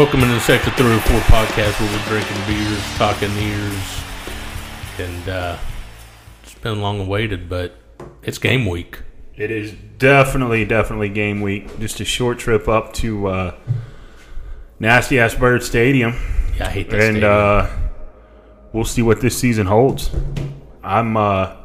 Welcome 0.00 0.20
to 0.20 0.28
the 0.28 0.40
Section 0.40 0.72
304 0.72 1.20
podcast 1.28 1.78
where 1.78 1.92
we're 1.92 2.04
drinking 2.06 2.46
beers, 2.46 2.82
talking 2.96 3.30
ears, 3.36 4.02
and 4.96 5.28
uh, 5.28 5.58
it's 6.42 6.54
been 6.54 6.80
long 6.80 7.00
awaited, 7.00 7.50
but 7.50 7.74
it's 8.22 8.38
game 8.38 8.64
week. 8.64 9.02
It 9.36 9.50
is 9.50 9.74
definitely, 9.98 10.64
definitely 10.64 11.10
game 11.10 11.42
week. 11.42 11.78
Just 11.80 12.00
a 12.00 12.06
short 12.06 12.38
trip 12.38 12.66
up 12.66 12.94
to 12.94 13.26
uh, 13.26 13.54
Nasty 14.78 15.20
Ass 15.20 15.34
Byrd 15.34 15.62
Stadium, 15.62 16.14
Yeah, 16.56 16.68
I 16.68 16.70
hate 16.70 16.88
that 16.88 17.00
and 17.02 17.16
stadium. 17.18 17.30
uh, 17.30 17.70
we'll 18.72 18.86
see 18.86 19.02
what 19.02 19.20
this 19.20 19.38
season 19.38 19.66
holds. 19.66 20.08
I'm, 20.82 21.14
uh, 21.18 21.56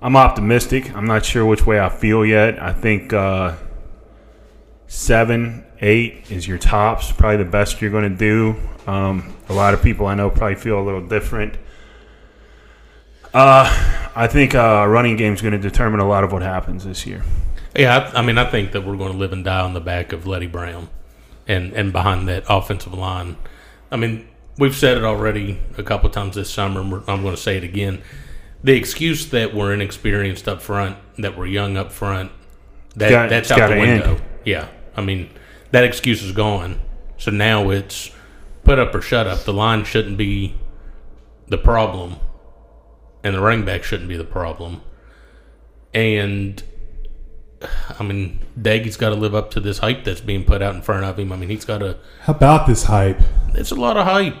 I'm 0.00 0.14
optimistic. 0.14 0.94
I'm 0.94 1.06
not 1.06 1.24
sure 1.24 1.44
which 1.44 1.66
way 1.66 1.80
I 1.80 1.88
feel 1.88 2.24
yet. 2.24 2.62
I 2.62 2.72
think 2.72 3.12
uh, 3.12 3.56
seven, 4.86 5.64
eight 5.80 6.30
is 6.30 6.46
your 6.46 6.58
tops. 6.58 7.10
Probably 7.12 7.38
the 7.38 7.50
best 7.50 7.80
you're 7.80 7.90
going 7.90 8.10
to 8.10 8.16
do. 8.16 8.56
Um, 8.86 9.34
a 9.48 9.52
lot 9.52 9.74
of 9.74 9.82
people 9.82 10.06
I 10.06 10.14
know 10.14 10.30
probably 10.30 10.56
feel 10.56 10.78
a 10.78 10.84
little 10.84 11.06
different. 11.06 11.54
Uh, 13.32 14.08
I 14.14 14.26
think 14.26 14.54
uh, 14.54 14.84
running 14.88 15.16
game 15.16 15.34
is 15.34 15.42
going 15.42 15.52
to 15.52 15.58
determine 15.58 16.00
a 16.00 16.08
lot 16.08 16.24
of 16.24 16.32
what 16.32 16.42
happens 16.42 16.84
this 16.84 17.06
year. 17.06 17.22
yeah, 17.76 18.10
I, 18.14 18.18
I 18.18 18.22
mean, 18.22 18.38
I 18.38 18.44
think 18.50 18.72
that 18.72 18.84
we're 18.84 18.96
going 18.96 19.12
to 19.12 19.18
live 19.18 19.32
and 19.32 19.44
die 19.44 19.60
on 19.60 19.72
the 19.74 19.80
back 19.80 20.12
of 20.12 20.26
Leddie 20.26 20.48
Brown 20.48 20.88
and, 21.46 21.72
and 21.74 21.92
behind 21.92 22.26
that 22.28 22.44
offensive 22.48 22.92
line. 22.94 23.36
I 23.92 23.96
mean, 23.96 24.26
we've 24.58 24.74
said 24.74 24.96
it 24.96 25.04
already 25.04 25.60
a 25.78 25.84
couple 25.84 26.10
times 26.10 26.34
this 26.34 26.50
summer, 26.50 26.80
and 26.80 26.90
we're, 26.90 27.02
I'm 27.06 27.22
going 27.22 27.36
to 27.36 27.40
say 27.40 27.56
it 27.56 27.64
again. 27.64 28.02
The 28.64 28.72
excuse 28.74 29.30
that 29.30 29.54
we're 29.54 29.72
inexperienced 29.72 30.48
up 30.48 30.60
front, 30.60 30.96
that 31.18 31.38
we're 31.38 31.46
young 31.46 31.76
up 31.76 31.92
front, 31.92 32.32
that 32.96 33.10
Got- 33.10 33.30
that's 33.30 33.50
out 33.52 33.56
the 33.56 33.60
gotta 33.60 33.74
end. 33.76 34.02
window. 34.04 34.22
Yeah, 34.44 34.68
I 34.96 35.02
mean 35.02 35.30
that 35.72 35.84
excuse 35.84 36.22
is 36.22 36.32
gone. 36.32 36.80
So 37.18 37.30
now 37.30 37.70
it's 37.70 38.10
put 38.64 38.78
up 38.78 38.94
or 38.94 39.00
shut 39.00 39.26
up. 39.26 39.40
The 39.44 39.52
line 39.52 39.84
shouldn't 39.84 40.16
be 40.16 40.54
the 41.48 41.58
problem, 41.58 42.16
and 43.22 43.34
the 43.34 43.40
running 43.40 43.64
back 43.64 43.82
shouldn't 43.84 44.08
be 44.08 44.16
the 44.16 44.24
problem. 44.24 44.80
And 45.92 46.62
I 47.98 48.02
mean, 48.02 48.40
Doege's 48.58 48.96
got 48.96 49.10
to 49.10 49.16
live 49.16 49.34
up 49.34 49.50
to 49.52 49.60
this 49.60 49.78
hype 49.78 50.04
that's 50.04 50.20
being 50.20 50.44
put 50.44 50.62
out 50.62 50.74
in 50.74 50.82
front 50.82 51.04
of 51.04 51.18
him. 51.18 51.32
I 51.32 51.36
mean, 51.36 51.50
he's 51.50 51.64
got 51.64 51.78
to. 51.78 51.98
How 52.22 52.32
about 52.34 52.66
this 52.66 52.84
hype? 52.84 53.20
It's 53.54 53.70
a 53.70 53.74
lot 53.74 53.96
of 53.96 54.06
hype. 54.06 54.36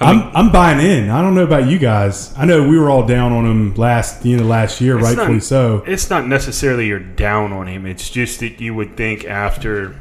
I 0.00 0.10
I'm 0.10 0.16
mean, 0.18 0.30
I'm 0.34 0.50
buying 0.52 0.80
in. 0.84 1.10
I 1.10 1.22
don't 1.22 1.34
know 1.36 1.44
about 1.44 1.68
you 1.68 1.78
guys. 1.78 2.34
I 2.36 2.44
know 2.46 2.66
we 2.66 2.76
were 2.78 2.90
all 2.90 3.06
down 3.06 3.30
on 3.32 3.44
him 3.44 3.74
last 3.74 4.22
the 4.22 4.32
end 4.32 4.40
of 4.40 4.48
last 4.48 4.80
year, 4.80 4.96
It's 4.98 5.06
rightfully 5.06 5.34
not- 5.34 5.42
so. 5.44 5.84
It's 5.86 6.10
not 6.10 6.26
necessarily 6.26 6.86
you're 6.88 6.98
down 6.98 7.52
on 7.52 7.68
him. 7.68 7.86
It's 7.86 8.10
just 8.10 8.40
that 8.40 8.60
you 8.60 8.74
would 8.74 8.96
think 8.96 9.24
after 9.26 9.94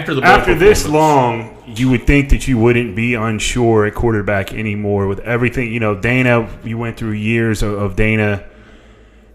after 0.00 0.14
the 0.14 0.22
after 0.22 0.54
this 0.54 0.86
long, 0.86 1.56
you 1.66 1.90
would 1.90 2.06
think 2.06 2.30
that 2.30 2.46
you 2.48 2.58
wouldn't 2.58 2.94
be 2.94 3.14
unsure 3.14 3.86
at 3.86 3.94
quarterback 3.94 4.52
anymore. 4.52 5.06
With 5.06 5.20
everything, 5.20 5.72
you 5.72 5.80
know, 5.80 5.94
Dana, 5.94 6.48
you 6.64 6.78
went 6.78 6.96
through 6.96 7.12
years 7.12 7.62
of, 7.62 7.74
of 7.74 7.96
Dana 7.96 8.44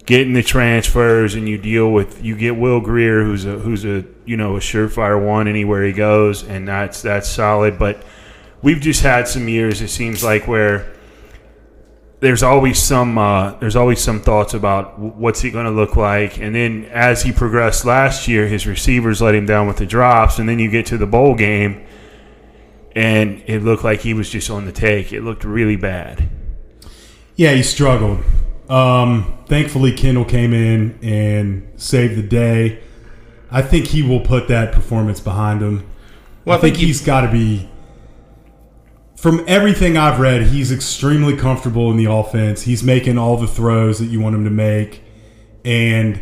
getting 0.05 0.33
the 0.33 0.43
transfers, 0.43 1.35
and 1.35 1.47
you 1.47 1.57
deal 1.57 1.91
with 1.91 2.23
you 2.23 2.35
get 2.35 2.55
Will 2.55 2.81
Grier, 2.81 3.23
who's 3.23 3.45
a 3.45 3.59
who's 3.59 3.85
a 3.85 4.03
you 4.25 4.37
know 4.37 4.57
a 4.57 4.59
surefire 4.59 5.23
one 5.23 5.47
anywhere 5.47 5.83
he 5.83 5.93
goes, 5.93 6.43
and 6.43 6.67
that's 6.67 7.01
that's 7.01 7.29
solid. 7.29 7.79
But 7.79 8.03
we've 8.61 8.81
just 8.81 9.03
had 9.03 9.27
some 9.27 9.47
years. 9.47 9.81
It 9.81 9.89
seems 9.89 10.23
like 10.23 10.47
where 10.47 10.93
there's 12.21 12.43
always 12.43 12.77
some 12.81 13.17
uh, 13.17 13.53
there's 13.59 13.75
always 13.75 14.01
some 14.01 14.19
thoughts 14.19 14.53
about 14.53 14.99
what's 14.99 15.41
he 15.41 15.51
going 15.51 15.65
to 15.65 15.71
look 15.71 15.95
like, 15.95 16.37
and 16.39 16.53
then 16.53 16.85
as 16.91 17.23
he 17.23 17.31
progressed 17.31 17.85
last 17.85 18.27
year, 18.27 18.47
his 18.47 18.67
receivers 18.67 19.21
let 19.21 19.35
him 19.35 19.45
down 19.45 19.67
with 19.67 19.77
the 19.77 19.85
drops, 19.85 20.37
and 20.39 20.47
then 20.49 20.59
you 20.59 20.69
get 20.69 20.85
to 20.87 20.97
the 20.97 21.05
bowl 21.07 21.33
game, 21.35 21.85
and 22.95 23.41
it 23.47 23.63
looked 23.63 23.83
like 23.83 24.01
he 24.01 24.13
was 24.13 24.29
just 24.29 24.49
on 24.49 24.65
the 24.65 24.71
take. 24.71 25.13
It 25.13 25.21
looked 25.21 25.43
really 25.43 25.75
bad. 25.77 26.29
Yeah, 27.35 27.53
he 27.53 27.63
struggled. 27.63 28.23
Um, 28.69 29.37
thankfully, 29.47 29.93
Kendall 29.93 30.25
came 30.25 30.53
in 30.53 30.99
and 31.01 31.67
saved 31.77 32.17
the 32.17 32.21
day. 32.27 32.79
I 33.49 33.61
think 33.61 33.87
he 33.87 34.03
will 34.03 34.19
put 34.19 34.47
that 34.49 34.73
performance 34.73 35.19
behind 35.21 35.61
him. 35.61 35.89
Well, 36.43 36.57
I 36.57 36.61
think 36.61 36.75
he- 36.75 36.87
he's 36.87 37.01
got 37.01 37.21
to 37.21 37.31
be. 37.31 37.68
From 39.19 39.43
everything 39.47 39.97
I've 39.97 40.17
read, 40.19 40.43
he's 40.43 40.71
extremely 40.71 41.35
comfortable 41.35 41.91
in 41.91 41.97
the 41.97 42.05
offense. 42.05 42.61
He's 42.61 42.83
making 42.83 43.17
all 43.17 43.35
the 43.35 43.47
throws 43.47 43.99
that 43.99 44.05
you 44.05 44.21
want 44.21 44.33
him 44.33 44.45
to 44.45 44.49
make, 44.49 45.03
and 45.65 46.21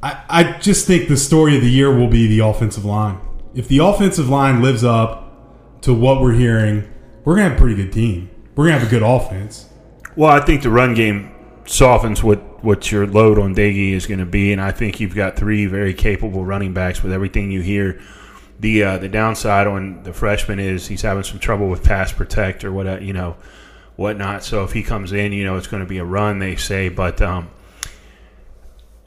I, 0.00 0.22
I 0.28 0.58
just 0.58 0.86
think 0.86 1.08
the 1.08 1.16
story 1.16 1.56
of 1.56 1.62
the 1.62 1.68
year 1.68 1.92
will 1.92 2.06
be 2.06 2.28
the 2.28 2.38
offensive 2.38 2.84
line. 2.84 3.18
If 3.52 3.66
the 3.66 3.78
offensive 3.78 4.28
line 4.28 4.62
lives 4.62 4.84
up 4.84 5.80
to 5.80 5.92
what 5.92 6.20
we're 6.20 6.34
hearing, 6.34 6.88
we're 7.24 7.34
gonna 7.34 7.48
have 7.48 7.58
a 7.58 7.60
pretty 7.60 7.74
good 7.74 7.92
team. 7.92 8.30
We're 8.54 8.66
gonna 8.66 8.78
have 8.78 8.86
a 8.86 8.90
good 8.90 9.02
offense. 9.02 9.68
Well, 10.14 10.30
I 10.30 10.38
think 10.38 10.62
the 10.62 10.70
run 10.70 10.94
game 10.94 11.34
softens 11.66 12.22
what, 12.22 12.62
what 12.62 12.92
your 12.92 13.08
load 13.08 13.40
on 13.40 13.54
Doege 13.56 13.92
is 13.92 14.06
going 14.06 14.20
to 14.20 14.26
be, 14.26 14.52
and 14.52 14.60
I 14.60 14.70
think 14.70 15.00
you've 15.00 15.14
got 15.14 15.36
three 15.36 15.66
very 15.66 15.94
capable 15.94 16.44
running 16.44 16.72
backs 16.72 17.02
with 17.02 17.12
everything 17.12 17.50
you 17.50 17.60
hear. 17.60 18.00
The 18.60 18.82
uh, 18.82 18.98
the 18.98 19.08
downside 19.08 19.66
on 19.66 20.02
the 20.02 20.12
freshman 20.12 20.58
is 20.58 20.86
he's 20.88 21.02
having 21.02 21.22
some 21.22 21.38
trouble 21.38 21.68
with 21.68 21.84
pass 21.84 22.12
protect 22.12 22.64
or 22.64 22.72
what 22.72 23.02
you 23.02 23.12
know 23.12 23.36
whatnot. 23.96 24.44
So 24.44 24.64
if 24.64 24.72
he 24.72 24.82
comes 24.82 25.12
in, 25.12 25.32
you 25.32 25.44
know 25.44 25.56
it's 25.56 25.66
going 25.66 25.82
to 25.82 25.88
be 25.88 25.98
a 25.98 26.04
run, 26.04 26.38
they 26.38 26.56
say. 26.56 26.88
But 26.88 27.22
um, 27.22 27.50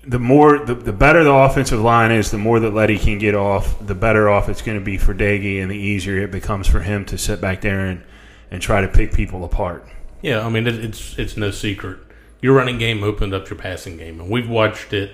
the 0.06 0.20
more 0.20 0.60
the, 0.60 0.76
the 0.76 0.94
better 0.94 1.24
the 1.24 1.34
offensive 1.34 1.80
line 1.80 2.12
is, 2.12 2.32
the 2.32 2.38
more 2.38 2.60
that 2.60 2.74
Leddie 2.74 2.98
can 2.98 3.18
get 3.18 3.36
off, 3.36 3.86
the 3.86 3.96
better 3.96 4.30
off 4.30 4.50
it's 4.50 4.62
going 4.62 4.78
to 4.78 4.84
be 4.84 4.98
for 4.98 5.14
Doege, 5.14 5.62
and 5.62 5.70
the 5.70 5.78
easier 5.78 6.20
it 6.20 6.32
becomes 6.32 6.68
for 6.68 6.80
him 6.80 7.06
to 7.06 7.18
sit 7.18 7.42
back 7.42 7.62
there 7.62 7.86
and, 7.86 8.04
and 8.52 8.62
try 8.62 8.82
to 8.82 8.88
pick 8.88 9.14
people 9.14 9.44
apart. 9.44 9.88
Yeah, 10.22 10.46
I 10.46 10.50
mean 10.50 10.68
it, 10.68 10.76
it's 10.76 11.18
it's 11.18 11.38
no 11.38 11.52
secret. 11.52 12.00
Your 12.42 12.56
running 12.56 12.78
game 12.78 13.04
opened 13.04 13.34
up 13.34 13.50
your 13.50 13.60
passing 13.60 13.98
game, 13.98 14.20
and 14.20 14.30
we've 14.30 14.50
watched 14.50 14.94
it. 14.94 15.12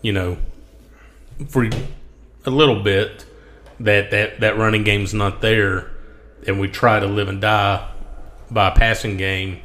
You 0.00 0.12
know, 0.12 0.38
for 1.48 1.68
a 2.44 2.50
little 2.50 2.82
bit 2.82 3.26
that 3.80 4.10
that 4.10 4.40
that 4.40 4.56
running 4.56 4.84
game's 4.84 5.14
not 5.14 5.40
there, 5.40 5.90
and 6.46 6.60
we 6.60 6.68
try 6.68 7.00
to 7.00 7.06
live 7.06 7.28
and 7.28 7.40
die 7.40 7.88
by 8.50 8.68
a 8.68 8.72
passing 8.72 9.16
game. 9.16 9.60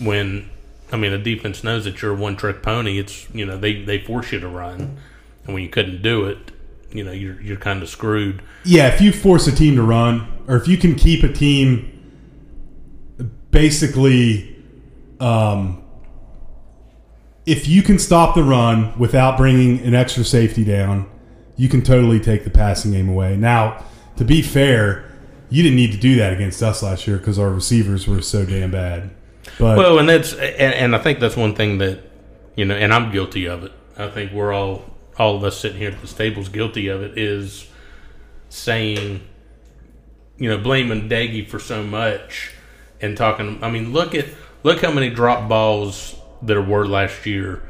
When 0.00 0.50
I 0.92 0.96
mean, 0.96 1.12
a 1.12 1.18
defense 1.18 1.64
knows 1.64 1.84
that 1.84 2.02
you're 2.02 2.12
a 2.12 2.16
one 2.16 2.36
trick 2.36 2.62
pony. 2.62 2.98
It's 2.98 3.28
you 3.34 3.44
know 3.46 3.56
they 3.56 3.82
they 3.82 3.98
force 3.98 4.32
you 4.32 4.40
to 4.40 4.48
run, 4.48 4.98
and 5.44 5.54
when 5.54 5.62
you 5.62 5.68
couldn't 5.68 6.02
do 6.02 6.24
it, 6.26 6.52
you 6.90 7.04
know 7.04 7.12
you're 7.12 7.40
you're 7.40 7.56
kind 7.56 7.82
of 7.82 7.88
screwed. 7.88 8.42
Yeah, 8.64 8.88
if 8.88 9.00
you 9.00 9.12
force 9.12 9.46
a 9.46 9.52
team 9.52 9.76
to 9.76 9.82
run, 9.82 10.26
or 10.46 10.56
if 10.56 10.68
you 10.68 10.76
can 10.76 10.94
keep 10.94 11.22
a 11.22 11.32
team 11.32 11.90
basically, 13.50 14.56
um, 15.20 15.82
if 17.46 17.68
you 17.68 17.82
can 17.82 17.98
stop 17.98 18.34
the 18.34 18.42
run 18.42 18.98
without 18.98 19.36
bringing 19.36 19.78
an 19.80 19.94
extra 19.94 20.24
safety 20.24 20.64
down, 20.64 21.08
you 21.56 21.68
can 21.68 21.82
totally 21.82 22.20
take 22.20 22.44
the 22.44 22.50
passing 22.50 22.92
game 22.92 23.08
away. 23.08 23.36
Now, 23.36 23.84
to 24.16 24.24
be 24.24 24.42
fair, 24.42 25.10
you 25.50 25.62
didn't 25.62 25.76
need 25.76 25.92
to 25.92 25.98
do 25.98 26.16
that 26.16 26.32
against 26.32 26.62
us 26.62 26.82
last 26.82 27.06
year 27.06 27.18
because 27.18 27.38
our 27.38 27.50
receivers 27.50 28.06
were 28.06 28.22
so 28.22 28.44
damn 28.44 28.70
bad. 28.70 29.10
But 29.58 29.76
Well, 29.76 29.98
and 29.98 30.08
that's 30.08 30.32
and, 30.32 30.74
and 30.74 30.96
I 30.96 30.98
think 30.98 31.20
that's 31.20 31.36
one 31.36 31.54
thing 31.54 31.78
that 31.78 32.00
you 32.56 32.64
know, 32.64 32.74
and 32.74 32.92
I'm 32.92 33.12
guilty 33.12 33.46
of 33.46 33.64
it. 33.64 33.72
I 33.96 34.08
think 34.08 34.32
we're 34.32 34.52
all 34.52 34.84
all 35.18 35.36
of 35.36 35.44
us 35.44 35.58
sitting 35.58 35.78
here 35.78 35.90
at 35.90 36.00
this 36.00 36.12
table's 36.12 36.48
guilty 36.48 36.88
of 36.88 37.02
it. 37.02 37.18
Is 37.18 37.68
saying, 38.48 39.20
you 40.38 40.48
know, 40.48 40.58
blaming 40.58 41.08
Doege 41.08 41.48
for 41.48 41.58
so 41.58 41.82
much 41.82 42.52
and 43.00 43.16
talking. 43.16 43.62
I 43.62 43.70
mean, 43.70 43.92
look 43.92 44.14
at 44.14 44.26
look 44.62 44.80
how 44.80 44.90
many 44.90 45.10
drop 45.10 45.48
balls 45.48 46.16
there 46.42 46.62
were 46.62 46.86
last 46.86 47.26
year, 47.26 47.62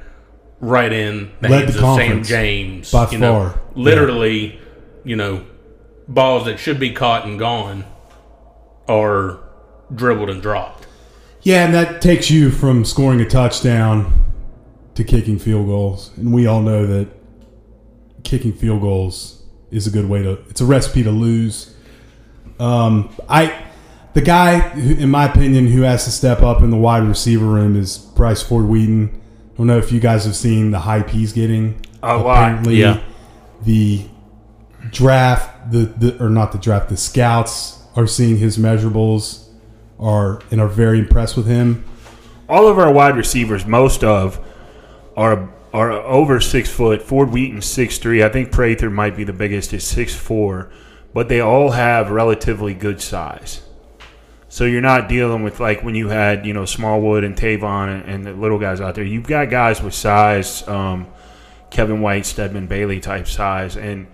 right 0.61 0.93
in 0.93 1.33
the 1.41 1.49
Led 1.49 1.65
hands 1.65 1.77
the 1.77 1.87
of 1.87 1.97
Sam 1.97 2.23
James. 2.23 2.91
by 2.91 3.11
you 3.11 3.19
know, 3.19 3.51
far. 3.51 3.61
literally, 3.75 4.59
you 5.05 5.17
know, 5.17 5.45
balls 6.09 6.47
that 6.47 6.59
should 6.59 6.79
be 6.79 6.93
caught 6.93 7.27
and 7.27 7.39
gone 7.39 7.85
are 8.89 9.41
dribbled 9.95 10.31
and 10.31 10.43
dropped. 10.43 10.87
Yeah, 11.43 11.65
and 11.65 11.75
that 11.75 12.01
takes 12.01 12.31
you 12.31 12.51
from 12.51 12.85
scoring 12.85 13.21
a 13.21 13.29
touchdown 13.29 14.25
to 14.95 15.05
kicking 15.05 15.39
field 15.39 15.67
goals, 15.67 16.11
and 16.17 16.33
we 16.33 16.47
all 16.47 16.63
know 16.63 16.87
that 16.87 17.09
kicking 18.23 18.53
field 18.53 18.81
goals 18.81 19.43
is 19.71 19.87
a 19.87 19.91
good 19.91 20.09
way 20.09 20.23
to. 20.23 20.33
It's 20.49 20.61
a 20.61 20.65
recipe 20.65 21.03
to 21.03 21.11
lose. 21.11 21.75
Um, 22.59 23.15
I, 23.29 23.65
the 24.15 24.23
guy, 24.23 24.61
who, 24.61 24.95
in 24.95 25.11
my 25.11 25.29
opinion, 25.29 25.67
who 25.67 25.83
has 25.83 26.05
to 26.05 26.11
step 26.11 26.41
up 26.41 26.63
in 26.63 26.71
the 26.71 26.77
wide 26.77 27.03
receiver 27.03 27.45
room 27.45 27.77
is 27.77 27.99
Bryce 27.99 28.43
Ford 28.43 28.67
Wheaton. 28.67 29.21
I 29.55 29.57
don't 29.57 29.67
know 29.69 29.79
if 29.79 29.93
you 29.93 30.01
guys 30.01 30.25
have 30.25 30.35
seen 30.37 30.73
the 30.73 30.81
hype 30.81 31.11
he's 31.11 31.33
getting. 31.33 31.81
A 32.03 32.17
lot, 32.17 32.67
yeah. 32.75 33.03
The 33.63 34.05
draft, 34.91 35.71
the, 35.71 35.87
the 35.87 36.23
or 36.23 36.29
not 36.29 36.53
the 36.53 36.59
draft, 36.59 36.89
the 36.89 36.97
scouts 36.97 37.83
are 37.97 38.07
seeing 38.07 38.37
his 38.39 38.59
measurables 38.59 39.49
are 39.99 40.41
and 40.51 40.61
are 40.61 40.69
very 40.69 40.99
impressed 40.99 41.37
with 41.37 41.47
him. 41.47 41.85
all 42.49 42.67
of 42.69 42.79
our 42.79 42.93
wide 42.93 43.17
receivers, 43.17 43.65
most 43.65 44.03
of, 44.05 44.39
are 45.17 45.49
are 45.73 45.91
over 45.93 46.41
six 46.41 46.69
foot. 46.71 47.03
Ford 47.03 47.31
Wheaton 47.31 47.63
six 47.63 47.99
three. 47.99 48.23
I 48.23 48.29
think 48.29 48.53
Prather 48.53 48.91
might 48.91 49.17
be 49.17 49.25
the 49.25 49.33
biggest 49.33 49.73
is 49.73 49.85
six 49.85 50.15
four, 50.15 50.71
but 51.15 51.29
they 51.29 51.41
all 51.41 51.71
have 51.71 52.11
relatively 52.11 52.75
good 52.75 53.01
size. 53.01 53.63
So 54.55 54.67
you're 54.67 54.81
not 54.83 55.09
dealing 55.09 55.43
with 55.43 55.59
like 55.59 55.83
when 55.83 55.97
you 55.97 56.11
had 56.11 56.47
you 56.47 56.53
know 56.53 56.65
Smallwood 56.65 57.25
and 57.25 57.35
Tavon 57.35 57.89
and, 57.89 58.09
and 58.09 58.25
the 58.25 58.33
little 58.35 58.61
guys 58.61 58.81
out 58.81 58.95
there. 58.95 59.03
You've 59.03 59.27
got 59.27 59.51
guys 59.51 59.83
with 59.83 59.95
size, 59.95 60.63
um, 60.69 61.09
Kevin 61.71 62.01
White, 62.01 62.25
Stedman 62.25 62.69
Bailey 62.69 63.01
type 63.01 63.27
size, 63.27 63.77
and 63.77 64.07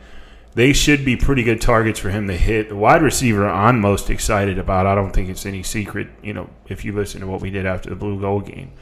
they 0.54 0.72
should 0.72 1.04
be 1.04 1.14
pretty 1.14 1.42
good 1.42 1.60
targets 1.60 1.98
for 1.98 2.08
him 2.08 2.26
to 2.28 2.34
hit. 2.34 2.70
The 2.70 2.76
wide 2.76 3.02
receiver 3.02 3.46
I'm 3.46 3.82
most 3.82 4.08
excited 4.08 4.58
about. 4.58 4.86
I 4.86 4.94
don't 4.94 5.12
think 5.12 5.28
it's 5.28 5.44
any 5.44 5.62
secret. 5.62 6.08
You 6.22 6.32
know, 6.32 6.48
if 6.70 6.86
you 6.86 6.94
listen 6.94 7.20
to 7.20 7.26
what 7.26 7.42
we 7.42 7.50
did 7.50 7.66
after 7.66 7.90
the 7.90 7.96
blue 7.96 8.18
gold 8.18 8.46
game, 8.46 8.72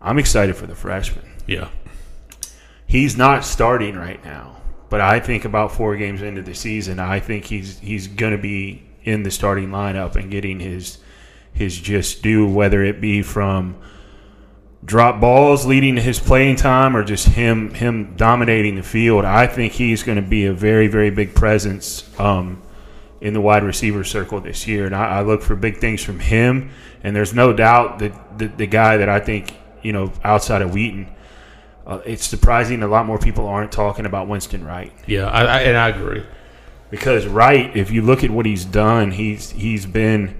I'm 0.00 0.18
excited 0.18 0.56
for 0.56 0.66
the 0.66 0.74
freshman. 0.74 1.30
Yeah. 1.46 1.68
He's 2.86 3.14
not 3.14 3.44
starting 3.44 3.94
right 3.94 4.24
now, 4.24 4.56
but 4.88 5.02
I 5.02 5.20
think 5.20 5.44
about 5.44 5.70
four 5.70 5.96
games 5.96 6.22
into 6.22 6.40
the 6.40 6.54
season, 6.54 6.98
I 6.98 7.20
think 7.20 7.44
he's 7.44 7.78
he's 7.78 8.06
going 8.06 8.32
to 8.32 8.40
be 8.40 8.87
in 9.08 9.22
the 9.22 9.30
starting 9.30 9.70
lineup 9.70 10.16
and 10.16 10.30
getting 10.30 10.60
his 10.60 10.98
his 11.52 11.78
just 11.78 12.22
due, 12.22 12.46
whether 12.46 12.84
it 12.84 13.00
be 13.00 13.22
from 13.22 13.76
drop 14.84 15.20
balls 15.20 15.66
leading 15.66 15.96
to 15.96 16.00
his 16.00 16.20
playing 16.20 16.56
time 16.56 16.96
or 16.96 17.02
just 17.02 17.26
him 17.28 17.72
him 17.74 18.14
dominating 18.16 18.76
the 18.76 18.82
field. 18.82 19.24
I 19.24 19.46
think 19.46 19.72
he's 19.72 20.02
going 20.02 20.16
to 20.16 20.28
be 20.28 20.44
a 20.44 20.52
very 20.52 20.88
very 20.88 21.10
big 21.10 21.34
presence 21.34 22.08
um, 22.20 22.62
in 23.20 23.32
the 23.32 23.40
wide 23.40 23.64
receiver 23.64 24.04
circle 24.04 24.40
this 24.40 24.68
year, 24.68 24.84
and 24.84 24.94
I, 24.94 25.18
I 25.18 25.22
look 25.22 25.42
for 25.42 25.56
big 25.56 25.78
things 25.78 26.02
from 26.04 26.20
him. 26.20 26.70
And 27.02 27.16
there's 27.16 27.32
no 27.32 27.52
doubt 27.52 28.00
that 28.00 28.38
the, 28.38 28.48
the 28.48 28.66
guy 28.66 28.98
that 28.98 29.08
I 29.08 29.20
think 29.20 29.56
you 29.82 29.92
know 29.92 30.12
outside 30.22 30.62
of 30.62 30.72
Wheaton. 30.72 31.14
Uh, 31.86 32.02
it's 32.04 32.26
surprising 32.26 32.82
a 32.82 32.86
lot 32.86 33.06
more 33.06 33.18
people 33.18 33.48
aren't 33.48 33.72
talking 33.72 34.04
about 34.04 34.28
Winston 34.28 34.62
Wright 34.62 34.92
Yeah, 35.06 35.26
I, 35.30 35.44
I, 35.44 35.60
and 35.60 35.74
I 35.74 35.88
agree. 35.88 36.22
Because 36.90 37.26
Wright, 37.26 37.76
if 37.76 37.90
you 37.90 38.02
look 38.02 38.24
at 38.24 38.30
what 38.30 38.46
he's 38.46 38.64
done, 38.64 39.10
he's 39.12 39.50
he's 39.50 39.86
been 39.86 40.38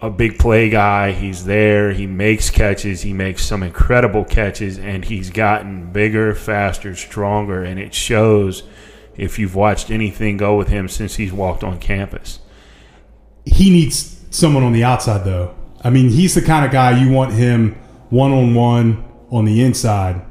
a 0.00 0.10
big 0.10 0.38
play 0.38 0.68
guy. 0.68 1.12
He's 1.12 1.44
there. 1.44 1.92
He 1.92 2.06
makes 2.06 2.50
catches. 2.50 3.02
He 3.02 3.12
makes 3.12 3.44
some 3.44 3.62
incredible 3.62 4.24
catches, 4.24 4.78
and 4.78 5.04
he's 5.04 5.30
gotten 5.30 5.92
bigger, 5.92 6.34
faster, 6.34 6.94
stronger, 6.94 7.62
and 7.62 7.78
it 7.78 7.94
shows. 7.94 8.64
If 9.16 9.38
you've 9.38 9.54
watched 9.54 9.90
anything 9.90 10.38
go 10.38 10.56
with 10.56 10.68
him 10.68 10.88
since 10.88 11.16
he's 11.16 11.32
walked 11.32 11.62
on 11.62 11.78
campus, 11.78 12.40
he 13.44 13.70
needs 13.70 14.24
someone 14.30 14.62
on 14.62 14.72
the 14.72 14.84
outside 14.84 15.24
though. 15.24 15.54
I 15.84 15.90
mean, 15.90 16.08
he's 16.10 16.34
the 16.34 16.42
kind 16.42 16.64
of 16.64 16.72
guy 16.72 16.98
you 17.02 17.10
want 17.10 17.32
him 17.32 17.74
one 18.08 18.32
on 18.32 18.54
one 18.54 19.04
on 19.30 19.44
the 19.44 19.62
inside. 19.62 20.22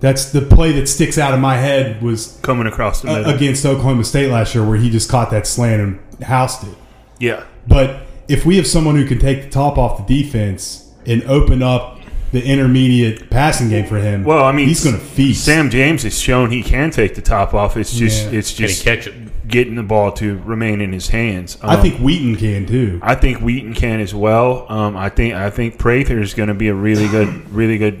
That's 0.00 0.30
the 0.32 0.42
play 0.42 0.72
that 0.72 0.86
sticks 0.88 1.18
out 1.18 1.34
of 1.34 1.40
my 1.40 1.56
head 1.56 2.00
was 2.02 2.38
coming 2.42 2.66
across 2.66 3.02
the 3.02 3.08
middle, 3.08 3.34
against 3.34 3.66
Oklahoma 3.66 4.04
State 4.04 4.30
last 4.30 4.54
year 4.54 4.64
where 4.64 4.78
he 4.78 4.90
just 4.90 5.08
caught 5.10 5.30
that 5.32 5.46
slant 5.46 5.82
and 5.82 6.22
housed 6.24 6.66
it. 6.68 6.74
yeah, 7.18 7.42
But 7.66 8.02
if 8.28 8.46
we 8.46 8.56
have 8.58 8.66
someone 8.66 8.94
who 8.94 9.04
can 9.06 9.18
take 9.18 9.42
the 9.42 9.50
top 9.50 9.76
off 9.76 10.06
the 10.06 10.22
defense 10.22 10.88
and 11.06 11.24
open 11.24 11.62
up 11.62 11.98
the 12.30 12.44
intermediate 12.44 13.28
passing 13.30 13.70
game 13.70 13.86
for 13.86 13.98
him, 13.98 14.22
Well, 14.22 14.44
I 14.44 14.52
mean, 14.52 14.68
he's 14.68 14.84
going 14.84 14.94
to 14.96 15.02
feast. 15.02 15.44
Sam 15.44 15.68
James 15.70 16.02
has 16.04 16.16
shown 16.20 16.50
he 16.52 16.62
can 16.62 16.90
take 16.90 17.14
the 17.16 17.22
top 17.22 17.52
off. 17.54 17.76
It's 17.76 17.96
just 17.96 18.26
Yeah. 18.30 18.38
it's 18.38 18.52
just 18.52 18.84
catch 18.84 19.06
it? 19.08 19.14
getting 19.48 19.76
the 19.76 19.82
ball 19.82 20.12
to 20.12 20.38
remain 20.44 20.80
in 20.82 20.92
his 20.92 21.08
hands. 21.08 21.56
I 21.62 21.76
Um, 21.76 21.80
think 21.82 21.96
Wheaton 22.00 22.36
can 22.36 22.66
too. 22.66 23.00
I 23.02 23.14
think 23.14 23.38
Wheaton 23.40 23.72
can 23.74 23.98
as 23.98 24.14
well. 24.14 24.66
Um, 24.68 24.94
I 24.94 25.08
think 25.08 25.34
I 25.34 25.48
think 25.48 25.78
Prather 25.78 26.20
is 26.20 26.34
going 26.34 26.48
to 26.50 26.54
be 26.54 26.68
a 26.68 26.74
really 26.74 27.08
good, 27.08 27.50
really 27.52 27.78
good 27.78 27.98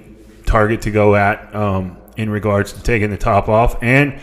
target 0.48 0.82
to 0.82 0.90
go 0.90 1.14
at 1.14 1.54
um, 1.54 1.96
in 2.16 2.30
regards 2.30 2.72
to 2.72 2.82
taking 2.82 3.10
the 3.10 3.16
top 3.16 3.48
off. 3.48 3.80
And 3.82 4.20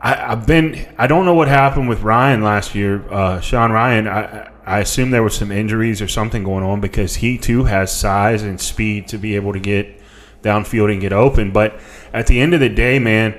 I, 0.00 0.32
I've 0.32 0.46
been 0.46 0.86
I 0.96 1.06
don't 1.06 1.26
know 1.26 1.34
what 1.34 1.48
happened 1.48 1.88
with 1.88 2.02
Ryan 2.02 2.42
last 2.42 2.74
year, 2.74 3.04
uh, 3.12 3.40
Sean 3.40 3.72
Ryan. 3.72 4.08
I 4.08 4.50
I 4.64 4.78
assume 4.80 5.10
there 5.10 5.22
was 5.22 5.34
some 5.34 5.50
injuries 5.50 6.00
or 6.00 6.08
something 6.08 6.44
going 6.44 6.64
on 6.64 6.80
because 6.80 7.16
he 7.16 7.36
too 7.38 7.64
has 7.64 7.92
size 7.92 8.42
and 8.42 8.60
speed 8.60 9.08
to 9.08 9.18
be 9.18 9.36
able 9.36 9.52
to 9.52 9.60
get 9.60 10.00
downfield 10.42 10.92
and 10.92 11.00
get 11.00 11.12
open. 11.12 11.50
But 11.50 11.78
at 12.12 12.26
the 12.26 12.40
end 12.40 12.54
of 12.54 12.60
the 12.60 12.68
day, 12.68 12.98
man, 12.98 13.38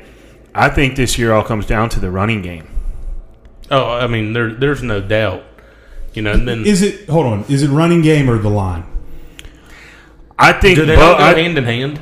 I 0.54 0.70
think 0.70 0.96
this 0.96 1.18
year 1.18 1.34
all 1.34 1.44
comes 1.44 1.66
down 1.66 1.90
to 1.90 2.00
the 2.00 2.12
running 2.12 2.42
game. 2.42 2.68
Oh, 3.70 3.86
I 3.86 4.08
mean, 4.08 4.34
there, 4.34 4.54
there's 4.54 4.84
no 4.84 5.00
doubt. 5.00 5.44
You 6.14 6.22
know, 6.22 6.34
and 6.34 6.46
then 6.46 6.66
Is 6.66 6.82
it? 6.82 7.08
Hold 7.08 7.26
on. 7.26 7.46
Is 7.48 7.64
it 7.64 7.70
running 7.70 8.02
game 8.02 8.30
or 8.30 8.38
the 8.38 8.50
line? 8.50 8.84
I 10.42 10.54
think 10.54 10.76
do 10.78 10.86
they 10.86 10.96
bo- 10.96 11.18
go 11.18 11.24
I- 11.24 11.34
hand 11.40 11.58
in 11.58 11.64
hand? 11.66 12.00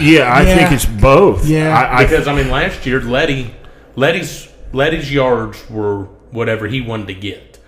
Yeah, 0.00 0.32
I 0.32 0.42
Yeah. 0.42 0.56
think 0.56 0.72
it's 0.72 0.84
both. 0.86 1.46
Yeah. 1.46 1.76
I, 1.76 1.98
I 2.00 2.04
Because 2.04 2.26
I 2.26 2.34
mean, 2.34 2.50
last 2.50 2.84
year 2.86 3.00
Leddie, 3.00 3.54
Leddie's 3.94 4.48
Leddie's 4.72 5.12
yards 5.12 5.64
were 5.70 6.04
whatever 6.32 6.66
he 6.66 6.80
wanted 6.80 7.06
to 7.08 7.14
get. 7.14 7.58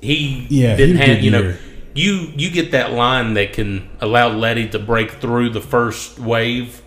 He 0.00 0.46
Yeah, 0.48 0.76
didn't 0.76 0.96
have 0.96 1.06
good 1.16 1.24
you 1.24 1.30
know 1.30 1.42
year. 1.42 1.58
you 1.94 2.32
you 2.36 2.50
get 2.50 2.70
that 2.72 2.92
line 2.92 3.34
that 3.34 3.52
can 3.52 3.88
allow 4.00 4.28
Leddie 4.28 4.68
to 4.68 4.78
break 4.78 5.10
through 5.12 5.50
the 5.50 5.60
first 5.60 6.18
wave 6.18 6.80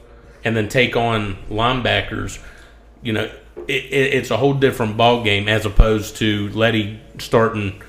and 0.43 0.55
then 0.55 0.67
take 0.67 0.96
on 0.96 1.38
linebackers. 1.50 2.39
You 3.03 3.13
know, 3.13 3.29
it, 3.67 3.84
it, 3.86 4.13
it's 4.15 4.31
a 4.31 4.38
whole 4.38 4.53
different 4.53 4.98
ball 4.98 5.24
game 5.24 5.48
as 5.48 5.65
opposed 5.65 6.17
to 6.17 6.50
Leddie 6.50 7.00
starting 7.19 7.81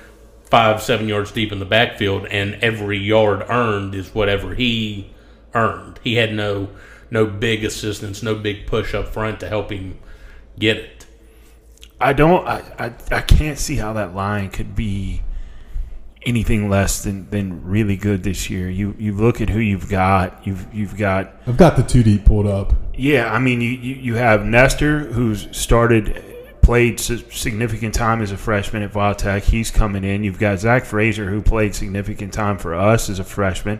five 0.51 0.83
seven 0.83 1.07
yards 1.07 1.31
deep 1.31 1.51
in 1.51 1.59
the 1.59 1.65
backfield 1.65 2.27
and 2.27 2.55
every 2.55 2.99
yard 2.99 3.43
earned 3.49 3.95
is 3.95 4.13
whatever 4.13 4.53
he 4.53 5.09
earned. 5.55 5.99
He 6.03 6.15
had 6.15 6.33
no 6.33 6.69
no 7.09 7.25
big 7.25 7.63
assistance, 7.63 8.21
no 8.21 8.35
big 8.35 8.67
push 8.67 8.93
up 8.93 9.07
front 9.07 9.39
to 9.39 9.47
help 9.47 9.71
him 9.71 9.97
get 10.59 10.77
it. 10.77 11.05
I 11.99 12.13
don't. 12.13 12.47
I, 12.47 12.61
I 12.77 12.93
I 13.15 13.21
can't 13.21 13.57
see 13.57 13.77
how 13.77 13.93
that 13.93 14.13
line 14.13 14.49
could 14.49 14.75
be 14.75 15.21
anything 16.23 16.69
less 16.69 17.03
than, 17.03 17.29
than 17.31 17.63
really 17.65 17.95
good 17.97 18.23
this 18.23 18.49
year. 18.49 18.69
You 18.69 18.95
you 18.99 19.13
look 19.13 19.39
at 19.41 19.49
who 19.49 19.59
you've 19.59 19.89
got. 19.89 20.45
You've 20.45 20.73
you've 20.73 20.97
got 20.97 21.33
I've 21.47 21.57
got 21.57 21.75
the 21.77 21.83
two 21.83 22.03
deep 22.03 22.25
pulled 22.25 22.47
up. 22.47 22.73
yeah. 22.95 23.31
I 23.31 23.39
mean 23.39 23.61
you 23.61 23.69
you, 23.69 23.95
you 23.95 24.15
have 24.15 24.45
Nestor 24.45 24.99
who's 24.99 25.47
started 25.55 26.23
played 26.61 26.99
significant 26.99 27.93
time 27.95 28.21
as 28.21 28.31
a 28.31 28.37
freshman 28.37 28.83
at 28.83 28.91
Vautech. 28.93 29.43
He's 29.43 29.71
coming 29.71 30.03
in. 30.03 30.23
You've 30.23 30.39
got 30.39 30.59
Zach 30.59 30.85
Frazier 30.85 31.29
who 31.29 31.41
played 31.41 31.73
significant 31.75 32.33
time 32.33 32.57
for 32.57 32.73
us 32.75 33.09
as 33.09 33.19
a 33.19 33.23
freshman. 33.23 33.79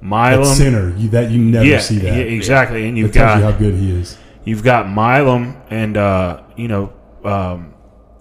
At 0.00 0.04
Milum, 0.04 0.54
center, 0.54 0.96
you, 0.96 1.08
that 1.10 1.30
you 1.30 1.38
never 1.42 1.64
yeah, 1.64 1.78
see 1.80 1.98
that. 1.98 2.16
yeah, 2.16 2.22
exactly. 2.22 2.86
And 2.88 2.96
you've 2.96 3.12
tells 3.12 3.30
got 3.30 3.38
you 3.38 3.52
how 3.52 3.58
good 3.58 3.74
he 3.74 3.90
is. 3.92 4.16
You've 4.44 4.62
got 4.62 4.86
Milum 4.86 5.60
and 5.70 5.96
uh, 5.96 6.42
you 6.56 6.68
know 6.68 6.92
um, 7.24 7.74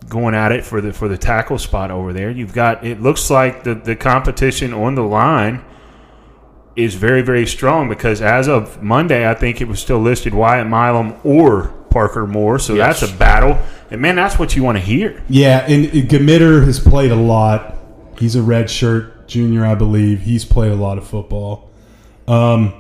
going 0.09 0.33
at 0.33 0.51
it 0.51 0.65
for 0.65 0.81
the 0.81 0.91
for 0.91 1.07
the 1.07 1.17
tackle 1.17 1.57
spot 1.59 1.91
over 1.91 2.13
there. 2.13 2.31
You've 2.31 2.53
got 2.53 2.83
it 2.85 2.99
looks 3.01 3.29
like 3.29 3.63
the 3.63 3.75
the 3.75 3.95
competition 3.95 4.73
on 4.73 4.95
the 4.95 5.03
line 5.03 5.63
is 6.75 6.95
very 6.95 7.21
very 7.21 7.45
strong 7.45 7.89
because 7.89 8.21
as 8.21 8.47
of 8.47 8.81
Monday, 8.81 9.29
I 9.29 9.33
think 9.35 9.61
it 9.61 9.67
was 9.67 9.79
still 9.79 9.99
listed 9.99 10.33
Wyatt 10.33 10.67
Milum 10.67 11.19
or 11.23 11.69
Parker 11.91 12.25
Moore. 12.27 12.59
So 12.59 12.73
Yes. 12.73 12.99
that's 13.01 13.11
a 13.13 13.17
battle, 13.17 13.57
and 13.89 14.01
man, 14.01 14.15
that's 14.15 14.37
what 14.37 14.55
you 14.55 14.63
want 14.63 14.77
to 14.77 14.83
hear. 14.83 15.23
Yeah, 15.29 15.65
and 15.67 15.85
and 15.85 16.09
Gmiter 16.09 16.65
has 16.65 16.79
played 16.79 17.11
a 17.11 17.15
lot. 17.15 17.75
He's 18.19 18.35
a 18.35 18.41
red 18.41 18.69
shirt 18.69 19.27
junior, 19.27 19.65
I 19.65 19.75
believe. 19.75 20.21
He's 20.21 20.45
played 20.45 20.71
a 20.71 20.75
lot 20.75 20.97
of 20.97 21.07
football. 21.07 21.69
Um, 22.27 22.73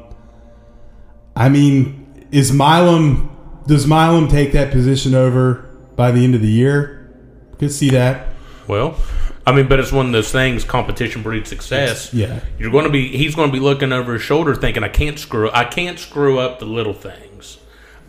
I 1.35 1.49
mean, 1.49 2.27
is 2.31 2.51
Milum? 2.51 3.29
Does 3.67 3.85
Milum 3.85 4.29
take 4.29 4.53
that 4.53 4.71
position 4.71 5.13
over 5.13 5.69
by 5.95 6.11
the 6.11 6.23
end 6.23 6.35
of 6.35 6.41
the 6.41 6.49
year? 6.49 7.11
Could 7.59 7.71
see 7.71 7.89
that. 7.91 8.27
Well, 8.67 8.97
I 9.45 9.53
mean, 9.53 9.67
but 9.67 9.79
it's 9.79 9.91
one 9.91 10.07
of 10.07 10.11
those 10.11 10.31
things. 10.31 10.63
Competition 10.63 11.23
breeds 11.23 11.49
success. 11.49 12.13
Yeah. 12.13 12.41
You're 12.59 12.71
going 12.71 12.83
to 12.83 12.91
be. 12.91 13.15
He's 13.15 13.33
going 13.33 13.49
to 13.49 13.53
be 13.53 13.61
looking 13.61 13.93
over 13.93 14.13
his 14.13 14.21
shoulder, 14.21 14.55
thinking, 14.55 14.83
"I 14.83 14.89
can't 14.89 15.17
screw. 15.17 15.49
I 15.51 15.63
can't 15.63 15.97
screw 15.97 16.39
up 16.39 16.59
the 16.59 16.65
little 16.65 16.93
things. 16.93 17.57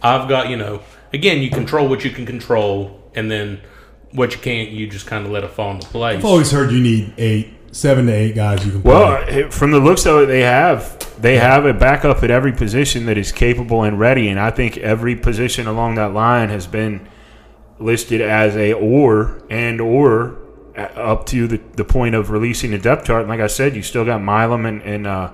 I've 0.02 0.28
got 0.28 0.48
you 0.48 0.56
know. 0.56 0.82
Again, 1.12 1.42
you 1.42 1.50
control 1.50 1.88
what 1.88 2.04
you 2.04 2.10
can 2.10 2.26
control, 2.26 3.02
and 3.14 3.30
then 3.30 3.60
what 4.12 4.34
you 4.34 4.40
can't, 4.40 4.70
you 4.70 4.86
just 4.86 5.06
kind 5.06 5.24
of 5.24 5.32
let 5.32 5.44
it 5.44 5.50
fall 5.50 5.72
into 5.72 5.86
place. 5.88 6.18
I've 6.18 6.24
always 6.24 6.50
heard 6.50 6.70
you 6.70 6.80
need 6.80 7.14
eight, 7.18 7.52
seven 7.72 8.06
to 8.06 8.12
eight 8.12 8.34
guys 8.34 8.64
you 8.64 8.72
can 8.72 8.82
play. 8.82 8.92
Well, 8.92 9.50
from 9.50 9.70
the 9.70 9.80
looks 9.80 10.06
of 10.06 10.22
it, 10.22 10.26
they 10.26 10.40
have 10.42 10.96
they 11.20 11.38
have 11.38 11.66
a 11.66 11.74
backup 11.74 12.22
at 12.22 12.30
every 12.30 12.52
position 12.52 13.06
that 13.06 13.18
is 13.18 13.32
capable 13.32 13.82
and 13.82 13.98
ready, 13.98 14.28
and 14.28 14.38
I 14.38 14.50
think 14.50 14.76
every 14.78 15.16
position 15.16 15.66
along 15.66 15.96
that 15.96 16.12
line 16.12 16.48
has 16.50 16.66
been 16.66 17.08
listed 17.78 18.20
as 18.20 18.56
a 18.56 18.72
or 18.72 19.42
and 19.50 19.80
or 19.80 20.38
uh, 20.76 20.82
up 20.94 21.26
to 21.26 21.46
the, 21.46 21.60
the 21.74 21.84
point 21.84 22.14
of 22.14 22.30
releasing 22.30 22.70
the 22.70 22.78
depth 22.78 23.06
chart. 23.06 23.22
And 23.22 23.28
like 23.28 23.40
I 23.40 23.46
said, 23.46 23.76
you 23.76 23.82
still 23.82 24.04
got 24.04 24.20
Milum 24.20 24.66
and, 24.66 24.82
and 24.82 25.06
uh, 25.06 25.32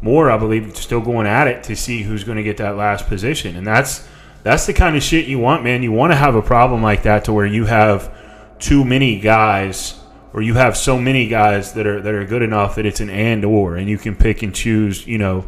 Moore, 0.00 0.30
I 0.30 0.38
believe, 0.38 0.76
still 0.76 1.00
going 1.00 1.26
at 1.26 1.46
it 1.46 1.62
to 1.64 1.76
see 1.76 2.02
who's 2.02 2.24
going 2.24 2.36
to 2.36 2.42
get 2.42 2.56
that 2.58 2.76
last 2.76 3.06
position, 3.06 3.56
and 3.56 3.66
that's 3.66 4.08
that's 4.42 4.66
the 4.66 4.72
kind 4.72 4.96
of 4.96 5.02
shit 5.02 5.26
you 5.26 5.38
want, 5.38 5.64
man. 5.64 5.82
You 5.82 5.92
want 5.92 6.12
to 6.12 6.16
have 6.16 6.34
a 6.34 6.42
problem 6.42 6.82
like 6.82 7.02
that 7.02 7.24
to 7.24 7.32
where 7.32 7.46
you 7.46 7.66
have 7.66 8.14
too 8.58 8.84
many 8.84 9.18
guys 9.20 9.98
or 10.32 10.42
you 10.42 10.54
have 10.54 10.76
so 10.76 10.98
many 10.98 11.28
guys 11.28 11.72
that 11.74 11.86
are 11.86 12.00
that 12.00 12.14
are 12.14 12.24
good 12.24 12.42
enough 12.42 12.76
that 12.76 12.86
it's 12.86 13.00
an 13.00 13.10
and 13.10 13.44
or 13.44 13.76
and 13.76 13.88
you 13.88 13.98
can 13.98 14.14
pick 14.14 14.42
and 14.42 14.54
choose, 14.54 15.06
you 15.06 15.18
know, 15.18 15.44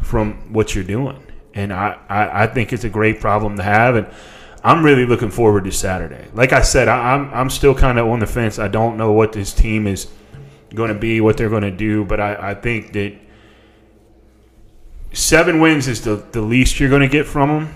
from 0.00 0.52
what 0.52 0.74
you're 0.74 0.84
doing. 0.84 1.22
And 1.54 1.72
I, 1.72 1.98
I, 2.08 2.42
I 2.42 2.46
think 2.46 2.72
it's 2.72 2.84
a 2.84 2.90
great 2.90 3.20
problem 3.20 3.56
to 3.56 3.62
have 3.62 3.96
and 3.96 4.06
I'm 4.62 4.84
really 4.84 5.06
looking 5.06 5.30
forward 5.30 5.64
to 5.64 5.72
Saturday. 5.72 6.28
Like 6.34 6.52
I 6.52 6.62
said, 6.62 6.88
I, 6.88 7.14
I'm 7.14 7.32
I'm 7.32 7.50
still 7.50 7.74
kind 7.74 7.98
of 7.98 8.08
on 8.08 8.18
the 8.18 8.26
fence. 8.26 8.58
I 8.58 8.68
don't 8.68 8.96
know 8.96 9.12
what 9.12 9.32
this 9.32 9.54
team 9.54 9.86
is 9.86 10.08
going 10.74 10.92
to 10.92 10.98
be, 10.98 11.20
what 11.20 11.36
they're 11.36 11.48
going 11.48 11.62
to 11.62 11.70
do, 11.70 12.04
but 12.04 12.20
I, 12.20 12.50
I 12.50 12.54
think 12.54 12.92
that 12.92 13.16
seven 15.12 15.60
wins 15.60 15.88
is 15.88 16.02
the, 16.02 16.16
the 16.32 16.42
least 16.42 16.80
you're 16.80 16.90
going 16.90 17.02
to 17.02 17.08
get 17.08 17.26
from 17.26 17.48
them 17.48 17.74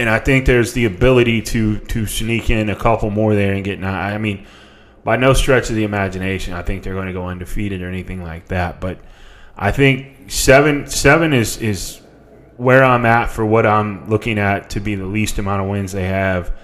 and 0.00 0.08
I 0.08 0.18
think 0.18 0.46
there's 0.46 0.72
the 0.72 0.86
ability 0.86 1.42
to 1.42 1.78
to 1.78 2.06
sneak 2.06 2.48
in 2.48 2.70
a 2.70 2.74
couple 2.74 3.10
more 3.10 3.34
there 3.34 3.52
and 3.52 3.62
get 3.62 3.78
nine. 3.78 4.14
I 4.14 4.16
mean, 4.16 4.46
by 5.04 5.18
no 5.18 5.34
stretch 5.34 5.68
of 5.68 5.76
the 5.76 5.84
imagination, 5.84 6.54
I 6.54 6.62
think 6.62 6.82
they're 6.82 6.94
going 6.94 7.08
to 7.08 7.12
go 7.12 7.26
undefeated 7.26 7.82
or 7.82 7.88
anything 7.88 8.22
like 8.22 8.48
that. 8.48 8.80
But 8.80 8.98
I 9.58 9.72
think 9.72 10.30
seven 10.30 10.86
seven 10.86 11.34
is 11.34 11.58
is 11.58 12.00
where 12.56 12.82
I'm 12.82 13.04
at 13.04 13.30
for 13.30 13.44
what 13.44 13.66
I'm 13.66 14.08
looking 14.08 14.38
at 14.38 14.70
to 14.70 14.80
be 14.80 14.94
the 14.94 15.04
least 15.04 15.38
amount 15.38 15.62
of 15.62 15.68
wins 15.68 15.92
they 15.92 16.06
have. 16.06 16.56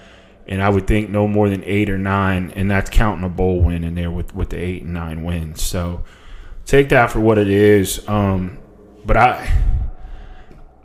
And 0.48 0.62
I 0.62 0.70
would 0.70 0.86
think 0.86 1.10
no 1.10 1.28
more 1.28 1.50
than 1.50 1.62
eight 1.64 1.90
or 1.90 1.98
nine, 1.98 2.52
and 2.56 2.70
that's 2.70 2.88
counting 2.88 3.24
a 3.24 3.28
bowl 3.28 3.60
win 3.60 3.84
in 3.84 3.96
there 3.96 4.10
with, 4.10 4.34
with 4.34 4.48
the 4.50 4.56
eight 4.56 4.82
and 4.82 4.94
nine 4.94 5.24
wins. 5.24 5.60
So 5.60 6.04
take 6.64 6.88
that 6.88 7.10
for 7.10 7.20
what 7.20 7.36
it 7.36 7.48
is. 7.48 8.08
Um, 8.08 8.58
but 9.04 9.16
I 9.18 9.75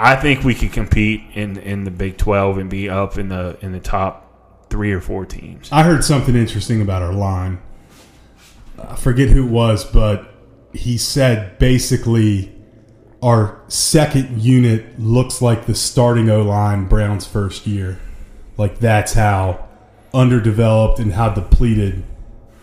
I 0.03 0.15
think 0.15 0.43
we 0.43 0.55
could 0.55 0.73
compete 0.73 1.21
in 1.33 1.57
in 1.57 1.83
the 1.83 1.91
Big 1.91 2.17
Twelve 2.17 2.57
and 2.57 2.69
be 2.69 2.89
up 2.89 3.17
in 3.19 3.29
the 3.29 3.57
in 3.61 3.71
the 3.71 3.79
top 3.79 4.67
three 4.69 4.91
or 4.91 4.99
four 4.99 5.25
teams. 5.25 5.69
I 5.71 5.83
heard 5.83 6.03
something 6.03 6.35
interesting 6.35 6.81
about 6.81 7.03
our 7.03 7.13
line. 7.13 7.61
I 8.79 8.95
forget 8.95 9.29
who 9.29 9.45
it 9.45 9.51
was, 9.51 9.83
but 9.85 10.33
he 10.73 10.97
said 10.97 11.59
basically 11.59 12.51
our 13.21 13.61
second 13.67 14.41
unit 14.41 14.99
looks 14.99 15.41
like 15.41 15.67
the 15.67 15.75
starting 15.75 16.29
O 16.31 16.41
line 16.41 16.87
Brown's 16.87 17.27
first 17.27 17.67
year. 17.67 17.99
Like 18.57 18.79
that's 18.79 19.13
how 19.13 19.67
underdeveloped 20.13 20.97
and 20.99 21.13
how 21.13 21.29
depleted 21.29 22.03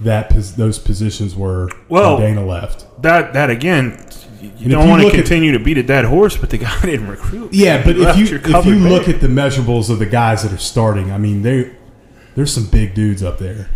that 0.00 0.30
pos- 0.30 0.52
those 0.52 0.78
positions 0.78 1.36
were 1.36 1.68
Well, 1.88 2.16
when 2.16 2.34
Dana 2.34 2.46
left. 2.46 3.02
That 3.02 3.32
that 3.34 3.48
again, 3.50 4.04
you 4.40 4.68
don't 4.68 4.88
want 4.88 5.00
to 5.02 5.06
look 5.06 5.14
at- 5.14 5.20
continue 5.20 5.52
to 5.52 5.58
beat 5.58 5.78
a 5.78 5.82
dead 5.82 6.04
horse, 6.04 6.36
but 6.36 6.50
the 6.50 6.58
guy 6.58 6.80
didn't 6.82 7.08
recruit. 7.08 7.52
Yeah, 7.52 7.82
but 7.84 7.96
He 7.96 8.02
if 8.04 8.16
you 8.18 8.40
if 8.44 8.66
you 8.66 8.76
look 8.76 9.08
at 9.08 9.20
the 9.20 9.28
measurables 9.28 9.90
of 9.90 9.98
the 9.98 10.06
guys 10.06 10.42
that 10.42 10.52
are 10.52 10.58
starting, 10.58 11.10
I 11.10 11.18
mean 11.18 11.42
they 11.42 11.70
there's 12.34 12.52
some 12.52 12.66
big 12.66 12.94
dudes 12.94 13.22
up 13.22 13.38
there. 13.38 13.68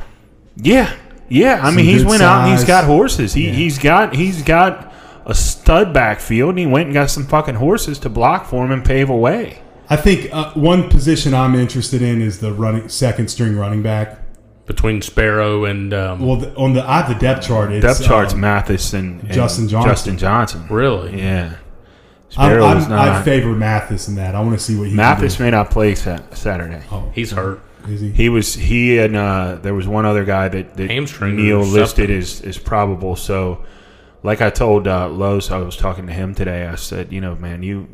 yeah, 0.57 0.93
yeah, 1.29 1.61
I 1.63 1.67
Some 1.67 1.77
mean 1.77 1.85
he's 1.87 2.05
went 2.05 2.23
out 2.23 2.43
and 2.43 2.51
he's 2.53 2.61
size. 2.61 2.69
got 2.69 2.85
horses. 2.85 3.33
He 3.35 3.47
Yeah. 3.49 3.53
he's 3.55 3.79
got 3.79 4.15
he's 4.15 4.43
got 4.43 4.93
a 5.27 5.35
stud 5.35 5.93
backfield, 5.95 6.51
and 6.51 6.59
he 6.59 6.67
went 6.67 6.87
and 6.87 6.95
got 6.95 7.11
some 7.11 7.27
fucking 7.27 7.55
horses 7.57 7.99
to 8.01 8.09
block 8.09 8.47
for 8.47 8.65
him 8.65 8.73
and 8.73 8.85
pave 8.85 9.09
a 9.09 9.17
way. 9.17 9.59
I 9.91 9.97
think 9.97 10.29
uh, 10.33 10.53
one 10.55 10.89
position 10.89 11.35
I'm 11.35 11.55
interested 11.55 12.03
in 12.03 12.23
is 12.23 12.39
the 12.41 12.53
running 12.53 12.89
second 12.89 13.29
string 13.31 13.57
running 13.57 13.83
back. 13.83 14.19
Between 14.67 15.03
Sparrow 15.03 15.65
and 15.65 15.93
um, 15.93 16.25
Well, 16.25 16.37
the, 16.37 16.55
on 16.57 16.73
the 16.73 16.83
I 16.89 16.99
have 17.03 17.09
the 17.09 17.17
depth 17.17 17.47
chart. 17.47 17.73
It's, 17.73 17.85
Depth 17.85 18.05
charts, 18.05 18.33
um, 18.33 18.41
Mathis 18.41 18.93
and, 18.93 19.21
and 19.21 19.33
Justin 19.33 19.69
Johnson. 19.69 19.91
Justin 19.91 20.19
Johnson. 20.19 20.67
really. 20.69 21.19
Yeah, 21.19 21.57
I'm, 21.57 22.31
Sparrow's 22.31 22.85
I'm, 22.87 22.93
I 22.93 23.23
favor 23.23 23.49
Mathis 23.55 24.07
in 24.09 24.15
that. 24.15 24.35
I 24.37 24.41
want 24.41 24.53
to 24.53 24.65
see 24.65 24.79
what 24.79 24.89
he 24.89 24.95
Mathis 24.95 25.37
Can 25.37 25.47
may 25.47 25.51
not 25.51 25.71
play 25.71 25.95
sat- 25.97 26.37
Saturday. 26.39 26.83
Oh, 26.93 27.11
He's 27.13 27.33
hurt. 27.33 27.61
is 27.89 28.01
he? 28.01 28.11
He 28.11 28.29
was 28.29 28.55
he 28.55 28.99
and 28.99 29.17
uh, 29.17 29.57
there 29.61 29.75
was 29.75 29.89
one 29.89 30.07
other 30.07 30.25
guy 30.25 30.47
that, 30.49 30.77
that 30.77 30.91
Hamstring 30.91 31.37
Neal 31.37 31.61
listed 31.61 32.09
something. 32.09 32.17
as, 32.17 32.41
as 32.43 32.59
probable. 32.59 33.17
So, 33.17 33.65
like 34.23 34.41
I 34.41 34.51
told 34.51 34.87
uh, 34.87 35.09
Lowe's, 35.09 35.51
I 35.51 35.59
was 35.59 35.77
talking 35.77 36.07
to 36.07 36.13
him 36.13 36.35
today. 36.37 36.67
I 36.69 36.77
said, 36.77 37.13
you 37.13 37.21
know, 37.21 37.35
man, 37.35 37.65
you 37.65 37.89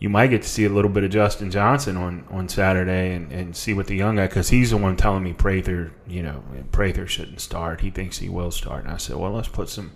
you 0.00 0.08
might 0.08 0.28
get 0.28 0.42
to 0.42 0.48
see 0.48 0.64
a 0.64 0.68
little 0.70 0.90
bit 0.90 1.04
of 1.04 1.10
Justin 1.10 1.50
Johnson 1.50 1.96
on, 1.96 2.24
on 2.30 2.48
Saturday 2.48 3.14
and, 3.14 3.30
and 3.30 3.54
see 3.54 3.74
what 3.74 3.86
the 3.86 3.94
young 3.96 4.16
guy 4.16 4.26
because 4.26 4.48
he's 4.48 4.70
the 4.70 4.76
one 4.78 4.96
telling 4.96 5.22
me 5.22 5.32
Prather, 5.34 5.92
you 6.08 6.22
know, 6.22 6.42
Prather 6.72 7.06
shouldn't 7.06 7.40
start. 7.40 7.82
He 7.82 7.90
thinks 7.90 8.18
he 8.18 8.28
will 8.30 8.50
start, 8.50 8.84
and 8.84 8.92
I 8.92 8.96
said, 8.96 9.16
well, 9.16 9.30
let's 9.32 9.48
put 9.48 9.68
some 9.68 9.92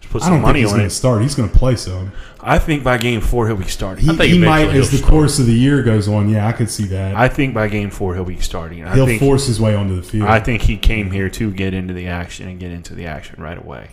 let's 0.00 0.12
put 0.12 0.22
I 0.24 0.30
don't 0.30 0.38
think 0.38 0.42
money 0.42 0.60
he's 0.62 0.70
on 0.72 0.78
going 0.78 0.86
it. 0.86 0.88
to 0.90 0.94
start. 0.96 1.22
He's 1.22 1.34
going 1.36 1.48
to 1.48 1.56
play 1.56 1.76
some. 1.76 2.10
I 2.40 2.58
think 2.58 2.82
by 2.82 2.98
game 2.98 3.20
four 3.20 3.46
he'll 3.46 3.56
be 3.56 3.64
starting. 3.68 4.04
He, 4.04 4.10
I 4.10 4.16
think 4.16 4.32
he 4.32 4.38
might, 4.40 4.70
as 4.70 4.90
the 4.90 4.96
start. 4.96 5.10
course 5.10 5.38
of 5.38 5.46
the 5.46 5.52
year 5.54 5.82
goes 5.84 6.08
on. 6.08 6.28
Yeah, 6.28 6.48
I 6.48 6.52
could 6.52 6.68
see 6.70 6.86
that. 6.86 7.14
I 7.14 7.28
think 7.28 7.54
by 7.54 7.68
game 7.68 7.90
four 7.90 8.14
he'll 8.16 8.24
be 8.24 8.40
starting. 8.40 8.84
I 8.84 8.94
He'll 8.96 9.06
think, 9.06 9.20
force 9.20 9.46
his 9.46 9.60
way 9.60 9.76
onto 9.76 9.94
the 9.94 10.02
field. 10.02 10.28
I 10.28 10.40
think 10.40 10.62
he 10.62 10.76
came 10.76 11.12
here 11.12 11.28
to 11.30 11.52
get 11.52 11.72
into 11.72 11.94
the 11.94 12.08
action 12.08 12.48
and 12.48 12.58
get 12.58 12.72
into 12.72 12.94
the 12.96 13.06
action 13.06 13.40
right 13.40 13.58
away. 13.58 13.90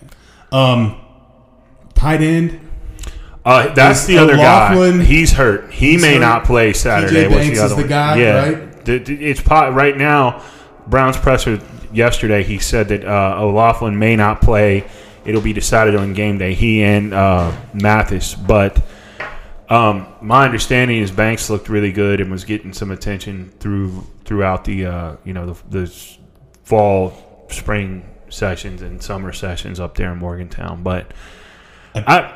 um, 0.52 1.00
tight 1.94 2.22
end. 2.22 2.60
Uh, 3.48 3.74
that's 3.74 4.06
the 4.06 4.18
other 4.18 4.34
O'Laughlin- 4.34 4.98
guy. 5.00 5.04
He's 5.06 5.32
hurt. 5.32 5.72
He 5.72 5.92
He's 5.94 6.02
may 6.02 6.16
hurt. 6.16 6.20
not 6.20 6.44
play 6.44 6.74
Saturday. 6.74 7.28
What's 7.28 7.46
Banks 7.46 7.58
the 7.58 7.64
other 7.64 7.72
is 7.74 7.76
the 7.78 7.82
one? 7.84 7.90
guy, 7.90 8.16
yeah. 8.18 8.50
right? 8.50 8.90
It's 8.90 9.42
pot 9.42 9.74
right 9.74 9.96
now. 9.98 10.44
Brown's 10.86 11.18
presser 11.18 11.60
yesterday. 11.94 12.44
He 12.44 12.60
said 12.60 12.90
that 12.90 13.06
uh, 13.06 13.38
O'Laughlin 13.42 13.98
may 13.98 14.16
not 14.16 14.42
play. 14.42 14.86
It'll 15.26 15.42
be 15.42 15.54
decided 15.54 15.96
on 15.96 16.14
game 16.14 16.38
day. 16.38 16.54
He 16.54 16.82
and 16.84 17.14
uh, 17.14 17.52
Mathis, 17.74 18.34
but 18.36 18.82
um, 19.70 20.08
my 20.22 20.46
understanding 20.46 20.98
is 21.02 21.12
Banks 21.12 21.50
looked 21.50 21.68
really 21.68 21.92
good 21.92 22.22
and 22.22 22.32
was 22.32 22.46
getting 22.46 22.72
some 22.72 22.92
attention 22.92 23.52
through 23.60 24.06
throughout 24.24 24.64
the 24.64 24.86
uh, 24.86 25.16
you 25.26 25.34
know 25.34 25.54
the, 25.54 25.82
the 25.86 26.18
fall, 26.64 27.46
spring 27.50 28.06
sessions 28.30 28.82
and 28.82 29.02
summer 29.04 29.34
sessions 29.34 29.80
up 29.82 29.96
there 29.96 30.12
in 30.14 30.18
Morgantown. 30.18 30.84
But 30.84 31.14
I 31.96 32.34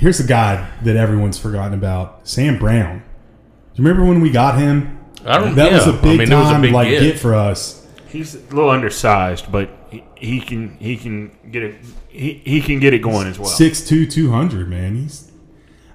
Here's 0.00 0.20
a 0.20 0.26
guy 0.26 0.70
that 0.82 0.96
everyone's 0.96 1.38
forgotten 1.38 1.74
about: 1.74 2.26
Sam 2.28 2.58
Brown. 2.58 2.98
Do 2.98 3.82
you 3.82 3.88
remember 3.88 4.08
when 4.08 4.20
we 4.20 4.30
got 4.30 4.58
him? 4.58 4.98
I 5.24 5.38
don't. 5.38 5.54
That 5.54 5.72
was 5.72 5.86
a 5.86 5.92
big 5.92 6.04
I 6.04 6.10
mean, 6.10 6.20
it 6.22 6.26
a 6.26 6.42
time 6.42 6.62
big 6.62 6.72
like 6.72 6.88
get. 6.88 7.00
get 7.00 7.18
for 7.18 7.34
us. 7.34 7.86
He's 8.08 8.34
a 8.34 8.38
little 8.38 8.70
undersized, 8.70 9.52
but 9.52 9.70
he, 9.90 10.04
he 10.14 10.40
can 10.40 10.76
he 10.78 10.96
can 10.96 11.36
get 11.50 11.62
it 11.62 11.76
he, 12.08 12.42
he 12.44 12.60
can 12.60 12.80
get 12.80 12.94
it 12.94 12.98
going 12.98 13.26
as 13.26 13.38
well. 13.38 13.48
Six 13.48 13.86
two, 13.86 14.06
two 14.06 14.30
hundred. 14.30 14.68
Man, 14.68 14.96
he's. 14.96 15.30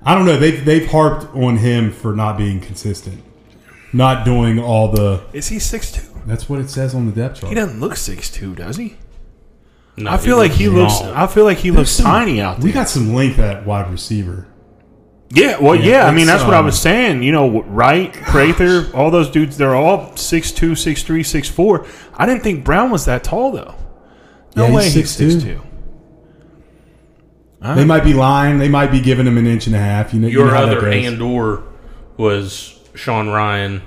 I 0.06 0.16
don't 0.16 0.26
know. 0.26 0.38
They've 0.38 0.64
they've 0.64 0.90
harped 0.90 1.34
on 1.36 1.58
him 1.58 1.92
for 1.92 2.16
not 2.16 2.38
being 2.38 2.60
consistent, 2.60 3.24
not 3.92 4.26
doing 4.26 4.60
all 4.60 4.90
the. 4.90 5.24
Is 5.34 5.50
he 5.50 5.60
six 5.60 5.92
two? 5.92 6.08
That's 6.26 6.48
what 6.48 6.60
it 6.60 6.70
says 6.70 6.96
on 6.96 7.06
the 7.06 7.12
depth 7.12 7.42
chart. 7.42 7.50
He 7.50 7.56
doesn't 7.56 7.80
look 7.80 7.96
six 7.98 8.30
two, 8.30 8.56
does 8.56 8.78
he? 8.78 8.96
No, 9.96 10.12
I 10.12 10.18
feel 10.18 10.38
like 10.38 10.52
he 10.52 10.70
looks. 10.70 10.98
small. 11.00 11.14
I 11.14 11.28
feel 11.28 11.44
like 11.44 11.58
he 11.60 11.70
There's 11.70 11.78
looks 11.80 11.92
some- 11.92 12.06
tiny 12.06 12.42
out 12.42 12.58
there. 12.58 12.66
We 12.66 12.72
got 12.72 12.90
some 12.90 13.14
length 13.14 13.38
at 13.40 13.66
wide 13.66 13.92
receiver. 13.92 14.48
yeah, 15.30 15.60
well, 15.60 15.76
Yeah, 15.76 15.86
yeah. 15.86 16.06
I 16.08 16.12
mean, 16.12 16.22
it's, 16.24 16.32
that's 16.32 16.44
what 16.44 16.54
I 16.56 16.60
um, 16.60 16.66
was 16.66 16.80
saying. 16.80 17.22
You 17.24 17.32
know, 17.32 17.62
Wright, 17.64 18.12
Prather, 18.26 18.90
all 18.96 19.12
those 19.12 19.30
dudes. 19.30 19.58
They're 19.58 19.76
all 19.76 20.16
six 20.16 20.52
two, 20.52 20.74
six 20.76 21.04
three, 21.04 21.22
six 21.24 21.48
four. 21.48 21.86
I 22.16 22.26
didn't 22.26 22.42
think 22.44 22.64
Brown 22.64 22.90
was 22.90 23.06
that 23.06 23.24
tall 23.24 23.52
though. 23.52 23.76
No 24.56 24.64
Yeah, 24.64 24.68
he's 24.70 24.76
way, 24.76 24.90
he's 25.02 25.12
six 25.12 25.44
two. 25.44 25.62
They 27.62 27.86
might 27.86 28.04
be 28.04 28.14
lying. 28.14 28.58
They 28.58 28.68
might 28.68 28.92
be 28.92 29.00
giving 29.00 29.26
him 29.26 29.38
an 29.38 29.48
inch 29.48 29.68
and 29.68 29.76
a 29.76 29.80
half. 29.80 30.14
You 30.14 30.20
know, 30.20 30.28
you 30.28 30.40
Your 30.40 30.48
know 30.52 30.58
other 30.58 30.82
goes. 30.82 31.06
and 31.06 31.22
or 31.22 31.64
was 32.18 32.78
Sean 32.94 33.30
Ryan 33.30 33.82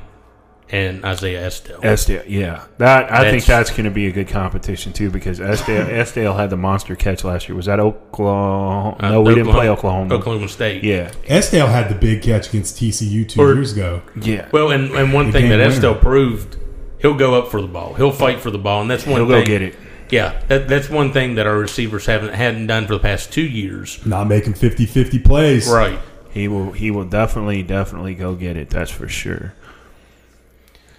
and 0.70 1.04
Isaiah 1.04 1.46
Esdale. 1.46 1.80
Esdale, 1.82 2.24
yeah, 2.26 2.64
that 2.78 3.04
I 3.12 3.30
think 3.30 3.44
That's- 3.44 3.46
that's 3.46 3.70
going 3.70 3.84
to 3.84 3.90
be 3.90 4.06
a 4.08 4.12
good 4.12 4.28
competition 4.28 4.92
too 4.92 5.10
because 5.10 5.38
Esdale 5.40 5.86
Esdale 5.88 6.34
had 6.34 6.50
the 6.50 6.56
monster 6.56 6.96
catch 6.96 7.22
last 7.24 7.48
year. 7.48 7.54
Was 7.56 7.66
that 7.66 7.78
Oklahoma? 7.78 8.96
Uh, 8.98 9.10
no, 9.10 9.22
we 9.22 9.34
didn't 9.34 9.52
play 9.52 9.68
Oklahoma. 9.68 10.14
Oklahoma 10.14 10.48
State. 10.48 10.82
Yeah, 10.84 11.12
Esdale 11.28 11.66
had 11.68 11.88
the 11.88 11.94
big 11.94 12.22
catch 12.22 12.48
against 12.48 12.76
TCU 12.76 13.28
two 13.28 13.40
Or- 13.40 13.54
years 13.54 13.72
ago. 13.72 14.02
yeah. 14.20 14.48
Well, 14.52 14.70
and, 14.70 14.90
and 14.92 15.12
one 15.12 15.26
The 15.26 15.32
thing 15.32 15.48
that 15.50 15.58
winner. 15.58 15.70
Esdale 15.70 15.94
proved 15.94 16.56
He'll 16.98 17.14
go 17.14 17.34
up 17.34 17.50
for 17.50 17.60
the 17.60 17.68
ball. 17.68 17.92
He'll 17.94 18.10
fight 18.10 18.40
for 18.40 18.50
the 18.50 18.58
ball, 18.58 18.80
and 18.80 18.90
that's 18.90 19.06
one. 19.06 19.20
He'll 19.20 19.28
thing, 19.30 19.40
go 19.42 19.46
get 19.46 19.60
it. 19.62 19.76
Yeah, 20.10 20.40
that, 20.48 20.66
that's 20.66 20.88
one 20.88 21.12
thing 21.12 21.34
that 21.34 21.46
our 21.46 21.56
receivers 21.58 22.06
haven't 22.06 22.32
hadn't 22.32 22.66
done 22.68 22.86
for 22.86 22.94
the 22.94 23.00
past 23.00 23.32
two 23.32 23.46
years. 23.46 24.04
Not 24.06 24.28
making 24.28 24.54
50-50 24.54 25.22
plays. 25.24 25.68
Right. 25.68 25.98
He 26.30 26.48
will. 26.48 26.72
He 26.72 26.90
will 26.90 27.04
definitely, 27.04 27.62
definitely 27.62 28.14
go 28.14 28.34
get 28.34 28.56
it. 28.56 28.70
That's 28.70 28.90
for 28.90 29.08
sure. 29.08 29.52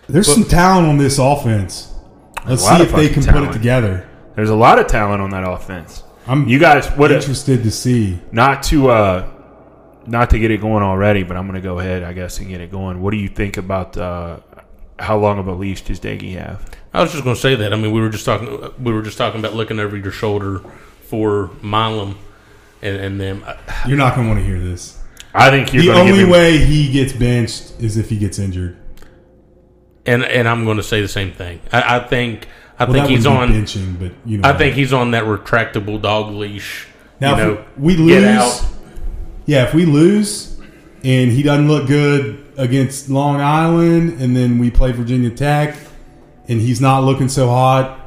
There's 0.07 0.31
some 0.33 0.45
talent 0.45 0.87
on 0.87 0.97
this 0.97 1.19
offense. 1.19 1.93
Let's 2.45 2.63
see 2.65 2.75
if 2.75 2.91
they 2.93 3.07
fucking 3.09 3.23
can 3.23 3.33
put 3.33 3.43
it 3.43 3.53
together. 3.53 4.07
There's 4.35 4.49
a 4.49 4.55
lot 4.55 4.79
of 4.79 4.87
talent 4.87 5.21
on 5.21 5.31
that 5.31 5.43
offense. 5.43 6.03
I'm 6.27 6.47
You 6.47 6.59
guys, 6.59 6.87
what? 6.91 7.11
interested 7.11 7.63
to 7.63 7.71
see. 7.71 8.19
not 8.31 8.63
to 8.63 8.89
uh, 8.89 9.29
not 10.05 10.29
to 10.29 10.39
get 10.39 10.51
it 10.51 10.61
going 10.61 10.83
already, 10.83 11.23
but 11.23 11.35
I'm 11.37 11.47
going 11.47 11.55
to 11.55 11.67
go 11.67 11.79
ahead, 11.79 12.03
I 12.03 12.13
guess, 12.13 12.39
and 12.39 12.47
get 12.47 12.61
it 12.61 12.71
going. 12.71 13.01
What 13.01 13.11
do 13.11 13.17
you 13.17 13.27
think 13.27 13.57
about 13.57 13.97
uh, 13.97 14.39
how 14.99 15.17
long 15.17 15.39
of 15.39 15.47
a 15.47 15.53
leash 15.53 15.81
does 15.81 15.99
Doege 15.99 16.33
have? 16.37 16.69
I 16.93 17.01
was 17.01 17.11
just 17.11 17.23
going 17.23 17.35
to 17.35 17.41
say 17.41 17.55
that. 17.55 17.73
I 17.73 17.75
mean, 17.75 17.91
we 17.91 17.99
were 17.99 18.09
just 18.09 18.25
talking. 18.25 18.71
We 18.81 18.93
were 18.93 19.01
just 19.01 19.17
talking 19.17 19.39
about 19.39 19.53
looking 19.53 19.79
over 19.79 19.97
your 19.97 20.11
shoulder 20.11 20.59
for 21.01 21.49
Milum, 21.61 22.15
and, 22.81 22.97
and 22.97 23.19
then 23.21 23.43
uh, 23.43 23.57
You're 23.87 23.97
not 23.97 24.15
going 24.15 24.27
to 24.27 24.33
want 24.33 24.39
to 24.39 24.45
hear 24.45 24.59
this. 24.59 24.99
I 25.33 25.49
think 25.49 25.73
you're 25.73 25.83
The 25.83 25.91
only 25.91 26.11
give 26.13 26.21
him, 26.21 26.29
way 26.29 26.57
he 26.57 26.91
gets 26.91 27.13
benched 27.13 27.73
is 27.79 27.97
if 27.97 28.09
he 28.09 28.17
gets 28.17 28.39
injured. 28.39 28.77
And 30.07 30.23
and 30.23 30.47
I'm 30.47 30.65
going 30.65 30.77
to 30.77 30.83
say 30.83 31.01
the 31.01 31.07
same 31.07 31.31
thing. 31.31 31.59
I, 31.71 31.97
I 31.97 31.99
think 32.07 32.47
I 32.79 32.85
Well, 32.85 32.93
think 32.93 33.07
he's 33.09 33.25
on. 33.25 33.49
be 33.51 33.59
benching, 33.59 33.99
but 33.99 34.11
you 34.25 34.37
know. 34.39 34.49
I 34.49 34.57
think 34.57 34.75
he's 34.75 34.93
on 34.93 35.11
that 35.11 35.23
retractable 35.25 36.01
dog 36.01 36.33
leash. 36.33 36.87
now 37.19 37.31
you 37.31 37.43
know, 37.43 37.53
if 37.53 37.77
we 37.77 37.95
lose. 37.97 38.61
Yeah, 39.45 39.63
if 39.67 39.73
we 39.73 39.85
lose 39.85 40.59
and 41.03 41.31
he 41.31 41.41
doesn't 41.43 41.67
look 41.67 41.87
good 41.87 42.43
against 42.57 43.09
Long 43.09 43.39
Island, 43.39 44.19
and 44.21 44.35
then 44.35 44.57
we 44.57 44.69
play 44.71 44.91
Virginia 44.91 45.29
Tech, 45.29 45.77
and 46.47 46.59
he's 46.59 46.81
not 46.81 47.03
looking 47.03 47.29
so 47.29 47.47
hot, 47.47 47.99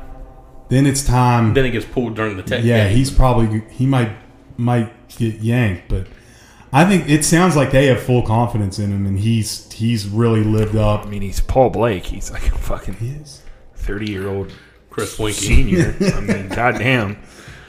then 0.69 0.87
it's 0.87 1.04
time. 1.04 1.54
Then 1.54 1.64
he 1.64 1.71
gets 1.71 1.87
pulled 1.87 2.14
during 2.16 2.37
the 2.37 2.42
tech. 2.42 2.62
yeah, 2.64 2.88
game. 2.88 2.97
he's 2.97 3.11
probably 3.11 3.62
he 3.71 3.87
might 3.87 4.12
might 4.57 4.92
get 5.16 5.37
yanked, 5.37 5.88
but 5.88 6.07
I 6.72 6.84
think 6.84 7.08
it 7.08 7.24
sounds 7.24 7.56
like 7.56 7.72
they 7.72 7.86
have 7.86 8.00
full 8.02 8.22
confidence 8.22 8.78
in 8.78 8.92
him, 8.92 9.04
and 9.06 9.18
he's 9.18 9.70
he's 9.72 10.06
really 10.06 10.44
lived 10.44 10.76
up. 10.76 11.04
I 11.04 11.08
mean, 11.08 11.22
he's 11.22 11.40
Paul 11.40 11.70
Blake. 11.70 12.04
He's 12.06 12.30
like 12.30 12.46
a 12.46 12.56
fucking 12.58 12.94
He 12.94 13.10
is. 13.10 13.42
30 13.74 14.10
year 14.10 14.28
old 14.28 14.52
Chris 14.90 15.16
Weinke. 15.18 15.32
senior. 15.32 15.96
I 16.14 16.20
mean, 16.20 16.48
goddamn. 16.48 17.16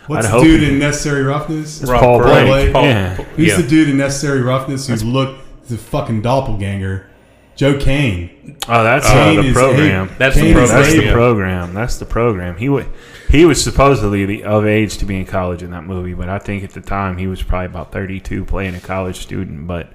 What's 0.07 0.25
I'd 0.25 0.29
the 0.29 0.31
hope 0.33 0.43
dude 0.43 0.61
he- 0.61 0.69
in 0.73 0.79
Necessary 0.79 1.23
Roughness? 1.23 1.83
Rob 1.87 1.99
Paul 2.01 2.19
Perley. 2.21 2.45
Blake. 2.47 2.73
Paul- 2.73 2.83
Yeah. 2.83 3.15
Who's 3.15 3.47
yeah. 3.47 3.57
the 3.57 3.67
dude 3.67 3.89
in 3.89 3.97
Necessary 3.97 4.41
Roughness 4.41 4.87
who 4.87 4.95
looked 5.07 5.67
the 5.69 5.77
fucking 5.77 6.21
doppelganger? 6.21 7.07
Joe 7.55 7.77
Kane. 7.77 8.57
Oh, 8.67 8.83
that's 8.83 9.07
Kane 9.07 9.39
uh, 9.39 9.41
the 9.43 9.53
program. 9.53 10.09
a- 10.09 10.17
That's 10.17 10.35
the 10.35 10.41
Kane 10.41 10.57
is 10.57 10.69
program. 10.71 10.83
That's 10.83 10.93
the 10.95 11.11
program. 11.11 11.73
That's 11.73 11.97
the 11.97 12.05
program. 12.05 12.57
He 12.57 12.69
was 12.69 12.85
he 13.29 13.45
was 13.45 13.63
supposedly 13.63 14.25
the, 14.25 14.43
of 14.43 14.65
age 14.65 14.97
to 14.97 15.05
be 15.05 15.17
in 15.19 15.25
college 15.25 15.61
in 15.63 15.71
that 15.71 15.83
movie, 15.83 16.13
but 16.13 16.27
I 16.29 16.39
think 16.39 16.63
at 16.63 16.71
the 16.71 16.81
time 16.81 17.17
he 17.17 17.27
was 17.27 17.41
probably 17.43 17.67
about 17.67 17.91
32 17.91 18.45
playing 18.45 18.75
a 18.75 18.79
college 18.79 19.19
student. 19.19 19.67
But 19.67 19.91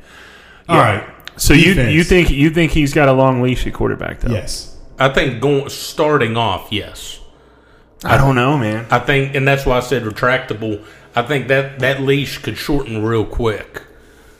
All 0.68 0.78
right. 0.78 1.06
so 1.36 1.54
you 1.54 1.72
you 1.75 2.04
think 2.04 2.30
you 2.30 2.50
think 2.50 2.72
he's 2.72 2.94
got 2.94 3.08
a 3.08 3.12
long 3.12 3.42
leash 3.42 3.66
at 3.66 3.75
quarterback 3.75 4.20
though? 4.20 4.32
Yes. 4.32 4.76
I 4.98 5.08
think 5.10 5.40
going 5.42 5.68
starting 5.68 6.36
off, 6.36 6.68
yes. 6.70 7.20
I 8.04 8.16
don't 8.18 8.34
know, 8.34 8.56
man. 8.56 8.86
I 8.90 8.98
think, 8.98 9.34
and 9.34 9.46
that's 9.48 9.66
why 9.66 9.76
I 9.78 9.80
said 9.80 10.04
retractable. 10.04 10.84
I 11.14 11.22
think 11.22 11.48
that 11.48 11.80
that 11.80 12.00
leash 12.00 12.38
could 12.38 12.56
shorten 12.56 13.02
real 13.02 13.25
quick. 13.25 13.82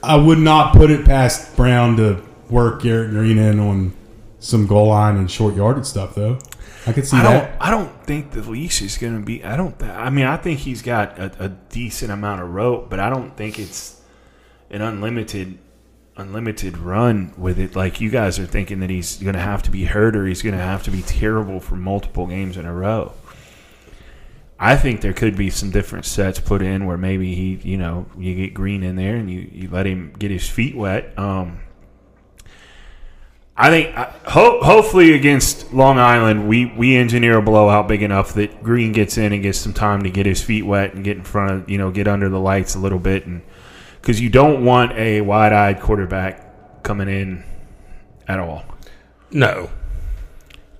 I 0.01 0.15
would 0.15 0.37
not 0.37 0.73
put 0.73 0.89
it 0.91 1.05
past 1.05 1.55
Brown 1.55 1.97
to 1.97 2.23
work 2.49 2.81
Garrett 2.81 3.11
Greene 3.11 3.37
in 3.37 3.59
on 3.59 3.93
some 4.39 4.67
goal 4.67 4.87
line 4.87 5.17
and 5.17 5.29
short 5.29 5.55
yardage 5.55 5.85
stuff, 5.85 6.15
though. 6.15 6.39
I 6.85 6.93
could 6.93 7.05
see 7.05 7.17
I 7.17 7.23
don't. 7.23 7.33
that. 7.33 7.57
I 7.59 7.69
don't 7.69 8.03
think 8.05 8.31
the 8.31 8.41
leash 8.41 8.81
is 8.81 8.97
going 8.97 9.19
to 9.19 9.25
be. 9.25 9.43
I 9.43 9.57
don't. 9.57 9.77
th- 9.77 9.91
I 9.91 10.09
mean, 10.09 10.25
I 10.25 10.37
think 10.37 10.59
he's 10.59 10.81
got 10.81 11.19
a, 11.19 11.45
a 11.45 11.49
decent 11.49 12.11
amount 12.11 12.41
of 12.41 12.53
rope, 12.53 12.89
but 12.89 12.99
I 12.99 13.09
don't 13.09 13.35
think 13.35 13.59
it's 13.59 14.01
an 14.69 14.81
unlimited, 14.81 15.57
unlimited 16.15 16.77
run 16.77 17.33
with 17.37 17.59
it. 17.59 17.75
Like 17.75 17.99
you 17.99 18.09
guys 18.09 18.39
are 18.39 18.45
thinking 18.45 18.79
that 18.79 18.89
he's 18.89 19.17
going 19.17 19.35
to 19.35 19.41
have 19.41 19.63
to 19.63 19.71
be 19.71 19.85
hurt 19.85 20.15
or 20.15 20.25
he's 20.25 20.41
going 20.41 20.55
to 20.55 20.61
have 20.61 20.83
to 20.83 20.91
be 20.91 21.01
terrible 21.01 21.59
for 21.59 21.75
multiple 21.75 22.25
games 22.27 22.55
in 22.55 22.65
a 22.65 22.73
row. 22.73 23.13
I 24.59 24.75
think 24.75 25.01
there 25.01 25.13
could 25.13 25.35
be 25.35 25.49
some 25.49 25.69
different 25.69 26.05
sets 26.05 26.39
put 26.39 26.61
in 26.61 26.85
where 26.85 26.97
maybe 26.97 27.35
he, 27.35 27.55
you 27.69 27.77
know, 27.77 28.07
you 28.17 28.33
get 28.33 28.53
Greene 28.53 28.81
in 28.81 28.95
there 28.95 29.15
and 29.15 29.29
you, 29.29 29.41
you 29.51 29.69
let 29.69 29.85
him 29.85 30.13
get 30.17 30.31
his 30.31 30.49
feet 30.49 30.75
wet. 30.75 31.17
Um, 31.17 31.59
I 33.59 33.69
think 33.71 33.97
uh, 33.97 34.11
ho- 34.25 34.61
hopefully 34.61 35.13
against 35.13 35.73
Long 35.73 35.97
Island, 35.97 36.47
we, 36.47 36.67
we 36.77 36.95
engineer 36.95 37.37
a 37.39 37.41
blowout 37.41 37.87
big 37.87 38.03
enough 38.03 38.33
that 38.35 38.61
Greene 38.61 38.91
gets 38.91 39.17
in 39.17 39.33
and 39.33 39.41
gets 39.41 39.57
some 39.57 39.73
time 39.73 40.03
to 40.03 40.11
get 40.11 40.27
his 40.27 40.43
feet 40.43 40.61
wet 40.61 40.93
and 40.93 41.03
get 41.03 41.17
in 41.17 41.23
front 41.23 41.51
of 41.51 41.69
you 41.69 41.79
know 41.79 41.89
get 41.89 42.07
under 42.07 42.29
the 42.29 42.39
lights 42.39 42.75
a 42.75 42.79
little 42.79 42.99
bit, 42.99 43.25
and 43.25 43.41
because 43.99 44.21
you 44.21 44.29
don't 44.29 44.63
want 44.63 44.91
a 44.93 45.21
wide 45.21 45.53
eyed 45.53 45.79
quarterback 45.79 46.83
coming 46.83 47.07
in 47.09 47.43
at 48.27 48.39
all. 48.39 48.63
No, 49.31 49.69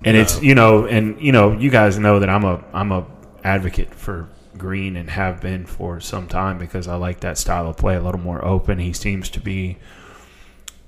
And 0.04 0.16
it's 0.16 0.40
you 0.40 0.54
know, 0.54 0.86
and 0.86 1.20
you 1.20 1.32
know, 1.32 1.52
you 1.52 1.70
guys 1.70 1.98
know 1.98 2.20
that 2.20 2.30
I'm 2.30 2.44
a 2.44 2.64
I'm 2.72 2.92
a 2.92 3.06
advocate 3.42 3.92
for 3.92 4.28
Greene 4.56 4.96
and 4.96 5.10
have 5.10 5.40
been 5.40 5.66
for 5.66 5.98
some 6.00 6.28
time 6.28 6.58
because 6.58 6.86
I 6.86 6.94
like 6.94 7.20
that 7.20 7.38
style 7.38 7.68
of 7.68 7.76
play, 7.76 7.96
a 7.96 8.00
little 8.00 8.20
more 8.20 8.44
open. 8.44 8.78
He 8.78 8.92
seems 8.92 9.28
to 9.30 9.40
be 9.40 9.78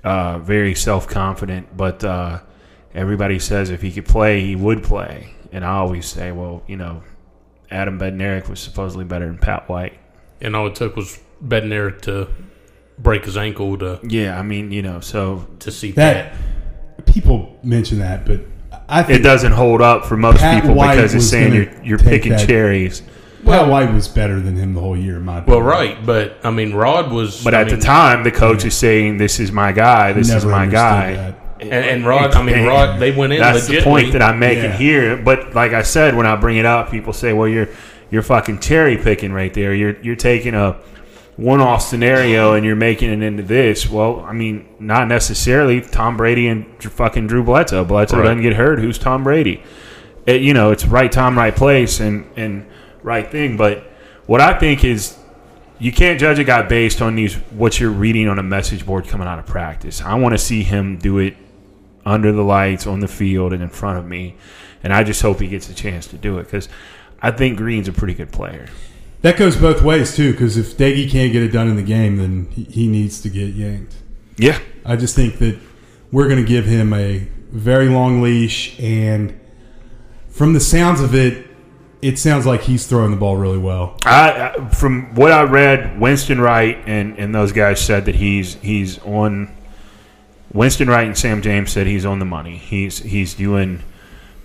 uh, 0.04 0.38
very 0.38 0.74
self 0.74 1.06
confident, 1.08 1.76
but 1.76 2.02
uh, 2.04 2.40
everybody 2.94 3.38
says 3.38 3.70
if 3.70 3.82
he 3.82 3.92
could 3.92 4.06
play, 4.06 4.40
he 4.40 4.56
would 4.56 4.82
play. 4.82 5.34
And 5.52 5.64
I 5.64 5.76
always 5.78 6.06
say, 6.06 6.32
well, 6.32 6.62
you 6.66 6.76
know, 6.76 7.02
Adam 7.70 7.98
Bednarik 7.98 8.48
was 8.48 8.60
supposedly 8.60 9.04
better 9.04 9.26
than 9.26 9.38
Pat 9.38 9.68
White. 9.68 9.98
and 10.40 10.54
all 10.56 10.66
it 10.66 10.74
took 10.74 10.96
was 10.96 11.18
Bednarik 11.44 12.00
to 12.02 12.28
break 12.98 13.24
his 13.24 13.36
ankle 13.36 13.76
to 13.78 13.98
Yeah, 14.02 14.38
I 14.38 14.42
mean, 14.42 14.70
you 14.72 14.82
know, 14.82 15.00
so 15.00 15.46
to 15.60 15.70
see 15.70 15.92
That 15.92 16.34
that. 16.96 17.06
people 17.06 17.58
mention 17.62 17.98
that, 18.00 18.26
but 18.26 18.40
I 18.88 19.10
it 19.10 19.18
doesn't 19.22 19.52
hold 19.52 19.80
up 19.82 20.04
for 20.04 20.16
most 20.16 20.38
Pat 20.38 20.60
people 20.62 20.76
White 20.76 20.96
because 20.96 21.14
it's 21.14 21.28
saying 21.28 21.54
you're 21.54 21.82
you're 21.84 21.98
picking 21.98 22.32
that- 22.32 22.46
cherries. 22.48 23.02
Pat 23.44 23.68
White 23.68 23.92
was 23.92 24.07
better 24.09 24.40
than 24.40 24.57
him 24.57 24.74
the 24.74 24.81
whole 24.81 24.96
year. 24.96 25.16
In 25.16 25.24
my 25.24 25.40
Well, 25.44 25.62
right, 25.62 25.96
but 26.05 26.38
I 26.44 26.50
mean, 26.50 26.74
Rod 26.74 27.11
was. 27.12 27.42
But 27.42 27.55
I 27.55 27.62
at 27.62 27.66
mean, 27.68 27.76
the 27.79 27.83
time, 27.85 28.22
the 28.24 28.31
coach 28.31 28.64
is 28.64 28.74
saying, 28.76 29.16
"This 29.18 29.40
is 29.40 29.50
my 29.53 29.72
guy. 29.72 30.12
This 30.12 30.31
is 30.33 30.44
my 30.44 30.66
guy." 30.66 31.14
that. 31.14 31.35
and, 31.61 31.72
and 31.72 32.07
Rod, 32.07 32.35
I 32.35 32.42
mean, 32.42 32.64
Rod, 32.66 32.98
they 33.00 33.12
went 33.12 33.33
in. 33.33 33.40
That's 33.40 33.66
the 33.66 33.83
point 33.83 34.12
that 34.12 34.22
I'm 34.22 34.38
making 34.38 34.64
Yeah. 34.64 34.76
here. 34.76 35.16
But 35.16 35.55
like 35.55 35.72
I 35.72 35.83
said, 35.83 36.16
when 36.16 36.26
I 36.26 36.37
bring 36.37 36.57
it 36.59 36.66
up, 36.66 36.90
people 36.90 37.12
say, 37.12 37.33
"Well, 37.33 37.48
you're 37.48 37.68
you're 38.11 38.22
fucking 38.22 38.59
cherry 38.61 38.96
picking 38.96 39.33
right 39.33 39.53
there. 39.55 39.72
You're 39.74 39.96
you're 40.03 40.16
taking 40.16 40.55
a 40.55 40.76
one-off 41.37 41.81
scenario 41.83 42.53
and 42.55 42.64
you're 42.66 42.76
making 42.76 43.11
it 43.11 43.22
into 43.22 43.42
this." 43.42 43.88
Well, 43.90 44.24
I 44.29 44.33
mean, 44.33 44.66
not 44.79 45.09
necessarily. 45.09 45.81
Tom 45.81 46.16
Brady 46.16 46.46
and 46.48 46.66
fucking 46.83 47.26
Drew 47.26 47.42
Bledsoe. 47.42 47.85
Bledsoe 47.85 48.18
Right. 48.18 48.24
doesn't 48.24 48.42
get 48.42 48.55
hurt. 48.55 48.79
Who's 48.81 48.98
Tom 48.98 49.24
Brady? 49.24 49.62
It, 50.26 50.42
you 50.42 50.53
know, 50.55 50.70
it's 50.70 50.85
right 50.87 51.11
time, 51.11 51.37
right 51.38 51.55
place, 51.57 52.00
and 52.00 52.24
and 52.37 52.66
right 53.02 53.30
thing. 53.30 53.56
But 53.56 53.84
what 54.26 54.40
I 54.40 54.58
think 54.58 54.84
is 54.84 55.16
you 55.78 55.92
can't 55.92 56.20
judge 56.20 56.38
a 56.38 56.44
guy 56.44 56.62
based 56.62 57.00
on 57.00 57.16
these 57.16 57.34
what 57.34 57.80
you're 57.80 57.90
reading 57.90 58.28
on 58.28 58.38
a 58.38 58.42
message 58.42 58.84
board 58.84 59.08
coming 59.08 59.26
out 59.26 59.38
of 59.38 59.46
practice. 59.46 60.02
I 60.02 60.14
want 60.14 60.34
to 60.34 60.38
see 60.38 60.62
him 60.62 60.98
do 60.98 61.18
it 61.18 61.36
under 62.04 62.32
the 62.32 62.42
lights 62.42 62.86
on 62.86 63.00
the 63.00 63.08
field 63.08 63.52
and 63.52 63.62
in 63.62 63.68
front 63.70 63.98
of 63.98 64.06
me, 64.06 64.36
and 64.82 64.92
I 64.92 65.04
just 65.04 65.22
hope 65.22 65.40
he 65.40 65.48
gets 65.48 65.68
a 65.68 65.74
chance 65.74 66.06
to 66.08 66.16
do 66.16 66.38
it 66.38 66.44
because 66.44 66.68
I 67.20 67.30
think 67.30 67.58
Greene's 67.58 67.88
a 67.88 67.92
pretty 67.92 68.14
good 68.14 68.30
player. 68.30 68.68
That 69.22 69.36
goes 69.36 69.56
both 69.56 69.82
ways 69.82 70.16
too, 70.16 70.32
because 70.32 70.56
if 70.56 70.76
Doege 70.76 71.10
can't 71.10 71.32
get 71.32 71.42
it 71.42 71.48
done 71.48 71.68
in 71.68 71.76
the 71.76 71.82
game, 71.82 72.16
then 72.16 72.48
he, 72.52 72.64
he 72.64 72.86
needs 72.86 73.20
to 73.22 73.28
get 73.28 73.54
yanked. 73.54 73.94
Yeah, 74.36 74.58
I 74.84 74.96
just 74.96 75.14
think 75.14 75.38
that 75.38 75.58
we're 76.10 76.28
going 76.28 76.42
to 76.42 76.48
give 76.48 76.64
him 76.64 76.92
a 76.92 77.28
very 77.50 77.88
long 77.88 78.22
leash, 78.22 78.78
and 78.80 79.38
from 80.28 80.52
the 80.52 80.60
sounds 80.60 81.00
of 81.00 81.14
it, 81.14 81.49
it 82.02 82.18
sounds 82.18 82.46
like 82.46 82.62
he's 82.62 82.86
throwing 82.86 83.10
the 83.10 83.16
ball 83.16 83.36
really 83.36 83.58
well. 83.58 83.96
I, 84.04 84.54
I 84.56 84.68
from 84.70 85.14
what 85.14 85.32
I 85.32 85.42
read, 85.42 86.00
Winston 86.00 86.40
Wright 86.40 86.78
and, 86.86 87.18
and 87.18 87.34
those 87.34 87.52
guys 87.52 87.80
said 87.80 88.06
that 88.06 88.14
he's 88.14 88.54
he's 88.54 88.98
on. 89.00 89.56
Winston 90.52 90.88
Wright 90.88 91.06
and 91.06 91.16
Sam 91.16 91.42
James 91.42 91.70
said 91.70 91.86
he's 91.86 92.04
on 92.04 92.18
the 92.18 92.24
money. 92.24 92.56
He's 92.56 92.98
he's 92.98 93.34
doing 93.34 93.82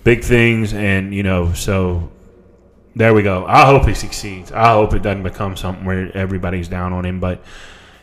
big 0.04 0.22
things, 0.22 0.72
and 0.72 1.12
you 1.14 1.22
know, 1.22 1.52
so 1.52 2.10
there 2.94 3.12
we 3.12 3.22
go. 3.22 3.44
I 3.46 3.66
hope 3.66 3.86
he 3.86 3.94
succeeds. 3.94 4.52
I 4.52 4.72
hope 4.72 4.94
it 4.94 5.02
doesn't 5.02 5.24
become 5.24 5.56
something 5.56 5.84
where 5.84 6.16
everybody's 6.16 6.68
down 6.68 6.92
on 6.92 7.04
him. 7.04 7.18
But 7.20 7.42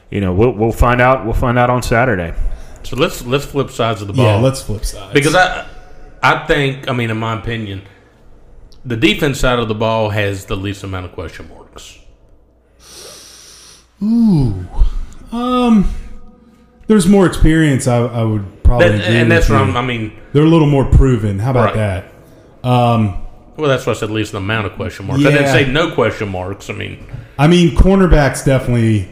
you 0.09 0.19
know, 0.19 0.33
we'll 0.33 0.51
we'll 0.51 0.71
find 0.71 0.99
out. 0.99 1.25
We'll 1.25 1.33
find 1.33 1.57
out 1.57 1.69
on 1.69 1.81
Saturday. 1.81 2.33
So 2.83 2.97
let's 2.97 3.25
let's 3.25 3.45
flip 3.45 3.69
sides 3.69 4.01
of 4.01 4.07
the 4.07 4.13
ball. 4.13 4.25
Yeah, 4.25 4.35
let's 4.37 4.61
flip 4.61 4.83
sides. 4.83 5.13
because 5.13 5.35
I 5.35 5.65
I 6.21 6.45
think 6.45 6.89
I 6.89 6.93
mean 6.93 7.09
in 7.09 7.17
my 7.17 7.39
opinion, 7.39 7.83
the 8.85 8.97
defense 8.97 9.39
side 9.39 9.59
of 9.59 9.67
the 9.67 9.75
ball 9.75 10.09
has 10.09 10.45
the 10.45 10.55
least 10.55 10.83
amount 10.83 11.05
of 11.05 11.11
question 11.13 11.49
marks. 11.49 11.99
Ooh, 14.01 14.65
um, 15.31 15.89
there's 16.87 17.07
more 17.07 17.25
experience. 17.25 17.87
I, 17.87 17.97
I 17.99 18.23
would 18.23 18.63
probably 18.63 18.89
That, 18.89 19.01
agree 19.05 19.15
and 19.17 19.31
that's 19.31 19.49
what. 19.49 19.61
I'm, 19.61 19.87
mean. 19.87 20.19
They're 20.33 20.43
a 20.43 20.49
little 20.49 20.67
more 20.67 20.85
proven. 20.85 21.39
How 21.39 21.51
about 21.51 21.75
Right. 21.75 21.75
that? 22.63 22.67
Um, 22.67 23.17
Well, 23.55 23.69
that's 23.69 23.85
why 23.85 23.93
I 23.93 23.95
said 23.95 24.09
at 24.09 24.15
least 24.15 24.31
the 24.33 24.39
amount 24.39 24.65
of 24.67 24.73
question 24.73 25.07
marks. 25.07 25.23
I 25.25 25.31
didn't 25.31 25.47
say 25.47 25.71
no 25.71 25.91
question 25.93 26.29
marks. 26.29 26.69
I 26.69 26.73
mean, 26.73 27.05
I 27.37 27.47
mean, 27.47 27.75
cornerbacks 27.75 28.43
definitely. 28.45 29.09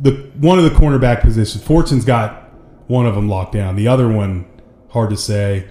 The 0.00 0.12
one 0.38 0.58
of 0.58 0.64
the 0.64 0.70
cornerback 0.70 1.20
positions. 1.20 1.62
Fortune's 1.62 2.04
got 2.04 2.50
one 2.86 3.06
of 3.06 3.14
them 3.14 3.28
locked 3.28 3.52
down. 3.52 3.76
The 3.76 3.88
other 3.88 4.08
one, 4.08 4.46
hard 4.90 5.10
to 5.10 5.16
say. 5.16 5.66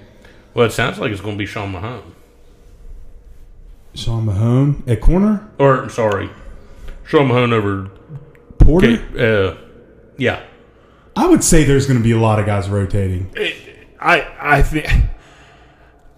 well, 0.53 0.65
it 0.65 0.71
sounds 0.71 0.99
like 0.99 1.11
it's 1.11 1.21
going 1.21 1.35
to 1.35 1.39
be 1.39 1.45
Sean 1.45 1.71
Mahone. 1.71 2.15
Sean 3.99 4.25
Mahone 4.25 4.83
at 4.87 5.01
corner. 5.01 5.49
Or 5.59 5.89
sorry, 5.89 6.29
Sean 7.05 7.27
Mahone 7.27 7.53
over. 7.53 7.91
Porter. 8.57 8.99
Uh, 9.17 9.57
yeah, 10.17 10.43
I 11.15 11.27
would 11.27 11.43
say 11.43 11.63
there's 11.63 11.85
going 11.87 11.97
to 11.97 12.03
be 12.03 12.11
a 12.11 12.19
lot 12.19 12.39
of 12.39 12.45
guys 12.45 12.69
rotating. 12.69 13.33
I 13.99 14.27
I 14.39 14.61
think 14.61 14.87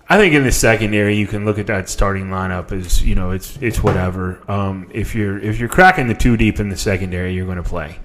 I 0.09 0.17
think 0.17 0.33
in 0.33 0.43
the 0.43 0.51
secondary 0.51 1.15
you 1.15 1.27
can 1.27 1.45
look 1.45 1.57
at 1.57 1.67
that 1.67 1.87
starting 1.87 2.25
lineup 2.25 2.71
as 2.71 3.01
you 3.03 3.15
know 3.15 3.31
it's 3.31 3.57
it's 3.61 3.81
whatever. 3.81 4.41
Um, 4.51 4.89
if 4.93 5.15
you're 5.15 5.39
if 5.39 5.59
you're 5.59 5.69
cracking 5.69 6.07
the 6.07 6.13
two 6.13 6.35
deep 6.35 6.59
in 6.59 6.69
the 6.69 6.77
secondary, 6.77 7.33
you're 7.33 7.45
going 7.45 7.57
to 7.57 7.63
play. 7.63 7.99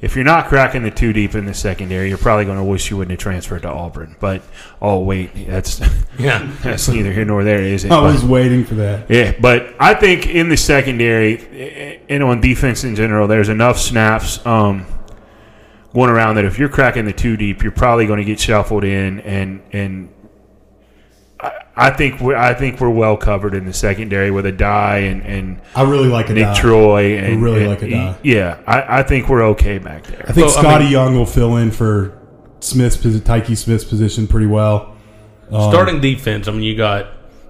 If 0.00 0.14
you're 0.14 0.24
not 0.24 0.46
cracking 0.46 0.84
the 0.84 0.92
two 0.92 1.12
deep 1.12 1.34
in 1.34 1.44
the 1.44 1.54
secondary, 1.54 2.08
you're 2.08 2.18
probably 2.18 2.44
going 2.44 2.58
to 2.58 2.62
wish 2.64 2.88
you 2.88 2.96
wouldn't 2.96 3.10
have 3.10 3.18
transferred 3.18 3.62
to 3.62 3.68
Auburn. 3.68 4.14
But 4.20 4.42
oh 4.80 5.00
wait, 5.00 5.30
that's 5.48 5.80
yeah. 6.18 6.48
that's 6.62 6.88
neither 6.88 7.12
here 7.12 7.24
nor 7.24 7.42
there, 7.42 7.62
is 7.62 7.84
it? 7.84 7.90
I 7.90 8.00
But- 8.00 8.12
was 8.12 8.24
waiting 8.24 8.64
for 8.64 8.76
that. 8.76 9.10
yeah, 9.10 9.34
but 9.40 9.74
I 9.80 9.94
think 9.94 10.26
in 10.28 10.48
the 10.50 10.56
secondary 10.56 11.38
eh, 11.38 11.98
and 12.08 12.22
on 12.22 12.40
defense 12.40 12.84
in 12.84 12.94
general, 12.94 13.26
there's 13.26 13.48
enough 13.48 13.76
snaps 13.78 14.44
um, 14.46 14.86
going 15.92 16.10
around 16.10 16.36
that 16.36 16.44
if 16.44 16.58
you're 16.60 16.68
cracking 16.68 17.04
the 17.04 17.12
two 17.12 17.36
deep, 17.36 17.62
you're 17.62 17.72
probably 17.72 18.06
going 18.06 18.18
to 18.18 18.24
get 18.24 18.38
shuffled 18.38 18.84
in, 18.84 19.18
and 19.20 19.62
and 19.72 20.08
I, 21.78 21.88
I 21.88 21.90
think 21.90 22.20
we're 22.20 22.36
I 22.36 22.54
think 22.54 22.80
we're 22.80 22.90
well 22.90 23.16
covered 23.16 23.54
in 23.54 23.64
the 23.66 23.72
secondary 23.72 24.30
with 24.30 24.44
Addae 24.44 25.10
and 25.10 25.22
and 25.22 25.60
I 25.74 25.82
really 25.82 26.08
like 26.08 26.28
a 26.30 26.34
Nick 26.34 26.44
die. 26.44 26.60
Troy 26.60 27.16
and 27.18 27.42
really 27.42 27.60
and- 27.60 27.70
like 27.70 27.80
Addae. 27.80 28.16
Yeah, 28.22 28.58
I, 28.66 29.00
I 29.00 29.02
think 29.02 29.28
we're 29.28 29.44
okay 29.50 29.78
back 29.78 30.04
there. 30.06 30.24
I 30.28 30.32
think 30.32 30.46
Well, 30.48 30.58
I 30.58 30.60
Scotty 30.60 30.84
mean- 30.84 30.92
Young 30.92 31.14
will 31.16 31.26
fill 31.26 31.56
in 31.56 31.70
for 31.70 32.18
Smith's 32.60 32.96
Tykee 32.96 33.56
Smith's 33.56 33.84
position 33.84 34.26
pretty 34.26 34.46
well. 34.46 34.96
Um, 35.50 35.70
Starting 35.70 36.00
defense, 36.00 36.48
I 36.48 36.50
mean, 36.52 36.62
you 36.62 36.76
got 36.76 37.06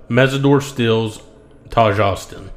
Mesidor 0.09 0.63
Stills, 0.63 1.21
Taijh 1.71 1.99
Alston, 1.99 2.51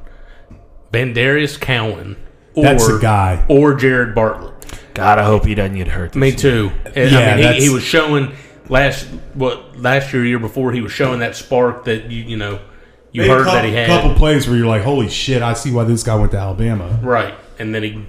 VanDarius 0.92 1.58
Cowan, 1.60 2.16
or, 2.54 2.62
That's 2.64 2.86
a 2.86 2.98
guy. 3.00 3.44
or 3.48 3.74
Jared 3.74 4.14
Bartlett. 4.14 4.52
God, 4.94 5.18
I 5.18 5.24
hope 5.24 5.44
he 5.46 5.54
doesn't 5.54 5.76
get 5.76 5.88
hurt. 5.88 6.12
This 6.12 6.20
Me 6.20 6.28
year. 6.28 6.36
too. 6.36 6.70
And, 6.94 7.10
Yeah, 7.10 7.18
I 7.18 7.36
mean, 7.36 7.52
he, 7.54 7.60
he 7.62 7.68
was 7.70 7.82
showing 7.82 8.34
last 8.72 9.04
what 9.34 9.78
last 9.78 10.12
year, 10.12 10.24
year 10.24 10.38
before, 10.38 10.72
he 10.72 10.80
was 10.80 10.90
showing 10.92 11.20
that 11.20 11.36
spark 11.36 11.84
that 11.84 12.10
you 12.10 12.22
you 12.24 12.36
know 12.36 12.58
you 13.12 13.22
Made 13.22 13.28
heard 13.30 13.44
couple, 13.44 13.52
that 13.54 13.64
he 13.66 13.72
had. 13.74 13.90
A 13.90 13.92
couple 14.00 14.14
plays 14.16 14.48
where 14.48 14.56
you're 14.56 14.66
like, 14.66 14.82
holy 14.82 15.08
shit, 15.08 15.42
I 15.42 15.52
see 15.52 15.70
why 15.70 15.84
this 15.84 16.02
guy 16.02 16.14
went 16.16 16.32
to 16.32 16.38
Alabama. 16.38 16.98
Right. 17.02 17.34
And 17.58 17.74
then 17.74 17.82
he 17.82 18.06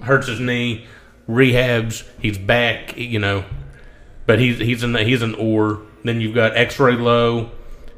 hurts 0.00 0.26
his 0.26 0.40
knee, 0.40 0.84
rehabs, 1.28 2.02
he's 2.20 2.38
back, 2.38 2.96
you 2.96 3.18
know. 3.20 3.44
But 4.26 4.38
he's 4.40 4.58
he's 4.58 4.82
an 4.82 4.94
he's 4.96 5.22
an 5.22 5.34
or. 5.36 5.82
Then 6.04 6.20
you've 6.20 6.34
got 6.34 6.56
Exree 6.56 6.96
Loe, 6.96 7.52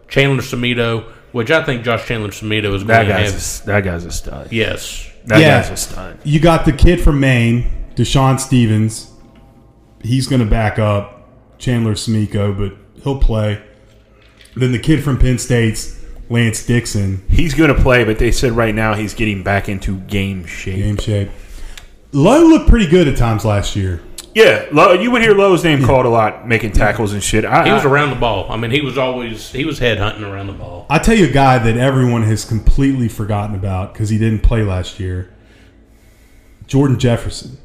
Chandler 0.09 0.43
Semedo, 0.43 1.05
which 1.33 1.51
I 1.51 1.65
think 1.65 1.83
Josh 1.85 2.07
Chandler 2.07 2.29
Semedo 2.29 2.75
is 2.75 2.85
That 2.85 3.07
going 3.07 3.07
to 3.07 3.13
guy's 3.15 3.25
have. 3.27 3.35
a, 3.35 3.37
s- 3.37 3.61
that 3.61 3.81
guy's 3.83 4.05
a 4.05 4.13
stud. 4.13 4.53
yes. 4.53 5.11
That 5.25 5.41
Yeah. 5.41 5.63
guy's 5.63 5.71
a 5.71 5.77
stud. 5.79 6.19
You 6.23 6.39
got 6.39 6.67
the 6.67 6.73
kid 6.73 7.01
from 7.01 7.19
Maine, 7.21 7.65
Deshawn 7.97 8.39
Stevens. 8.39 9.11
He's 10.03 10.27
going 10.27 10.41
to 10.41 10.47
back 10.47 10.79
up 10.79 11.14
Chandler 11.65 11.95
Semedo, 11.95 12.57
but 12.57 12.77
he'll 13.03 13.19
play. 13.19 13.63
Then 14.55 14.73
the 14.73 14.79
kid 14.79 15.03
from 15.03 15.19
Penn 15.19 15.39
State's 15.39 16.01
Lance 16.29 16.65
Dixon, 16.65 17.25
He's 17.31 17.55
going 17.55 17.75
to 17.75 17.81
play, 17.83 18.05
but 18.05 18.19
they 18.19 18.31
said 18.31 18.53
right 18.53 18.75
now 18.75 18.95
he's 18.95 19.15
getting 19.15 19.43
back 19.43 19.69
into 19.69 19.99
game 20.01 20.45
shape. 20.47 20.77
game 20.77 20.97
shape. 20.97 21.31
Loe 22.13 22.45
looked 22.47 22.69
pretty 22.69 22.87
good 22.87 23.09
at 23.09 23.17
times 23.17 23.45
last 23.45 23.75
year. 23.77 24.01
Yeah, 24.35 24.67
Loe, 24.73 24.93
you 24.95 25.11
would 25.11 25.23
hear 25.23 25.33
Loe's 25.35 25.63
name 25.65 25.85
called 25.85 26.07
a 26.07 26.09
lot, 26.09 26.47
making 26.47 26.73
tackles 26.73 27.13
and 27.13 27.23
shit. 27.23 27.45
I, 27.45 27.65
He 27.67 27.73
was 27.73 27.85
I- 27.85 27.89
around 27.89 28.11
the 28.11 28.17
ball. 28.17 28.51
I 28.51 28.57
mean, 28.57 28.71
he 28.73 28.81
was 28.81 28.99
always 28.99 29.51
he 29.53 29.65
was 29.65 29.79
head 29.79 29.99
hunting 29.99 30.25
around 30.25 30.49
the 30.49 30.53
ball. 30.55 30.87
I 30.91 30.99
tell 30.99 31.15
you 31.17 31.27
a 31.27 31.33
guy 31.33 31.59
that 31.59 31.77
everyone 31.77 32.25
has 32.25 32.45
completely 32.45 33.09
forgotten 33.09 33.55
about 33.55 33.93
because 33.93 34.09
he 34.11 34.19
didn't 34.19 34.43
play 34.43 34.63
last 34.63 34.99
year. 35.01 35.33
Jordan 36.67 36.99
Jefferson. 36.99 37.59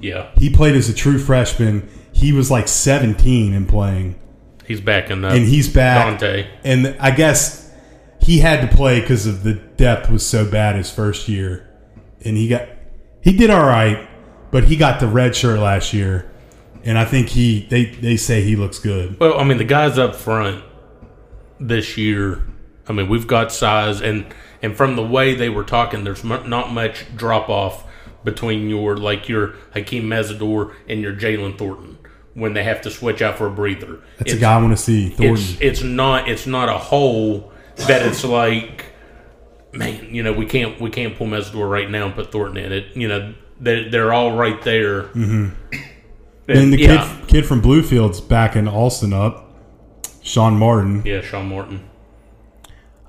Yeah, 0.00 0.30
He 0.36 0.50
played 0.50 0.74
as 0.74 0.88
a 0.88 0.94
true 0.94 1.18
freshman. 1.18 1.88
He 2.12 2.32
was 2.32 2.50
like 2.50 2.68
17 2.68 3.52
and 3.54 3.68
playing, 3.68 4.18
he's 4.66 4.80
backing 4.80 5.24
up. 5.24 5.32
and 5.32 5.46
he's 5.46 5.72
back. 5.72 6.06
Dante. 6.20 6.46
And 6.64 6.96
I 7.00 7.10
guess 7.10 7.70
he 8.20 8.38
had 8.38 8.68
to 8.68 8.76
play 8.76 9.00
because 9.00 9.26
of 9.26 9.42
the 9.42 9.54
depth 9.54 10.10
was 10.10 10.24
so 10.24 10.48
bad 10.48 10.76
his 10.76 10.90
first 10.90 11.28
year, 11.28 11.68
and 12.24 12.36
he 12.36 12.48
got 12.48 12.68
he 13.20 13.36
did 13.36 13.50
all 13.50 13.64
right, 13.66 14.08
but 14.50 14.64
he 14.64 14.76
got 14.76 15.00
the 15.00 15.08
red 15.08 15.34
shirt 15.34 15.58
last 15.58 15.92
year, 15.92 16.30
and 16.84 16.98
I 16.98 17.04
think 17.04 17.30
he 17.30 17.66
they 17.68 17.86
they 17.86 18.16
say 18.16 18.42
he 18.42 18.54
looks 18.56 18.78
good. 18.78 19.18
Well, 19.18 19.38
I 19.38 19.44
mean, 19.44 19.58
the 19.58 19.64
guys 19.64 19.98
up 19.98 20.14
front 20.14 20.64
this 21.58 21.96
year. 21.96 22.44
I 22.88 22.92
mean, 22.92 23.08
we've 23.08 23.26
got 23.26 23.52
size, 23.52 24.00
and 24.00 24.26
and 24.60 24.76
from 24.76 24.96
the 24.96 25.04
way 25.04 25.34
they 25.34 25.48
were 25.48 25.64
talking, 25.64 26.04
there's 26.04 26.22
not 26.24 26.72
much 26.72 27.04
drop 27.16 27.48
off 27.48 27.84
between 28.24 28.68
your 28.68 28.96
like 28.96 29.28
your 29.28 29.48
Akheem 29.74 30.04
Mesidor 30.04 30.74
and 30.88 31.00
your 31.00 31.12
Jalen 31.12 31.58
Thornton 31.58 31.98
when 32.34 32.54
they 32.54 32.64
have 32.64 32.80
to 32.82 32.90
switch 32.90 33.22
out 33.22 33.38
for 33.38 33.46
a 33.46 33.50
breather. 33.50 34.00
That's 34.18 34.32
it's, 34.32 34.34
a 34.34 34.40
guy 34.40 34.54
I 34.54 34.62
want 34.62 34.76
to 34.76 34.82
see. 34.82 35.10
Thornton. 35.10 35.36
It's 35.36 35.60
it's 35.60 35.82
not 35.82 36.28
it's 36.28 36.46
not 36.46 36.68
a 36.68 36.78
hole 36.78 37.52
that 37.76 38.02
it's 38.02 38.24
like, 38.24 38.86
man, 39.72 40.14
you 40.14 40.22
know, 40.22 40.32
we 40.32 40.46
can't 40.46 40.80
we 40.80 40.90
can't 40.90 41.16
pull 41.16 41.26
Mesidor 41.26 41.68
right 41.68 41.90
now 41.90 42.06
and 42.06 42.14
put 42.14 42.32
Thornton 42.32 42.64
in 42.64 42.72
it. 42.72 42.96
You 42.96 43.08
know, 43.08 43.34
they 43.60 43.88
they're 43.88 44.12
all 44.12 44.36
right 44.36 44.60
there. 44.62 45.04
Mm-hmm. 45.04 45.48
and 46.48 46.72
the 46.72 46.78
yeah, 46.78 47.16
kid 47.20 47.28
kid 47.28 47.46
from 47.46 47.60
Bluefield's 47.60 48.20
backing 48.20 48.68
Alston 48.68 49.12
up, 49.12 49.52
Sean 50.22 50.58
Martin. 50.58 51.02
yeah, 51.04 51.20
Sean 51.20 51.48
Martin. 51.48 51.88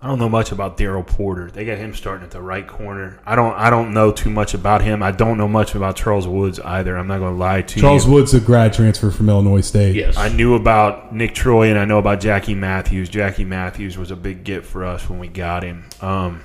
I 0.04 0.08
don't 0.08 0.20
know 0.20 0.28
much 0.28 0.52
about 0.52 0.76
Daryl 0.76 1.08
Porter. 1.08 1.50
They 1.50 1.64
got 1.64 1.78
him 1.78 1.94
starting 1.94 2.26
at 2.26 2.32
the 2.32 2.42
right 2.42 2.68
corner. 2.68 3.22
I 3.26 3.38
don't. 3.38 3.54
I 3.54 3.70
don't 3.70 3.94
know 3.94 4.12
too 4.12 4.30
much 4.30 4.54
about 4.54 4.82
him. 4.82 5.02
I 5.02 5.12
don't 5.12 5.38
know 5.38 5.48
much 5.48 5.76
about 5.76 5.96
Charles 5.96 6.28
Woods 6.28 6.60
either. 6.60 6.98
I'm 6.98 7.08
not 7.08 7.20
going 7.20 7.32
to 7.32 7.40
lie 7.40 7.62
to 7.62 7.68
Charles 7.68 7.76
you. 7.76 7.82
Charles 7.82 8.08
Woods, 8.08 8.34
a 8.34 8.42
grad 8.42 8.74
transfer 8.74 9.12
from 9.12 9.30
Illinois 9.30 9.62
State. 9.62 9.96
Yes, 9.96 10.18
I 10.18 10.28
knew 10.28 10.56
about 10.56 11.16
Nicktroy 11.16 11.70
and 11.70 11.80
I 11.80 11.86
know 11.86 12.00
about 12.00 12.20
Jackie 12.20 12.54
Matthews. 12.54 13.08
Jackie 13.08 13.46
Matthews 13.46 13.98
was 13.98 14.12
a 14.12 14.18
big 14.18 14.44
get 14.44 14.66
for 14.66 14.84
us 14.84 15.10
when 15.10 15.20
we 15.20 15.30
got 15.30 15.64
him. 15.64 15.86
Um, 16.02 16.44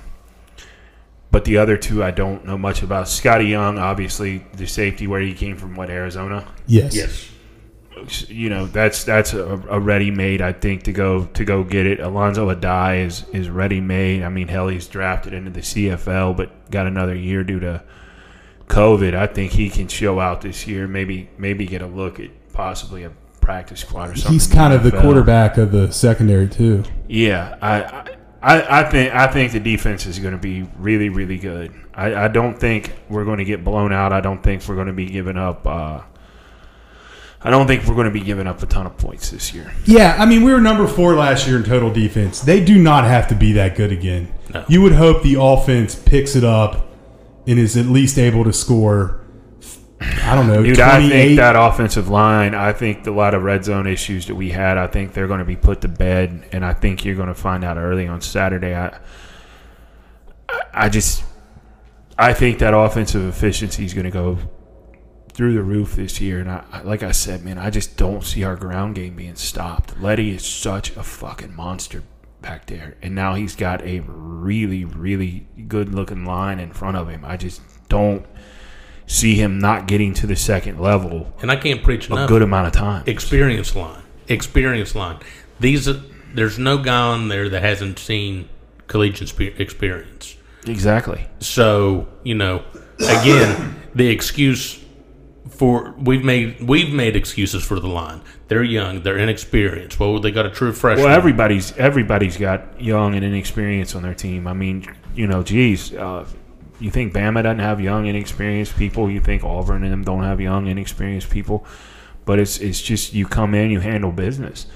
but 1.29 1.43
the 1.43 1.57
other 1.57 1.75
two, 1.75 2.01
I 2.01 2.11
don't 2.11 2.45
know 2.45 2.57
much 2.57 2.81
about. 2.81 3.09
Scottie 3.09 3.47
Young, 3.47 3.77
obviously 3.77 4.45
the 4.53 4.67
safety 4.67 5.05
where 5.05 5.19
he 5.19 5.33
came 5.33 5.57
from, 5.57 5.75
what 5.75 5.89
Arizona. 5.89 6.47
Yes. 6.65 6.95
yes. 6.95 7.29
You 8.27 8.49
know 8.49 8.65
that's 8.65 9.03
that's 9.03 9.33
a, 9.33 9.45
a 9.69 9.79
ready 9.79 10.11
made 10.11 10.41
I 10.41 10.53
think 10.53 10.83
to 10.83 10.91
go 10.91 11.25
to 11.25 11.45
go 11.45 11.63
get 11.63 11.85
it. 11.85 11.99
Alonzo 11.99 12.53
Addae 12.53 13.05
is 13.05 13.25
is 13.33 13.49
ready 13.49 13.81
made. 13.81 14.23
I 14.23 14.29
mean, 14.29 14.47
hell, 14.47 14.67
he's 14.67 14.87
drafted 14.87 15.33
into 15.33 15.51
the 15.51 15.61
CFL, 15.61 16.35
but 16.35 16.71
got 16.71 16.87
another 16.87 17.15
year 17.15 17.43
due 17.43 17.59
to 17.59 17.83
COVID. 18.67 19.13
I 19.15 19.27
think 19.27 19.51
he 19.51 19.69
can 19.69 19.87
show 19.87 20.19
out 20.19 20.41
this 20.41 20.67
year. 20.67 20.87
Maybe 20.87 21.29
maybe 21.37 21.65
get 21.65 21.81
a 21.81 21.87
look 21.87 22.19
at 22.19 22.29
possibly 22.53 23.03
a 23.03 23.11
practice 23.41 23.81
squad 23.81 24.11
or 24.11 24.15
something. 24.15 24.33
He's 24.33 24.47
kind 24.47 24.73
of 24.73 24.83
the 24.83 24.91
quarterback 24.91 25.57
of 25.57 25.71
the 25.71 25.91
secondary 25.91 26.47
too. 26.47 26.83
Yeah, 27.07 27.57
I. 27.61 28.15
I, 28.41 28.79
I 28.79 28.89
think 28.89 29.13
I 29.13 29.27
think 29.27 29.51
the 29.51 29.59
defense 29.59 30.05
is 30.05 30.17
going 30.17 30.31
to 30.31 30.39
be 30.39 30.63
really 30.77 31.09
really 31.09 31.37
good. 31.37 31.73
I, 31.93 32.15
I 32.15 32.27
don't 32.29 32.57
think 32.57 32.93
we're 33.09 33.25
going 33.25 33.39
to 33.39 33.43
get 33.43 33.65
blown 33.65 33.91
out. 33.91 34.13
I 34.13 34.21
don't 34.21 34.41
think 34.41 34.65
we're 34.65 34.75
going 34.75 34.87
to 34.87 34.93
be 34.93 35.07
giving 35.07 35.35
up. 35.35 35.67
Uh, 35.67 36.03
I 37.41 37.49
don't 37.49 37.67
think 37.67 37.85
we're 37.85 37.95
going 37.95 38.05
to 38.07 38.11
be 38.11 38.19
giving 38.19 38.47
up 38.47 38.61
a 38.61 38.65
ton 38.65 38.85
of 38.85 38.97
points 38.97 39.29
this 39.31 39.53
year. 39.53 39.73
Yeah, 39.85 40.15
I 40.19 40.25
mean 40.25 40.43
we 40.43 40.51
were 40.51 40.59
number 40.59 40.87
four 40.87 41.15
last 41.15 41.47
year 41.47 41.57
in 41.57 41.63
total 41.63 41.91
defense. 41.91 42.41
They 42.41 42.63
do 42.63 42.77
not 42.81 43.05
have 43.05 43.27
to 43.29 43.35
be 43.35 43.53
that 43.53 43.75
good 43.77 43.91
again. 43.91 44.33
No. 44.53 44.65
You 44.67 44.81
would 44.81 44.93
hope 44.93 45.23
the 45.23 45.37
offense 45.39 45.95
picks 45.95 46.35
it 46.35 46.43
up 46.43 46.87
and 47.47 47.57
is 47.57 47.77
at 47.77 47.85
least 47.85 48.17
able 48.17 48.43
to 48.43 48.51
score. 48.53 49.21
I 50.01 50.33
don't 50.35 50.47
know, 50.47 50.63
Dude, 50.63 50.79
I 50.79 51.07
think 51.09 51.37
that 51.37 51.55
offensive 51.57 52.07
line, 52.07 52.55
I 52.55 52.71
think 52.71 53.05
a 53.05 53.11
lot 53.11 53.33
of 53.33 53.43
red 53.43 53.65
zone 53.65 53.85
issues 53.85 54.27
that 54.27 54.35
we 54.35 54.49
had, 54.49 54.77
I 54.77 54.87
think 54.87 55.13
they're 55.13 55.27
going 55.27 55.39
to 55.39 55.45
be 55.45 55.57
put 55.57 55.81
to 55.81 55.89
bed, 55.89 56.45
and 56.53 56.63
I 56.63 56.73
think 56.73 57.03
you're 57.03 57.15
going 57.15 57.27
to 57.27 57.33
find 57.35 57.65
out 57.65 57.77
early 57.77 58.07
on 58.07 58.21
Saturday. 58.21 58.73
I, 58.73 58.87
I- 58.87 58.99
I 60.73 60.89
just, 60.89 61.23
I 62.17 62.33
think 62.33 62.59
that 62.59 62.73
offensive 62.73 63.23
efficiency 63.27 63.85
is 63.85 63.93
going 63.93 64.05
to 64.05 64.11
go 64.11 64.37
through 65.39 65.53
the 65.53 65.63
roof 65.63 65.95
this 65.95 66.19
year, 66.19 66.41
and 66.41 66.51
I, 66.51 66.81
like 66.83 67.01
I 67.01 67.13
said, 67.13 67.45
man, 67.45 67.57
I 67.57 67.69
just 67.69 67.95
don't 67.95 68.25
see 68.25 68.43
our 68.43 68.57
ground 68.57 68.95
game 68.95 69.15
being 69.15 69.35
stopped. 69.35 69.97
Leddie 69.97 70.31
is 70.31 70.43
such 70.43 70.93
a 70.97 71.01
fucking 71.01 71.55
monster 71.55 72.03
back 72.41 72.65
there, 72.65 72.97
and 73.01 73.15
now 73.15 73.35
he's 73.35 73.55
got 73.55 73.81
a 73.83 74.01
really, 74.01 74.83
really 74.83 75.47
good 75.69 75.95
looking 75.95 76.25
line 76.25 76.59
in 76.59 76.73
front 76.73 76.97
of 76.97 77.07
him. 77.07 77.23
I 77.23 77.37
just 77.37 77.61
don't 77.87 78.25
see 79.07 79.35
him 79.35 79.59
not 79.59 79.87
getting 79.87 80.13
to 80.15 80.27
the 80.27 80.35
second 80.35 80.77
level 80.77 81.33
And 81.41 81.49
I 81.49 81.55
can't 81.55 81.81
preach 81.83 82.09
a 82.09 82.13
enough. 82.13 82.27
good 82.27 82.41
amount 82.41 82.67
of 82.67 82.73
time. 82.73 83.05
experience 83.07 83.73
line. 83.73 84.03
Experience 84.27 84.93
line. 84.93 85.19
These 85.57 85.87
there's 86.33 86.59
no 86.59 86.79
guy 86.79 86.99
on 86.99 87.29
there 87.29 87.47
that 87.47 87.63
hasn't 87.63 87.97
seen 87.97 88.49
collegiate 88.87 89.57
experience. 89.57 90.35
Exactly. 90.67 91.29
So 91.39 92.09
you 92.23 92.35
know, 92.35 92.61
again, 92.99 93.79
the 93.95 94.09
excuse 94.09 94.83
for 95.49 95.93
we've 95.97 96.23
made 96.23 96.61
we've 96.61 96.93
made 96.93 97.15
excuses 97.15 97.63
for 97.63 97.79
the 97.79 97.87
line. 97.87 98.21
They're 98.47 98.63
young. 98.63 99.01
They're 99.01 99.17
inexperienced. 99.17 99.99
Well, 99.99 100.19
they 100.19 100.31
got 100.31 100.45
a 100.45 100.49
true 100.49 100.71
freshman. 100.71 101.05
Well, 101.05 101.15
everybody's 101.15 101.75
everybody's 101.77 102.37
got 102.37 102.81
young 102.81 103.15
and 103.15 103.23
inexperienced 103.23 103.95
on 103.95 104.03
their 104.03 104.13
team. 104.13 104.47
I 104.47 104.53
mean, 104.53 104.85
you 105.15 105.27
know, 105.27 105.43
geez, 105.43 105.93
uh, 105.93 106.25
you 106.79 106.91
think 106.91 107.13
Bama 107.13 107.43
doesn't 107.43 107.59
have 107.59 107.81
young, 107.81 108.05
inexperienced 108.05 108.77
people? 108.77 109.09
You 109.09 109.19
think 109.19 109.43
Auburn 109.43 109.83
and 109.83 109.91
them 109.91 110.03
don't 110.03 110.23
have 110.23 110.39
young, 110.39 110.67
inexperienced 110.67 111.29
people? 111.29 111.65
But 112.25 112.39
it's 112.39 112.59
it's 112.59 112.81
just 112.81 113.13
you 113.13 113.25
come 113.25 113.53
in, 113.53 113.71
you 113.71 113.79
handle 113.79 114.11
business, 114.11 114.67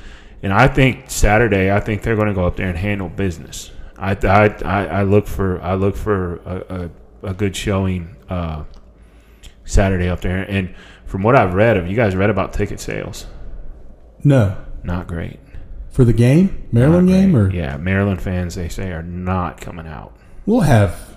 and 0.42 0.52
I 0.52 0.68
think 0.68 1.10
Saturday, 1.10 1.72
I 1.72 1.80
think 1.80 2.02
they're 2.02 2.16
going 2.16 2.28
to 2.28 2.34
go 2.34 2.46
up 2.46 2.56
there 2.56 2.68
and 2.68 2.78
handle 2.78 3.10
business. 3.10 3.72
I 3.98 4.16
I, 4.16 4.86
I, 4.88 5.04
look 5.04 5.28
for 5.28 5.62
I 5.62 5.76
look 5.76 5.96
for 5.96 6.38
a, 6.38 6.90
a, 7.24 7.30
a 7.30 7.34
good 7.34 7.56
showing 7.56 8.16
uh, 8.28 8.64
Saturday 9.66 10.10
up 10.10 10.22
there, 10.22 10.44
and 10.50 10.74
from 11.06 11.24
what 11.24 11.36
I've 11.36 11.54
read, 11.54 11.76
have 11.78 11.88
you 11.88 11.96
guys 11.96 12.16
read 12.16 12.30
about 12.30 12.54
ticket 12.54 12.80
sales? 12.80 13.26
No, 14.24 14.58
Not 14.84 15.08
great. 15.08 15.40
for 15.92 16.04
the 16.06 16.14
game, 16.14 16.68
Maryland 16.72 17.08
game, 17.08 17.36
or 17.36 17.52
yeah, 17.52 17.78
Maryland 17.78 18.22
fans 18.22 18.56
they 18.56 18.70
say 18.70 18.92
are 18.92 19.04
not 19.04 19.60
coming 19.62 19.88
out. 19.88 20.14
we'll 20.46 20.62
have. 20.62 21.10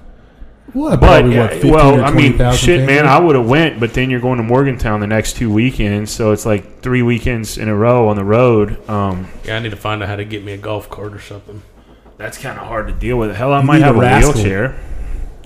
We'll 0.74 0.90
have 0.90 1.00
But 1.00 1.20
probably 1.20 1.38
what, 1.38 1.46
uh, 1.50 1.54
15 1.54 1.72
well, 1.72 2.00
or 2.00 2.02
I 2.02 2.11
mean, 2.11 2.32
shit, 2.54 2.80
fans 2.80 2.87
man. 2.87 3.06
I 3.06 3.20
would 3.20 3.37
have 3.37 3.48
went, 3.48 3.78
but 3.78 3.94
then 3.94 4.11
you're 4.11 4.20
going 4.20 4.38
to 4.38 4.42
Morgantown 4.42 4.98
the 5.00 5.06
next 5.06 5.37
two 5.37 5.50
weekends, 5.50 6.11
so 6.11 6.32
it's 6.32 6.44
like 6.44 6.80
three 6.82 7.02
weekends 7.02 7.56
in 7.56 7.68
a 7.68 7.74
row 7.74 8.09
on 8.09 8.16
the 8.16 8.24
road. 8.24 8.87
Um, 8.90 9.28
yeah, 9.44 9.56
I 9.56 9.61
need 9.61 9.70
to 9.70 9.76
find 9.76 10.02
out 10.02 10.09
how 10.09 10.16
to 10.16 10.24
get 10.24 10.42
me 10.44 10.52
a 10.52 10.59
golf 10.59 10.90
cart 10.90 11.14
or 11.14 11.20
something. 11.20 11.62
that's 12.18 12.37
kind 12.37 12.59
of 12.59 12.66
hard 12.66 12.88
to 12.88 12.92
deal 12.92 13.16
with. 13.16 13.35
Hell, 13.37 13.52
I 13.52 13.61
You 13.61 13.66
might 13.66 13.76
need 13.76 13.82
a 13.82 13.87
have 13.87 13.96
a, 13.96 14.00
rascal. 14.00 14.32
wheelchair. 14.35 14.80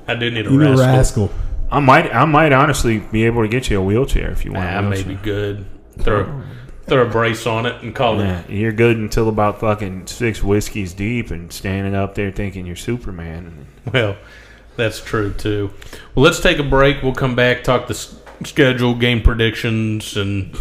I 0.08 0.14
do 0.14 0.30
need 0.30 0.46
a 0.46 0.50
You 0.50 0.58
know, 0.58 0.70
rascal. 0.70 1.26
rascal. 1.26 1.30
I 1.72 1.78
might, 1.80 2.12
I 2.14 2.24
might 2.24 2.52
honestly 2.52 2.98
be 2.98 3.24
able 3.24 3.42
to 3.42 3.48
get 3.48 3.70
you 3.70 3.78
a 3.78 3.82
wheelchair 3.84 4.30
if 4.30 4.44
you 4.44 4.52
want. 4.52 4.66
Ah, 4.68 4.78
a 4.78 4.82
may 4.82 5.02
be 5.02 5.14
good. 5.14 5.66
Throw 5.98 6.42
throw 6.86 7.02
a 7.06 7.08
brace 7.08 7.46
on 7.46 7.66
it 7.66 7.80
and 7.82 7.94
call 7.94 8.18
Yeah, 8.18 8.40
it. 8.40 8.50
you're 8.50 8.72
good 8.72 8.96
until 8.96 9.28
about 9.28 9.60
fucking 9.60 10.08
six 10.08 10.42
whiskeys 10.42 10.92
deep 10.92 11.30
and 11.30 11.52
standing 11.52 11.94
up 11.94 12.16
there 12.16 12.32
thinking 12.32 12.66
you're 12.66 12.74
Superman. 12.74 13.66
Well, 13.92 14.16
that's 14.76 15.00
true 15.00 15.32
too. 15.32 15.72
Well, 16.14 16.24
let's 16.24 16.40
take 16.40 16.58
a 16.58 16.64
break. 16.64 17.02
We'll 17.02 17.14
come 17.14 17.36
back, 17.36 17.62
talk 17.62 17.86
the 17.86 17.94
s- 17.94 18.16
schedule, 18.44 18.94
game 18.94 19.22
predictions, 19.22 20.16
and 20.16 20.56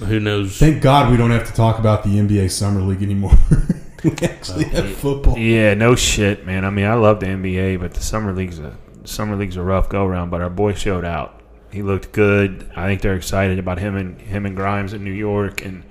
who 0.00 0.18
knows. 0.20 0.58
Thank 0.58 0.82
God 0.82 1.10
we 1.10 1.16
don't 1.16 1.30
have 1.30 1.46
to 1.46 1.52
talk 1.52 1.78
about 1.78 2.02
the 2.02 2.10
NBA 2.18 2.50
Summer 2.50 2.80
League 2.80 3.02
anymore. 3.02 3.32
we 4.04 4.12
actually 4.22 4.64
have 4.64 4.90
football. 4.96 5.36
Yeah, 5.38 5.74
no 5.74 5.94
shit, 5.94 6.44
man. 6.46 6.64
I 6.64 6.70
mean, 6.70 6.86
I 6.86 6.94
love 6.94 7.20
the 7.20 7.26
NBA, 7.26 7.78
but 7.80 7.94
the 7.94 8.00
summer 8.00 8.32
league's 8.32 8.58
a 8.58 8.76
summer 9.08 9.36
league's 9.36 9.56
a 9.56 9.62
rough 9.62 9.88
go 9.88 10.06
round. 10.06 10.30
But 10.30 10.40
our 10.42 10.50
boy 10.50 10.74
showed 10.74 11.04
out. 11.04 11.40
He 11.70 11.82
looked 11.82 12.12
good. 12.12 12.70
I 12.76 12.86
think 12.86 13.02
they're 13.02 13.14
excited 13.16 13.58
about 13.58 13.78
him 13.78 13.96
and 13.96 14.20
him 14.20 14.46
and 14.46 14.56
Grimes 14.56 14.92
in 14.94 15.04
New 15.04 15.12
York 15.12 15.64
and 15.64 15.84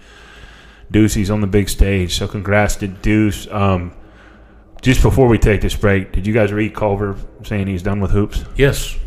Deucey's 0.89 1.30
on 1.30 1.41
the 1.41 1.47
big 1.47 1.69
stage. 1.69 2.17
So 2.17 2.27
congrats 2.27 2.77
to 2.77 2.88
Deuce. 2.88 3.47
Um, 3.51 3.93
just 4.82 5.01
before 5.01 5.27
we 5.27 5.38
take 5.38 5.62
this 5.62 5.75
break, 5.75 6.12
did 6.13 6.25
you 6.25 6.34
guys 6.34 6.51
read 6.53 6.73
Culver 6.73 7.15
saying 7.43 7.67
he's 7.67 7.84
done 7.84 7.99
with 7.99 8.12
hoops? 8.12 8.43
Yes. 8.56 8.97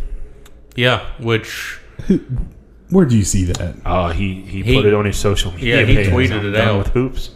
Yeah, 0.76 1.04
which 1.18 1.80
Where 2.90 3.06
do 3.06 3.16
you 3.16 3.24
see 3.24 3.44
that? 3.44 3.76
Oh, 3.86 4.08
he, 4.08 4.42
he, 4.42 4.62
He- 4.62 4.74
put 4.74 4.84
it 4.86 4.94
on 4.94 5.04
his 5.04 5.16
social 5.16 5.52
media. 5.52 5.80
Yeah, 5.80 5.86
he 5.86 5.94
page. 5.96 6.08
tweeted 6.08 6.38
I'm 6.40 6.46
it 6.46 6.50
done 6.52 6.68
out. 6.68 6.78
with 6.78 6.88
hoops. 6.88 7.30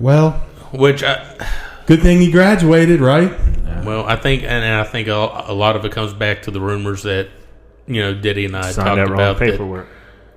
Well, 0.00 0.32
which 0.72 1.02
I 1.04 1.18
good 1.86 2.00
thing 2.02 2.20
he 2.20 2.30
graduated, 2.30 3.00
right? 3.00 3.32
well, 3.84 4.04
I 4.06 4.16
think 4.16 4.42
and 4.44 4.64
I 4.64 4.84
think 4.84 5.08
a, 5.08 5.12
a 5.46 5.52
lot 5.54 5.76
of 5.76 5.84
it 5.84 5.92
comes 5.92 6.12
back 6.14 6.42
to 6.42 6.50
the 6.50 6.60
rumors 6.60 7.02
that 7.02 7.28
you 7.86 8.00
know 8.00 8.14
Diddy 8.14 8.44
and 8.46 8.56
I 8.56 8.70
Signed 8.70 8.86
talked 8.86 8.96
that 8.96 9.02
wrong 9.10 9.12
about 9.20 9.38
that 9.38 9.50
paperwork. 9.50 9.88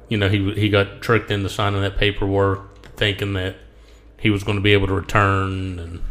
you 0.10 0.18
know 0.18 0.28
he 0.30 0.52
he 0.54 0.70
got 0.70 1.02
tricked 1.02 1.32
into 1.32 1.48
signing 1.50 1.82
that 1.82 1.98
paperwork 1.98 2.86
thinking 2.98 3.34
that 3.34 3.56
he 4.20 4.30
was 4.30 4.44
going 4.44 4.58
to 4.58 4.62
be 4.62 4.74
able 4.74 4.88
to 4.88 4.94
return 4.94 5.80
and 5.80 6.02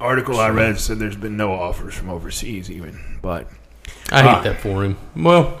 Article 0.00 0.38
I 0.40 0.50
read 0.50 0.78
said 0.78 0.98
there's 0.98 1.16
been 1.16 1.36
no 1.36 1.52
offers 1.52 1.94
from 1.94 2.10
overseas 2.10 2.68
even, 2.70 2.98
but 3.22 3.48
I 4.10 4.22
hate 4.22 4.28
Ah. 4.28 4.40
that 4.42 4.60
for 4.60 4.82
him. 4.84 4.96
Well, 5.16 5.60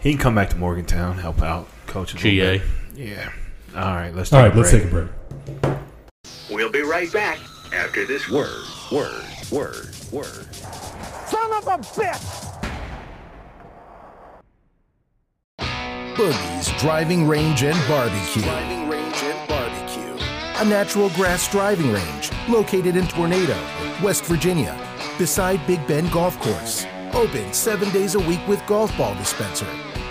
He 0.00 0.10
can 0.12 0.18
come 0.18 0.34
back 0.34 0.48
to 0.50 0.56
Morgantown, 0.56 1.18
help 1.18 1.42
out, 1.42 1.68
coach. 1.86 2.12
a 2.14 2.16
little 2.16 2.30
GA. 2.30 2.58
bit. 2.58 2.66
Yeah. 2.96 3.30
All 3.76 3.94
right. 3.94 4.14
Let's. 4.14 4.30
Take 4.30 4.38
All 4.38 4.44
right, 4.46 4.54
a 4.54 4.56
let's 4.58 4.70
break. 4.70 4.82
take 4.84 4.90
a 4.92 4.94
break. 4.94 5.76
We'll 6.50 6.70
be 6.70 6.80
right 6.82 7.12
back 7.12 7.38
after 7.74 8.06
this 8.06 8.30
word, 8.30 8.64
word, 8.92 9.24
word, 9.50 9.88
word. 10.12 10.54
Son 11.26 11.52
of 11.52 11.66
a 11.66 11.78
bitch! 11.78 12.50
Boogie's 16.14 16.80
Driving 16.80 17.26
Range 17.26 17.64
and 17.64 17.88
Barbecue. 17.88 18.42
Driving 18.42 18.88
Range 18.88 19.16
and 19.24 19.48
Barbecue. 19.48 20.24
A 20.58 20.64
natural 20.64 21.10
grass 21.10 21.50
driving 21.50 21.92
range 21.92 22.30
located 22.48 22.94
in 22.94 23.08
Tornado, 23.08 23.58
West 24.00 24.24
Virginia, 24.26 24.78
beside 25.18 25.66
Big 25.66 25.84
Bend 25.88 26.12
Golf 26.12 26.38
Course. 26.38 26.86
Open 27.12 27.52
seven 27.52 27.90
days 27.90 28.14
a 28.14 28.20
week 28.20 28.46
with 28.46 28.64
golf 28.66 28.96
ball 28.96 29.16
dispenser. 29.16 29.66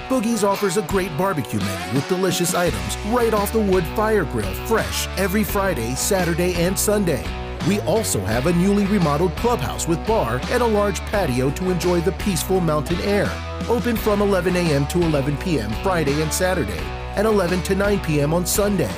Boogie's 0.10 0.44
offers 0.44 0.76
a 0.76 0.82
great 0.84 1.18
barbecue 1.18 1.60
menu 1.60 1.96
with 1.96 2.10
delicious 2.10 2.54
items 2.54 2.98
right 3.08 3.34
off 3.34 3.54
the 3.54 3.60
wood 3.60 3.86
fire 3.96 4.26
grill, 4.26 4.54
fresh 4.68 5.08
every 5.18 5.46
Friday, 5.46 5.96
Saturday, 5.96 6.54
and 6.56 6.78
Sunday. 6.78 7.24
We 7.68 7.80
also 7.82 8.20
have 8.20 8.48
a 8.48 8.54
newly 8.54 8.86
remodeled 8.86 9.38
clubhouse 9.38 9.88
with 9.88 10.06
bar 10.06 10.42
and 10.50 10.62
a 10.62 10.68
large 10.68 11.00
patio 11.02 11.50
to 11.52 11.72
enjoy 11.72 12.02
the 12.02 12.12
peaceful 12.14 12.60
mountain 12.60 13.00
air. 13.02 13.32
Open 13.70 13.96
from 13.96 14.22
11 14.22 14.58
a.m. 14.58 14.86
to 14.88 15.02
11 15.02 15.38
p.m. 15.38 15.72
Friday 15.82 16.22
and 16.22 16.34
Saturday, 16.34 16.84
and 17.16 17.26
11 17.26 17.64
to 17.64 17.76
9 17.76 18.02
p.m. 18.02 18.34
on 18.34 18.46
Sunday. 18.46 18.92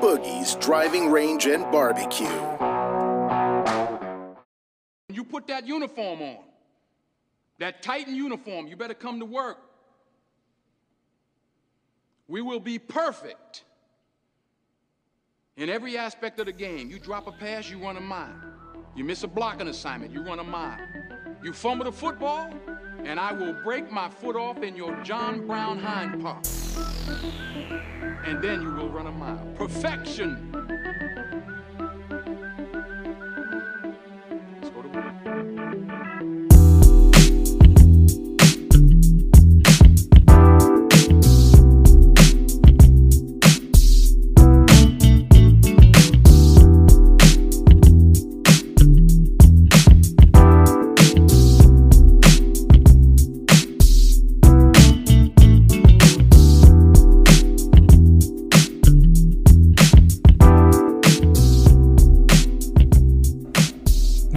Boogie's 0.00 0.54
Driving 0.56 1.10
Range 1.10 1.46
and 1.46 1.64
Barbecue. 1.72 2.26
You 5.08 5.24
put 5.24 5.48
that 5.48 5.66
uniform 5.66 6.22
on, 6.22 6.44
that 7.58 7.82
Titan 7.82 8.14
uniform, 8.14 8.68
you 8.68 8.76
better 8.76 8.94
come 8.94 9.18
to 9.18 9.26
work. 9.26 9.58
We 12.28 12.40
will 12.40 12.60
be 12.60 12.78
perfect 12.78 13.64
in 15.56 15.68
every 15.68 15.98
aspect 15.98 16.38
of 16.40 16.46
the 16.46 16.52
game. 16.52 16.90
You 16.90 16.98
drop 16.98 17.26
a 17.26 17.32
pass, 17.32 17.70
you 17.70 17.78
run 17.78 17.96
a 17.96 18.00
mile. 18.00 18.34
You 18.96 19.04
miss 19.04 19.22
a 19.22 19.28
blocking 19.28 19.68
assignment, 19.68 20.12
you 20.12 20.22
run 20.22 20.38
a 20.38 20.44
mile. 20.44 20.78
You 21.42 21.52
fumble 21.52 21.84
the 21.84 21.92
football, 21.92 22.52
and 23.04 23.18
I 23.18 23.32
will 23.32 23.52
break 23.64 23.90
my 23.90 24.08
foot 24.08 24.36
off 24.36 24.62
in 24.62 24.76
your 24.76 24.94
John 25.02 25.46
Brown 25.46 25.78
hind 25.78 26.22
part. 26.22 26.48
And 28.24 28.42
then 28.42 28.62
you 28.62 28.70
will 28.70 28.88
run 28.88 29.06
a 29.06 29.12
mile. 29.12 29.46
Perfection. 29.56 30.48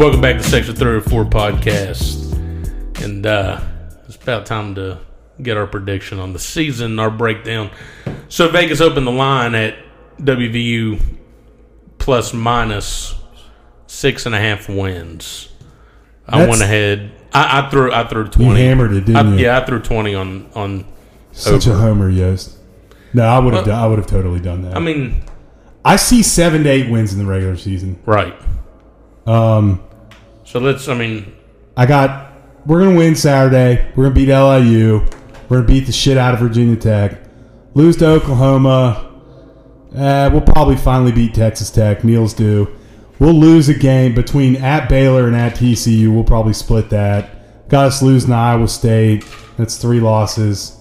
Welcome 0.05 0.21
back 0.21 0.37
to 0.37 0.43
Section 0.43 0.75
Three 0.75 0.91
or 0.97 1.01
Four 1.01 1.25
podcast, 1.25 2.31
and 3.03 3.25
uh, 3.25 3.59
it's 4.07 4.15
about 4.17 4.45
time 4.45 4.75
to 4.75 4.99
get 5.41 5.57
our 5.57 5.65
prediction 5.65 6.19
on 6.19 6.31
the 6.31 6.37
season, 6.37 6.99
our 6.99 7.09
breakdown. 7.09 7.71
So 8.29 8.47
Vegas 8.49 8.81
opened 8.81 9.07
the 9.07 9.11
line 9.11 9.55
at 9.55 9.75
WVU 10.19 11.01
plus 11.97 12.35
minus 12.35 13.15
six 13.87 14.27
and 14.27 14.35
a 14.35 14.37
half 14.39 14.69
wins. 14.69 15.49
I 16.27 16.37
That's- 16.37 16.49
went 16.51 16.61
ahead. 16.61 17.11
I, 17.33 17.61
I 17.65 17.69
threw. 17.71 17.91
I 17.91 18.07
threw 18.07 18.27
twenty. 18.27 18.61
You 18.61 18.67
hammered 18.67 18.91
it, 18.93 19.05
didn't 19.05 19.15
I- 19.15 19.33
you? 19.33 19.37
Yeah, 19.45 19.59
I 19.59 19.65
threw 19.65 19.79
twenty 19.81 20.13
on 20.13 20.51
on. 20.53 20.85
Such 21.31 21.65
over. 21.67 21.77
a 21.77 21.81
homer, 21.81 22.09
Yost. 22.11 22.55
No, 23.15 23.23
I 23.25 23.39
would 23.39 23.55
have. 23.55 23.65
Well- 23.65 23.75
done, 23.75 23.83
I 23.83 23.87
would 23.87 23.97
have 23.97 24.07
totally 24.07 24.39
done 24.39 24.61
that. 24.61 24.77
I 24.77 24.79
mean, 24.79 25.23
I 25.83 25.95
see 25.95 26.21
seven 26.21 26.63
to 26.65 26.69
eight 26.69 26.91
wins 26.91 27.11
in 27.11 27.17
the 27.17 27.25
regular 27.25 27.57
season. 27.57 27.99
right. 28.05 28.39
Um, 29.25 29.81
So 30.55 30.61
let's. 30.61 30.87
I 30.87 30.93
mean, 30.93 31.35
I 31.75 31.85
got. 31.85 32.31
We're 32.65 32.79
gonna 32.79 32.95
win 32.95 33.17
Saturday. 33.17 33.91
We're 33.93 34.05
gonna 34.05 34.15
beat 34.15 34.29
LIU. 34.29 35.05
We're 35.49 35.57
gonna 35.57 35.67
beat 35.67 35.85
the 35.85 35.91
shit 35.91 36.17
out 36.17 36.33
of 36.33 36.39
Virginia 36.39 36.77
Tech. 36.77 37.19
Lose 37.73 37.97
to 37.97 38.07
Oklahoma. 38.07 39.11
Uh, 39.93 40.29
we'll 40.31 40.39
probably 40.39 40.77
finally 40.77 41.11
beat 41.11 41.33
Texas 41.33 41.69
Tech. 41.69 42.05
Neil's 42.05 42.33
do. 42.33 42.73
We'll 43.19 43.33
lose 43.33 43.67
a 43.67 43.73
game 43.73 44.15
between 44.15 44.55
at 44.55 44.87
Baylor 44.87 45.27
and 45.27 45.35
at 45.35 45.55
TCU. 45.55 46.13
We'll 46.13 46.23
probably 46.23 46.53
split 46.53 46.89
that. 46.89 47.67
Got 47.67 47.87
us 47.87 48.01
losing 48.01 48.29
to 48.29 48.37
Iowa 48.37 48.69
State. 48.69 49.25
That's 49.57 49.77
three 49.77 49.99
losses. 49.99 50.79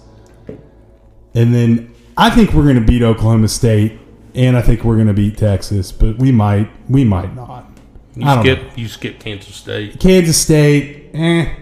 And 1.35 1.53
then 1.53 1.93
I 2.17 2.31
think 2.31 2.53
we're 2.53 2.63
going 2.63 2.77
to 2.77 2.87
beat 2.87 3.03
Oklahoma 3.03 3.49
State, 3.49 3.99
and 4.37 4.57
I 4.57 4.63
think 4.63 4.85
we're 4.85 4.95
going 4.95 5.09
to 5.09 5.15
beat 5.15 5.37
Texas, 5.37 5.91
but 5.91 6.17
we 6.19 6.31
might, 6.31 6.71
we 6.89 7.03
might 7.03 7.35
not. 7.35 7.74
You 8.17 8.27
I 8.27 8.41
skip 8.43 8.79
you 8.79 8.89
skip 8.89 9.19
Kansas 9.21 9.55
State, 9.55 9.99
Kansas 10.01 10.37
State, 10.41 11.11
eh, 11.15 11.55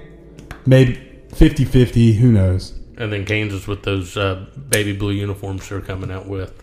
maybe 0.66 0.94
50-50, 1.30 2.16
Who 2.16 2.32
knows? 2.32 2.78
and 2.98 3.10
then 3.12 3.24
Kansas 3.24 3.66
with 3.66 3.82
those 3.84 4.16
uh, 4.16 4.46
baby 4.68 4.92
blue 4.92 5.12
uniforms 5.12 5.68
they're 5.68 5.80
coming 5.80 6.10
out 6.10 6.26
with. 6.28 6.62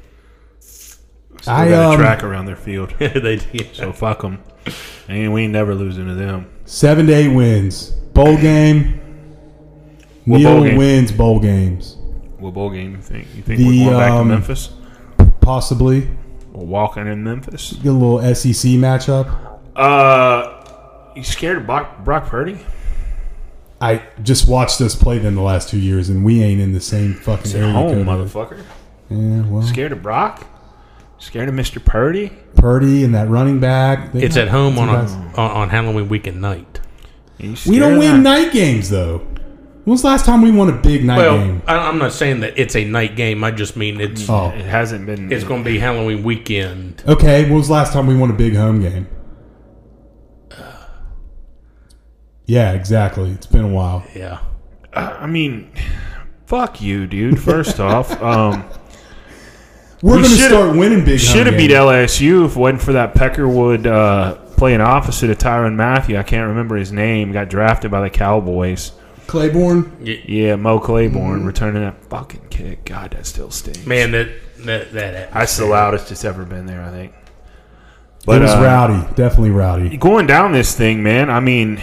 Still 0.59 1.53
I, 1.53 1.69
got 1.69 1.91
a 1.91 1.93
um, 1.95 1.97
track 1.99 2.23
around 2.23 2.45
their 2.45 2.55
field, 2.55 2.93
they 2.99 3.37
did. 3.37 3.69
so 3.73 3.91
fuck 3.91 4.21
them. 4.21 4.43
And 5.07 5.33
we 5.33 5.43
ain't 5.43 5.53
never 5.53 5.73
losing 5.73 6.05
to 6.07 6.13
them. 6.13 6.49
Seven 6.65 7.07
to 7.07 7.13
eight 7.13 7.29
wins. 7.33 7.89
Bowl 8.13 8.37
game. 8.37 8.99
What 10.25 10.37
Neal 10.39 10.53
bowl 10.55 10.63
game? 10.65 10.77
wins 10.77 11.11
bowl 11.11 11.39
games. 11.39 11.95
What 12.37 12.53
bowl 12.53 12.69
game 12.69 12.91
you 12.91 13.01
think? 13.01 13.27
You 13.35 13.41
think 13.41 13.57
The, 13.57 13.65
we're 13.67 13.85
going 13.85 13.97
back 13.97 14.09
to 14.11 14.15
um, 14.17 14.27
Memphis? 14.27 14.69
Possibly 15.41 16.07
We're 16.51 16.65
walking 16.65 17.07
in 17.07 17.23
Memphis. 17.23 17.73
get 17.73 17.87
a 17.87 17.91
little 17.91 18.19
SEC 18.35 18.71
matchup. 18.73 19.48
Uh, 19.75 21.11
you 21.15 21.23
scared 21.23 21.57
of 21.57 21.65
Brock, 21.65 22.03
Brock 22.03 22.27
Purdy? 22.27 22.59
I 23.81 24.01
just 24.23 24.47
watched 24.47 24.81
us 24.81 24.93
play 24.95 25.19
them 25.19 25.35
the 25.35 25.41
last 25.41 25.69
two 25.69 25.79
years, 25.79 26.09
and 26.09 26.23
we 26.25 26.43
ain't 26.43 26.59
in 26.59 26.73
the 26.73 26.81
same 26.81 27.13
fucking 27.13 27.45
It's 27.45 27.55
area. 27.55 27.71
home, 27.71 27.93
code. 27.93 28.05
motherfucker. 28.07 28.63
Yeah, 29.09 29.45
well, 29.47 29.63
Scared 29.63 29.91
of 29.93 30.01
Brock? 30.03 30.45
Scared 31.17 31.49
of 31.49 31.55
Mr. 31.55 31.83
Purdy? 31.83 32.31
Purdy 32.55 33.03
and 33.03 33.15
that 33.15 33.29
running 33.29 33.59
back. 33.59 34.11
they 34.13 34.21
It's 34.23 34.37
at 34.37 34.49
home 34.49 34.77
on, 34.77 34.87
guys. 34.87 35.13
a, 35.13 35.17
on 35.17 35.51
on 35.51 35.69
Halloween 35.69 36.07
weekend 36.09 36.39
night. 36.41 36.79
We 37.39 37.79
don't 37.79 37.97
win 37.97 38.21
that? 38.23 38.41
night 38.43 38.51
games 38.53 38.89
though. 38.89 39.19
When 39.19 39.93
was 39.93 40.01
the 40.01 40.07
last 40.09 40.25
time 40.25 40.41
we 40.41 40.51
won 40.51 40.69
a 40.69 40.73
big 40.73 41.03
night 41.05 41.17
Well, 41.17 41.37
game? 41.37 41.61
I, 41.67 41.77
I'm 41.77 41.97
not 41.97 42.11
saying 42.13 42.41
that 42.41 42.59
it's 42.59 42.75
a 42.75 42.83
night 42.85 43.15
game. 43.15 43.43
I 43.43 43.51
just 43.51 43.75
mean 43.75 43.99
it's 44.01 44.29
Oh, 44.29 44.49
It 44.49 44.65
hasn't 44.65 45.05
been. 45.05 45.31
it's 45.31 45.43
going 45.45 45.63
to 45.63 45.69
be 45.69 45.79
Halloween 45.79 46.21
weekend. 46.23 47.01
okay. 47.07 47.43
When 47.45 47.55
was 47.55 47.67
the 47.67 47.73
last 47.73 47.91
time 47.93 48.05
we 48.07 48.15
won 48.15 48.29
a 48.29 48.33
big 48.33 48.55
home 48.55 48.81
game? 48.81 49.07
Yeah, 52.49 52.71
exactly. 52.73 53.29
It's 53.29 53.45
been 53.45 53.63
a 53.65 53.67
while. 53.67 54.03
Yeah. 54.15 54.39
I 54.91 55.27
mean, 55.27 55.71
fuck 56.47 56.81
you, 56.81 57.05
dude. 57.05 57.39
First 57.39 57.79
off, 57.79 58.11
um, 58.23 58.65
We're 60.01 60.15
We 60.15 60.23
going 60.23 60.35
to 60.35 60.41
start 60.41 60.75
winning 60.75 61.05
big. 61.05 61.19
should 61.19 61.45
have 61.45 61.55
beat. 61.55 61.69
LSU 61.69 62.47
if 62.47 62.55
it 62.55 62.59
wasn't 62.59 62.81
for 62.81 62.93
that 62.93 63.13
Peckerwood 63.13 63.85
uh, 63.85 64.33
playing 64.57 64.81
opposite 64.81 65.29
of 65.29 65.37
Tyrann 65.37 65.75
Mathieu. 65.75 66.17
I 66.17 66.23
can't 66.23 66.47
remember 66.47 66.75
his 66.75 66.91
name. 66.91 67.31
Got 67.31 67.49
drafted 67.49 67.91
by 67.91 68.01
the 68.01 68.09
Cowboys. 68.09 68.93
Claiborne. 69.27 69.95
Yeah, 70.01 70.55
Mo 70.55 70.79
Mm-hmm. 70.79 71.45
Returning 71.45 71.83
that 71.83 72.03
fucking 72.05 72.47
kick. 72.49 72.83
God, 72.83 73.11
that 73.11 73.27
still 73.27 73.51
stings. 73.51 73.85
Man, 73.85 74.09
that 74.13 74.29
that 74.65 74.91
that 74.93 75.31
that's 75.31 75.55
the 75.55 75.67
loudest 75.67 76.11
it's 76.11 76.25
ever 76.25 76.45
been 76.45 76.65
there. 76.65 76.81
I 76.81 76.89
think. 76.89 77.13
it 78.27 78.41
was 78.41 78.49
uh, 78.49 78.59
rowdy. 78.63 79.07
Definitely 79.13 79.51
rowdy. 79.51 79.97
going 79.97 80.25
down 80.25 80.51
this 80.51 80.75
thing, 80.75 81.03
man. 81.03 81.29
I 81.29 81.39
mean, 81.41 81.79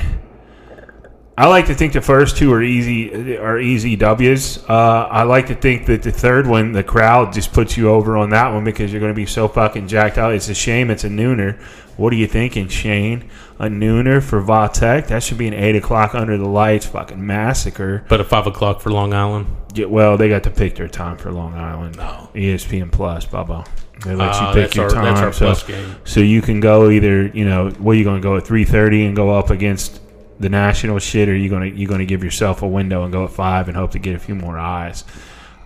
I 1.38 1.48
like 1.48 1.66
to 1.66 1.74
think 1.74 1.92
the 1.92 2.00
first 2.00 2.38
two 2.38 2.50
are 2.52 2.62
easy 2.62 3.36
are 3.36 3.58
easy 3.58 3.94
W's. 3.94 4.58
Uh, 4.68 5.06
I 5.10 5.24
like 5.24 5.48
to 5.48 5.54
think 5.54 5.84
that 5.86 6.02
the 6.02 6.10
third 6.10 6.46
one, 6.46 6.72
the 6.72 6.82
crowd 6.82 7.32
just 7.34 7.52
puts 7.52 7.76
you 7.76 7.90
over 7.90 8.16
on 8.16 8.30
that 8.30 8.54
one 8.54 8.64
because 8.64 8.90
you're 8.90 9.00
going 9.00 9.12
to 9.12 9.16
be 9.16 9.26
so 9.26 9.46
fucking 9.46 9.86
jacked 9.86 10.16
out. 10.16 10.32
It's 10.32 10.48
a 10.48 10.54
shame 10.54 10.90
it's 10.90 11.04
a 11.04 11.08
nooner. 11.10 11.60
What 11.98 12.12
are 12.12 12.16
you 12.16 12.26
thinking, 12.26 12.68
Shane? 12.68 13.30
A 13.58 13.66
nooner 13.68 14.22
for 14.22 14.40
Va 14.40 14.68
Tech? 14.72 15.06
That 15.08 15.22
should 15.22 15.38
be 15.38 15.46
an 15.48 15.54
eight 15.54 15.76
o'clock 15.76 16.14
under 16.14 16.36
the 16.36 16.46
lights 16.48 16.84
fucking 16.86 17.24
massacre. 17.26 18.04
But 18.08 18.20
at 18.20 18.26
five 18.26 18.46
o'clock 18.46 18.80
for 18.82 18.90
Long 18.90 19.12
Island. 19.14 19.46
Yeah, 19.74 19.86
well, 19.86 20.16
they 20.18 20.28
got 20.28 20.42
to 20.44 20.50
pick 20.50 20.74
their 20.74 20.88
time 20.88 21.16
for 21.18 21.32
Long 21.32 21.54
Island. 21.54 21.96
No, 21.96 22.30
ESPN 22.34 22.90
Plus, 22.92 23.24
Bubba. 23.26 23.66
They 24.04 24.14
let 24.14 24.28
Ah, 24.32 24.54
you 24.54 24.62
pick 24.62 24.74
your 24.74 24.84
our- 24.86 24.90
time. 24.90 25.32
so, 25.32 25.46
plus 25.46 25.62
game. 25.62 25.96
so 26.04 26.20
you 26.20 26.42
can 26.42 26.60
go 26.60 26.90
either, 26.90 27.26
you 27.28 27.46
know, 27.46 27.70
what 27.78 27.92
are 27.92 27.96
you 27.98 28.04
going 28.04 28.20
to 28.20 28.26
go 28.26 28.36
at 28.36 28.46
three 28.46 28.64
thirty 28.66 29.04
and 29.06 29.16
go 29.16 29.30
up 29.30 29.48
against 29.50 30.00
the 30.38 30.48
national 30.48 30.98
shit, 30.98 31.28
or 31.28 31.36
you 31.36 31.48
to 31.48 31.68
you 31.68 31.86
to 31.86 32.06
give 32.06 32.22
yourself 32.22 32.62
a 32.62 32.68
window 32.68 33.04
and 33.04 33.12
go 33.12 33.24
at 33.24 33.30
five 33.30 33.68
and 33.68 33.76
hope 33.76 33.92
to 33.92 33.98
get 33.98 34.14
a 34.14 34.18
few 34.18 34.34
more 34.34 34.58
eyes. 34.58 35.04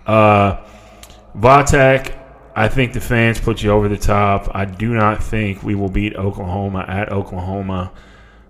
Uh, 0.05 0.65
I 2.53 2.67
think 2.67 2.93
the 2.93 2.99
fans 2.99 3.39
put 3.39 3.63
you 3.63 3.71
over 3.71 3.87
the 3.87 3.97
top. 3.97 4.49
I 4.53 4.65
do 4.65 4.93
not 4.93 5.23
think 5.23 5.63
we 5.63 5.75
will 5.75 5.89
beat 5.89 6.15
Oklahoma 6.15 6.85
at 6.87 7.11
Oklahoma. 7.11 7.93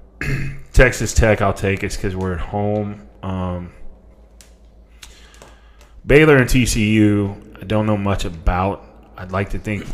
Texas 0.73 1.13
Tech, 1.13 1.41
I'll 1.41 1.53
take 1.53 1.83
it 1.83 1.91
because 1.93 2.15
we're 2.15 2.33
at 2.33 2.39
home. 2.39 3.07
Um, 3.21 3.71
Baylor 6.05 6.37
and 6.37 6.49
TCU, 6.49 7.61
I 7.61 7.65
don't 7.65 7.85
know 7.85 7.97
much 7.97 8.25
about. 8.25 8.83
I'd 9.17 9.31
like 9.31 9.51
to 9.51 9.59
think 9.59 9.85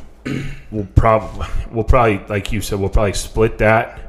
we'll 0.71 0.87
probably 0.95 1.47
we'll 1.71 1.83
probably 1.83 2.19
like 2.27 2.51
you 2.51 2.61
said 2.61 2.79
we'll 2.79 2.89
probably 2.89 3.13
split 3.13 3.57
that. 3.57 4.06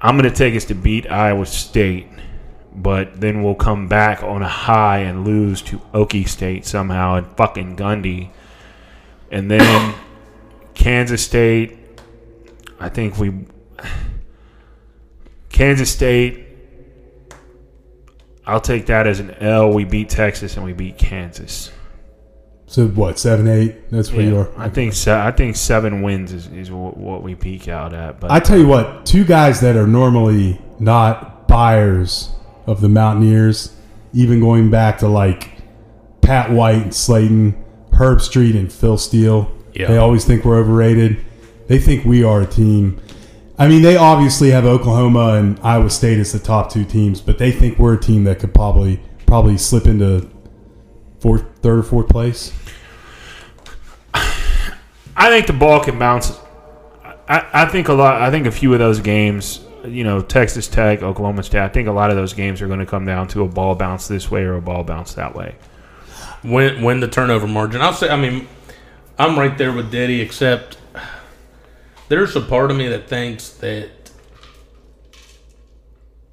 I'm 0.00 0.16
going 0.18 0.30
to 0.30 0.36
take 0.36 0.54
us 0.54 0.66
to 0.66 0.74
beat 0.74 1.10
Iowa 1.10 1.46
State, 1.46 2.06
but 2.74 3.20
then 3.20 3.42
we'll 3.42 3.54
come 3.54 3.88
back 3.88 4.22
on 4.22 4.42
a 4.42 4.48
high 4.48 4.98
and 4.98 5.24
lose 5.24 5.62
to 5.62 5.78
Okie 5.94 6.28
State 6.28 6.66
somehow 6.66 7.16
and 7.16 7.26
fucking 7.36 7.76
Gundy, 7.76 8.30
and 9.30 9.50
then 9.50 9.94
Kansas 10.74 11.24
State. 11.24 11.78
I 12.78 12.90
think 12.90 13.18
we 13.18 13.46
Kansas 15.48 15.90
State. 15.90 16.44
I'll 18.46 18.60
take 18.60 18.86
that 18.86 19.06
as 19.06 19.18
an 19.18 19.30
L. 19.40 19.72
We 19.72 19.84
beat 19.84 20.08
Texas 20.08 20.56
and 20.56 20.64
we 20.64 20.72
beat 20.72 20.98
Kansas. 20.98 21.72
So 22.66 22.88
what? 22.88 23.18
Seven, 23.18 23.46
eight. 23.48 23.90
That's 23.90 24.10
where 24.12 24.22
you 24.22 24.38
are. 24.38 24.50
I 24.58 24.68
think 24.68 24.92
se- 24.92 25.12
I 25.20 25.30
think 25.30 25.54
seven 25.56 26.02
wins 26.02 26.32
is, 26.32 26.48
is 26.48 26.70
what, 26.70 26.96
what 26.96 27.22
we 27.22 27.34
peak 27.34 27.68
out 27.68 27.92
at. 27.94 28.18
But 28.20 28.30
I 28.32 28.40
tell 28.40 28.58
you 28.58 28.66
what, 28.66 29.06
two 29.06 29.24
guys 29.24 29.60
that 29.60 29.76
are 29.76 29.86
normally 29.86 30.60
not 30.80 31.46
buyers 31.48 32.30
of 32.66 32.80
the 32.80 32.88
Mountaineers, 32.88 33.72
even 34.12 34.40
going 34.40 34.70
back 34.70 34.98
to 34.98 35.08
like 35.08 35.52
Pat 36.22 36.50
White 36.50 36.82
and 36.82 36.90
Slaton, 36.92 37.54
Herb 37.92 38.20
Street 38.20 38.56
and 38.56 38.70
Phil 38.72 38.98
Steele, 38.98 39.50
Yeah. 39.72 39.86
they 39.86 39.96
always 39.96 40.24
think 40.24 40.44
we're 40.44 40.58
overrated. 40.58 41.24
They 41.68 41.78
think 41.78 42.04
we 42.04 42.24
are 42.24 42.42
a 42.42 42.46
team. 42.46 43.00
I 43.58 43.68
mean, 43.68 43.82
they 43.82 43.96
obviously 43.96 44.50
have 44.50 44.64
Oklahoma 44.66 45.34
and 45.34 45.58
Iowa 45.60 45.88
State 45.88 46.18
as 46.18 46.32
the 46.32 46.38
top 46.40 46.70
two 46.70 46.84
teams, 46.84 47.20
but 47.20 47.38
they 47.38 47.52
think 47.52 47.78
we're 47.78 47.94
a 47.94 48.00
team 48.00 48.24
that 48.24 48.38
could 48.40 48.52
probably 48.52 49.00
probably 49.24 49.56
slip 49.56 49.86
into 49.86 50.28
fourth, 51.20 51.44
third 51.62 51.78
or 51.78 51.82
fourth 51.82 52.08
place. 52.08 52.52
I 54.14 55.30
think 55.30 55.46
the 55.46 55.52
ball 55.52 55.80
can 55.80 55.98
bounce. 55.98 56.32
I, 57.28 57.46
I 57.52 57.64
think 57.66 57.88
a 57.88 57.92
lot. 57.92 58.20
I 58.20 58.30
think 58.30 58.46
a 58.46 58.50
few 58.50 58.72
of 58.72 58.78
those 58.78 59.00
games, 59.00 59.64
you 59.84 60.04
know, 60.04 60.20
Texas 60.20 60.68
Tech, 60.68 61.02
Oklahoma 61.02 61.42
State. 61.42 61.62
I 61.62 61.68
think 61.68 61.88
a 61.88 61.92
lot 61.92 62.10
of 62.10 62.16
those 62.16 62.32
games 62.32 62.60
are 62.60 62.66
going 62.66 62.80
to 62.80 62.86
come 62.86 63.06
down 63.06 63.28
to 63.28 63.42
a 63.42 63.48
ball 63.48 63.74
bounce 63.74 64.08
this 64.08 64.30
way 64.30 64.42
or 64.42 64.54
a 64.54 64.62
ball 64.62 64.84
bounce 64.84 65.14
that 65.14 65.34
way. 65.34 65.56
When 66.42 66.82
when 66.82 67.00
the 67.00 67.08
turnover 67.08 67.46
margin, 67.46 67.80
I'll 67.80 67.92
say. 67.92 68.08
I 68.08 68.16
mean, 68.16 68.46
I'm 69.18 69.38
right 69.38 69.56
there 69.56 69.72
with 69.72 69.90
Diddy, 69.90 70.20
except 70.20 70.78
there's 72.08 72.36
a 72.36 72.40
part 72.40 72.70
of 72.70 72.76
me 72.76 72.88
that 72.88 73.08
thinks 73.08 73.48
that 73.54 73.90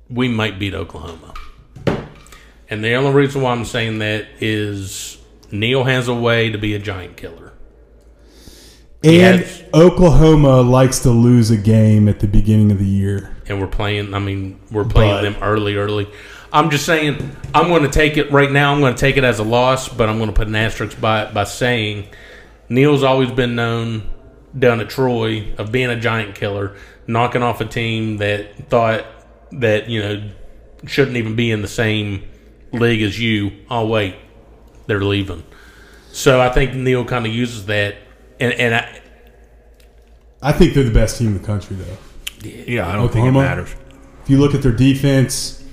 we 0.10 0.28
might 0.28 0.60
beat 0.60 0.76
Oklahoma, 0.76 1.34
and 2.70 2.84
the 2.84 2.94
only 2.94 3.12
reason 3.14 3.42
why 3.42 3.52
I'm 3.52 3.66
saying 3.66 4.00
that 4.00 4.26
is 4.40 5.18
Neal 5.52 5.84
has 5.84 6.08
a 6.08 6.14
way 6.14 6.50
to 6.52 6.58
be 6.58 6.74
a 6.74 6.80
giant 6.80 7.18
killer. 7.18 7.54
And 9.04 9.42
Yes. 9.42 9.64
Oklahoma 9.74 10.62
likes 10.62 11.00
to 11.00 11.10
lose 11.12 11.52
a 11.52 11.58
game 11.58 12.08
at 12.08 12.20
the 12.22 12.28
beginning 12.28 12.72
of 12.72 12.80
the 12.80 12.86
year. 12.86 13.30
and 13.50 13.60
we're 13.60 13.68
playing. 13.68 14.14
I 14.14 14.20
mean, 14.20 14.58
we're 14.72 14.86
playing 14.86 15.16
But- 15.16 15.22
them 15.24 15.36
early, 15.42 15.76
early. 15.76 16.08
I'm 16.54 16.70
just 16.70 16.86
saying, 16.86 17.18
I'm 17.54 17.68
going 17.68 17.84
to 17.84 17.90
take 17.90 18.16
it 18.16 18.32
right 18.32 18.50
now. 18.50 18.72
I'm 18.74 18.80
going 18.80 18.94
to 18.96 19.00
take 19.00 19.18
it 19.18 19.26
as 19.26 19.40
a 19.40 19.44
loss, 19.44 19.90
but 19.90 20.08
I'm 20.08 20.16
going 20.18 20.30
to 20.30 20.34
put 20.36 20.48
an 20.48 20.56
asterisk 20.56 21.02
by 21.02 21.24
it 21.24 21.34
by 21.34 21.44
saying 21.44 22.06
Neal's 22.70 23.04
always 23.04 23.32
been 23.32 23.54
known 23.56 24.04
down 24.58 24.80
at 24.80 24.90
Troy 24.90 25.48
of 25.58 25.74
being 25.74 25.90
a 25.90 26.00
giant 26.00 26.36
killer, 26.36 26.72
knocking 27.06 27.44
off 27.44 27.60
a 27.60 27.66
team 27.66 28.18
that 28.20 28.70
thought 28.70 29.04
that 29.52 29.90
you 29.90 30.00
know 30.02 30.24
shouldn't 30.86 31.18
even 31.18 31.36
be 31.36 31.52
in 31.52 31.62
the 31.62 31.68
same 31.68 32.24
league 32.74 33.02
as 33.02 33.20
you. 33.20 33.52
Oh 33.70 33.88
wait, 33.88 34.16
they're 34.88 35.04
leaving. 35.04 35.44
So 36.12 36.40
I 36.42 36.50
think 36.50 36.74
Neal 36.76 37.06
kind 37.06 37.26
of 37.26 37.34
uses 37.34 37.66
that, 37.68 37.96
and 38.40 38.54
and 38.54 38.76
I, 38.76 39.00
I 40.42 40.52
think 40.52 40.74
they're 40.74 40.84
the 40.84 40.92
best 40.92 41.18
team 41.18 41.28
in 41.28 41.34
the 41.40 41.46
country, 41.46 41.76
though. 41.76 42.48
Yeah, 42.48 42.88
I 42.88 42.94
don't 42.94 43.06
Oklahoma? 43.06 43.10
think 43.10 43.28
it 43.28 43.32
matters. 43.32 43.76
If 44.24 44.30
you 44.30 44.38
look 44.38 44.54
at 44.54 44.62
their 44.62 44.72
defense, 44.74 45.64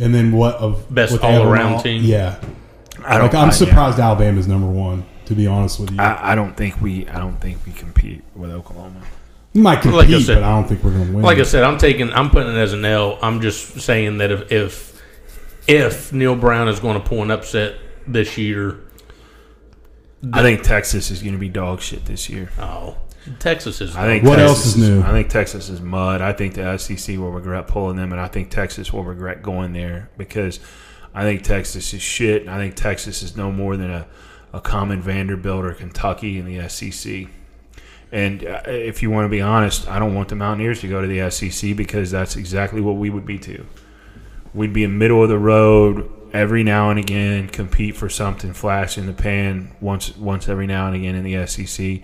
and 0.00 0.14
then 0.14 0.32
what 0.32 0.56
of 0.56 0.92
Best 0.92 1.12
what 1.12 1.22
all-around 1.22 1.74
on- 1.74 1.82
team? 1.82 2.02
Yeah, 2.04 2.40
I 3.04 3.18
like 3.18 3.34
I'm 3.34 3.48
I- 3.48 3.52
surprised 3.52 3.98
Alabama's 3.98 4.48
number 4.48 4.66
one. 4.68 5.04
To 5.26 5.34
be 5.34 5.48
honest 5.48 5.80
with 5.80 5.90
you, 5.90 5.98
I, 5.98 6.32
I 6.32 6.34
don't 6.36 6.56
think 6.56 6.80
we. 6.80 7.08
I 7.08 7.18
don't 7.18 7.40
think 7.40 7.58
we 7.66 7.72
compete 7.72 8.22
with 8.36 8.50
Oklahoma. 8.52 9.00
we 9.54 9.60
might 9.60 9.80
compete, 9.82 9.96
Like 9.98 10.08
I 10.10 10.20
said- 10.22 10.34
but 10.36 10.44
I 10.44 10.50
don't 10.50 10.68
think 10.68 10.84
we're 10.84 10.92
going 10.92 11.06
to 11.08 11.12
win. 11.14 11.22
Like 11.24 11.38
I 11.38 11.42
said, 11.42 11.64
I'm 11.64 11.78
taking, 11.78 12.12
I'm 12.12 12.30
putting 12.30 12.52
it 12.54 12.58
as 12.58 12.72
an 12.72 12.84
L. 12.84 13.18
I'm 13.22 13.40
just 13.40 13.80
saying 13.80 14.18
that 14.18 14.30
if 14.30 14.52
if, 14.52 14.95
if 15.68 16.12
Neal 16.12 16.36
Brown 16.36 16.68
is 16.68 16.80
going 16.80 17.00
to 17.00 17.06
pull 17.06 17.22
an 17.22 17.30
upset 17.30 17.76
this 18.06 18.38
year, 18.38 18.80
I 20.32 20.42
think 20.42 20.62
Texas 20.62 21.10
is 21.10 21.22
going 21.22 21.34
to 21.34 21.38
be 21.38 21.48
dog 21.48 21.80
shit 21.80 22.04
this 22.04 22.28
year. 22.28 22.50
oh, 22.58 22.96
Texas 23.38 23.80
is. 23.80 23.96
I 23.96 24.06
think 24.06 24.24
What 24.24 24.36
Texas 24.36 24.58
else 24.58 24.66
is 24.66 24.76
new? 24.76 25.02
I 25.02 25.10
think 25.10 25.28
Texas 25.28 25.68
is 25.68 25.80
mud. 25.80 26.20
I 26.20 26.32
think 26.32 26.54
the 26.54 26.76
SEC 26.78 27.16
will 27.18 27.32
regret 27.32 27.66
pulling 27.66 27.96
them, 27.96 28.12
and 28.12 28.20
I 28.20 28.28
think 28.28 28.50
Texas 28.50 28.92
will 28.92 29.04
regret 29.04 29.42
going 29.42 29.72
there 29.72 30.10
because 30.16 30.60
I 31.14 31.22
think 31.22 31.42
Texas 31.42 31.92
is 31.92 32.02
shit. 32.02 32.42
And 32.42 32.50
I 32.50 32.58
think 32.58 32.74
Texas 32.74 33.22
is 33.22 33.36
no 33.36 33.50
more 33.50 33.76
than 33.76 33.90
a, 33.90 34.06
a 34.52 34.60
common 34.60 35.00
Vanderbilt 35.00 35.64
or 35.64 35.72
Kentucky 35.72 36.38
in 36.38 36.46
the 36.46 36.68
SEC. 36.68 37.28
And 38.12 38.44
uh, 38.44 38.62
if 38.66 39.02
you 39.02 39.10
want 39.10 39.24
to 39.24 39.28
be 39.28 39.40
honest, 39.40 39.88
I 39.88 39.98
don't 39.98 40.14
want 40.14 40.28
the 40.28 40.36
Mountaineers 40.36 40.80
to 40.82 40.88
go 40.88 41.00
to 41.00 41.08
the 41.08 41.28
SEC 41.30 41.76
because 41.76 42.10
that's 42.10 42.36
exactly 42.36 42.80
what 42.80 42.96
we 42.96 43.10
would 43.10 43.26
be 43.26 43.38
too. 43.38 43.66
We'd 44.54 44.72
be 44.72 44.84
in 44.84 44.98
middle 44.98 45.22
of 45.22 45.28
the 45.28 45.38
road 45.38 46.10
every 46.32 46.62
now 46.62 46.90
and 46.90 46.98
again, 46.98 47.48
compete 47.48 47.96
for 47.96 48.08
something, 48.08 48.52
flash 48.52 48.98
in 48.98 49.06
the 49.06 49.12
pan 49.12 49.74
once 49.80 50.16
once 50.16 50.48
every 50.48 50.66
now 50.66 50.86
and 50.86 50.96
again 50.96 51.14
in 51.14 51.24
the 51.24 51.46
SEC. 51.46 52.02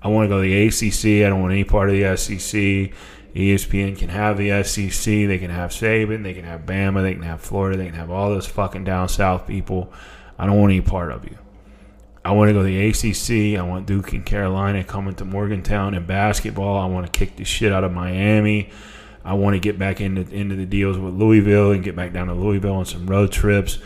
I 0.00 0.08
want 0.08 0.24
to 0.24 0.28
go 0.28 0.42
to 0.42 0.48
the 0.48 0.66
ACC. 0.66 1.26
I 1.26 1.28
don't 1.28 1.40
want 1.40 1.52
any 1.52 1.64
part 1.64 1.90
of 1.90 1.96
the 1.96 2.16
SEC. 2.16 2.92
ESPN 3.34 3.98
can 3.98 4.08
have 4.08 4.38
the 4.38 4.62
SEC. 4.62 5.04
They 5.04 5.38
can 5.38 5.50
have 5.50 5.70
Saban. 5.70 6.22
They 6.22 6.34
can 6.34 6.44
have 6.44 6.62
Bama. 6.62 7.02
They 7.02 7.14
can 7.14 7.22
have 7.22 7.40
Florida. 7.40 7.76
They 7.76 7.86
can 7.86 7.94
have 7.94 8.10
all 8.10 8.30
those 8.30 8.46
fucking 8.46 8.84
down 8.84 9.08
south 9.08 9.46
people. 9.46 9.92
I 10.38 10.46
don't 10.46 10.58
want 10.58 10.72
any 10.72 10.80
part 10.80 11.12
of 11.12 11.24
you. 11.24 11.36
I 12.24 12.32
want 12.32 12.48
to 12.48 12.52
go 12.52 12.62
to 12.62 12.64
the 12.64 12.88
ACC. 12.88 13.58
I 13.58 13.62
want 13.62 13.86
Duke 13.86 14.12
and 14.12 14.24
Carolina 14.24 14.84
coming 14.84 15.14
to 15.16 15.24
Morgantown 15.24 15.94
in 15.94 16.06
basketball. 16.06 16.78
I 16.78 16.86
want 16.86 17.06
to 17.06 17.16
kick 17.16 17.36
the 17.36 17.44
shit 17.44 17.72
out 17.72 17.84
of 17.84 17.92
Miami. 17.92 18.70
I 19.24 19.34
want 19.34 19.54
to 19.54 19.60
get 19.60 19.78
back 19.78 20.00
into 20.00 20.22
into 20.34 20.56
the 20.56 20.64
deals 20.66 20.98
with 20.98 21.14
Louisville 21.14 21.72
and 21.72 21.82
get 21.84 21.94
back 21.96 22.12
down 22.12 22.28
to 22.28 22.34
Louisville 22.34 22.74
on 22.76 22.84
some 22.86 23.06
road 23.06 23.30
trips, 23.32 23.78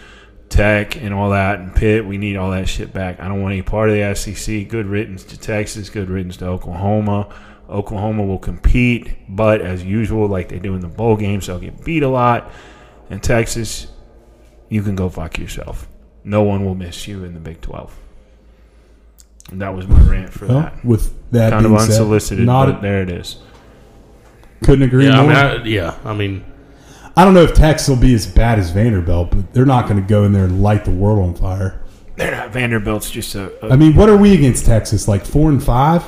Tech 0.48 0.96
and 0.96 1.12
all 1.14 1.30
that, 1.30 1.58
and 1.58 1.74
Pitt. 1.74 2.04
We 2.06 2.18
need 2.18 2.36
all 2.36 2.50
that 2.52 2.68
shit 2.68 2.92
back. 2.92 3.20
I 3.20 3.28
don't 3.28 3.42
want 3.42 3.52
any 3.52 3.62
part 3.62 3.88
of 3.90 3.94
the 3.96 4.14
SEC. 4.14 4.68
Good 4.68 4.86
riddance 4.86 5.24
to 5.24 5.38
Texas. 5.38 5.88
Good 5.90 6.10
riddance 6.10 6.36
to 6.38 6.46
Oklahoma. 6.46 7.34
Oklahoma 7.68 8.24
will 8.24 8.38
compete, 8.38 9.10
but 9.28 9.62
as 9.62 9.82
usual, 9.82 10.28
like 10.28 10.48
they 10.50 10.58
do 10.58 10.74
in 10.74 10.80
the 10.80 10.88
bowl 10.88 11.16
games, 11.16 11.46
they'll 11.46 11.58
get 11.58 11.82
beat 11.84 12.02
a 12.02 12.08
lot. 12.08 12.50
And 13.08 13.22
Texas, 13.22 13.86
you 14.68 14.82
can 14.82 14.94
go 14.94 15.08
fuck 15.08 15.38
yourself. 15.38 15.88
No 16.22 16.42
one 16.42 16.64
will 16.66 16.74
miss 16.74 17.08
you 17.08 17.24
in 17.24 17.32
the 17.34 17.40
Big 17.40 17.60
12. 17.62 17.96
And 19.50 19.60
that 19.62 19.74
was 19.74 19.86
my 19.88 20.00
rant 20.02 20.32
for 20.32 20.46
Well, 20.46 20.60
that. 20.60 20.84
with 20.84 21.14
that 21.32 21.50
Kind 21.50 21.64
of 21.66 21.70
being 21.72 21.80
said, 21.80 21.90
unsolicited, 21.90 22.44
not 22.46 22.66
but 22.68 22.82
there 22.82 23.02
it 23.02 23.10
is. 23.10 23.38
Couldn't 24.62 24.82
agree 24.82 25.06
yeah, 25.06 25.20
I 25.20 25.22
more. 25.22 25.28
mean, 25.28 25.36
I, 25.36 25.54
I, 25.54 25.64
yeah. 25.64 25.98
I 26.04 26.14
mean, 26.14 26.44
I 27.16 27.24
don't 27.24 27.34
know 27.34 27.42
if 27.42 27.54
Texas 27.54 27.88
will 27.88 27.96
be 27.96 28.14
as 28.14 28.26
bad 28.26 28.58
as 28.58 28.70
Vanderbilt, 28.70 29.30
but 29.30 29.52
they're 29.52 29.66
not 29.66 29.88
going 29.88 30.00
to 30.00 30.06
go 30.06 30.24
in 30.24 30.32
there 30.32 30.44
and 30.44 30.62
light 30.62 30.84
the 30.84 30.90
world 30.90 31.18
on 31.18 31.34
fire. 31.34 31.82
They're 32.16 32.30
not, 32.30 32.50
Vanderbilt's 32.50 33.10
just 33.10 33.34
a, 33.34 33.66
a 33.66 33.72
I 33.72 33.76
mean, 33.76 33.94
what 33.94 34.08
are 34.08 34.16
we 34.16 34.34
against 34.34 34.66
Texas? 34.66 35.08
Like 35.08 35.24
four 35.24 35.50
and 35.50 35.62
five? 35.62 36.04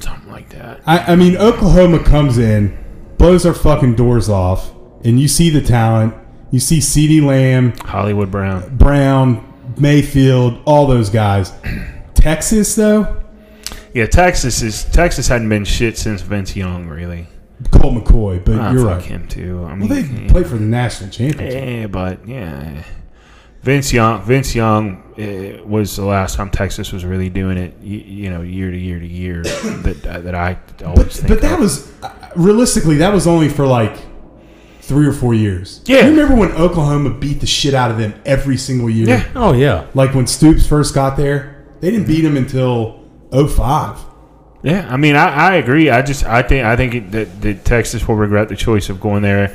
something 0.00 0.30
like 0.30 0.50
that. 0.50 0.80
I, 0.86 1.12
I 1.12 1.16
mean, 1.16 1.36
Oklahoma 1.36 2.02
comes 2.04 2.38
in, 2.38 2.76
blows 3.18 3.46
our 3.46 3.54
fucking 3.54 3.94
doors 3.94 4.28
off, 4.28 4.72
and 5.02 5.18
you 5.18 5.28
see 5.28 5.50
the 5.50 5.60
talent. 5.60 6.14
You 6.50 6.60
see 6.60 6.78
CeeDee 6.78 7.24
Lamb, 7.24 7.72
Hollywood 7.78 8.30
Brown. 8.30 8.76
Brown, 8.76 9.74
Mayfield, 9.78 10.60
all 10.66 10.86
those 10.86 11.10
guys. 11.10 11.52
Texas, 12.14 12.74
though, 12.74 13.23
Yeah, 13.94 14.06
Texas 14.06 14.60
is 14.62 14.84
Texas 14.84 15.28
hadn't 15.28 15.48
been 15.48 15.64
shit 15.64 15.96
since 15.96 16.20
Vince 16.20 16.54
Young, 16.56 16.88
really. 16.88 17.28
Colt 17.70 17.94
McCoy, 17.94 18.44
but 18.44 18.58
Ah, 18.58 18.72
you're 18.72 18.84
fuck 18.84 18.98
right. 18.98 19.04
him 19.04 19.28
too. 19.28 19.60
I 19.60 19.66
Well, 19.68 19.76
mean, 19.76 19.88
they 19.88 20.00
yeah. 20.00 20.28
played 20.30 20.46
for 20.48 20.56
the 20.56 20.64
national 20.64 21.10
championship. 21.10 21.64
Yeah, 21.64 21.86
but 21.86 22.26
yeah, 22.26 22.82
Vince 23.62 23.92
Young. 23.92 24.20
Vince 24.24 24.54
Young 24.54 25.02
uh, 25.16 25.64
was 25.64 25.94
the 25.96 26.04
last 26.04 26.36
time 26.36 26.50
Texas 26.50 26.92
was 26.92 27.04
really 27.04 27.30
doing 27.30 27.56
it. 27.56 27.74
You, 27.80 27.98
you 27.98 28.30
know, 28.30 28.42
year 28.42 28.70
to 28.72 28.76
year 28.76 28.98
to 28.98 29.06
year. 29.06 29.42
that 29.44 30.06
uh, 30.06 30.20
that 30.22 30.34
I 30.34 30.58
always 30.84 31.04
But, 31.04 31.12
think. 31.12 31.28
but 31.28 31.40
that 31.42 31.54
of. 31.54 31.60
was 31.60 31.92
uh, 32.02 32.12
realistically 32.34 32.96
that 32.96 33.12
was 33.14 33.26
only 33.28 33.48
for 33.48 33.64
like 33.66 33.96
three 34.80 35.06
or 35.06 35.12
four 35.12 35.32
years. 35.34 35.80
Yeah. 35.86 36.04
you 36.04 36.10
remember 36.10 36.34
when 36.34 36.50
Oklahoma 36.52 37.10
beat 37.10 37.40
the 37.40 37.46
shit 37.46 37.72
out 37.72 37.90
of 37.92 37.96
them 37.98 38.12
every 38.26 38.56
single 38.56 38.90
year? 38.90 39.06
Yeah. 39.08 39.28
oh 39.36 39.52
yeah. 39.54 39.86
like 39.94 40.12
when 40.14 40.26
Stoops 40.26 40.66
first 40.66 40.92
got 40.94 41.16
there, 41.16 41.64
they 41.80 41.90
didn't 41.92 42.08
beat 42.08 42.22
them 42.22 42.36
until 42.36 43.03
05. 43.34 43.98
Yeah, 44.62 44.86
I 44.90 44.96
mean, 44.96 45.14
I, 45.16 45.26
I 45.28 45.54
agree. 45.56 45.90
I 45.90 46.00
just 46.02 46.24
I 46.24 46.42
think 46.42 46.64
I 46.64 46.74
think 46.76 47.10
that, 47.10 47.42
that 47.42 47.64
Texas 47.64 48.06
will 48.08 48.14
regret 48.14 48.48
the 48.48 48.56
choice 48.56 48.88
of 48.88 48.98
going 49.00 49.22
there, 49.22 49.54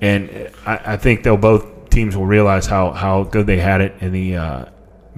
and 0.00 0.50
I, 0.66 0.92
I 0.94 0.96
think 0.96 1.22
they'll 1.22 1.36
both 1.36 1.88
teams 1.90 2.16
will 2.16 2.26
realize 2.26 2.66
how, 2.66 2.90
how 2.92 3.24
good 3.24 3.46
they 3.46 3.58
had 3.58 3.80
it 3.80 3.94
in 4.00 4.12
the 4.12 4.36
uh, 4.36 4.64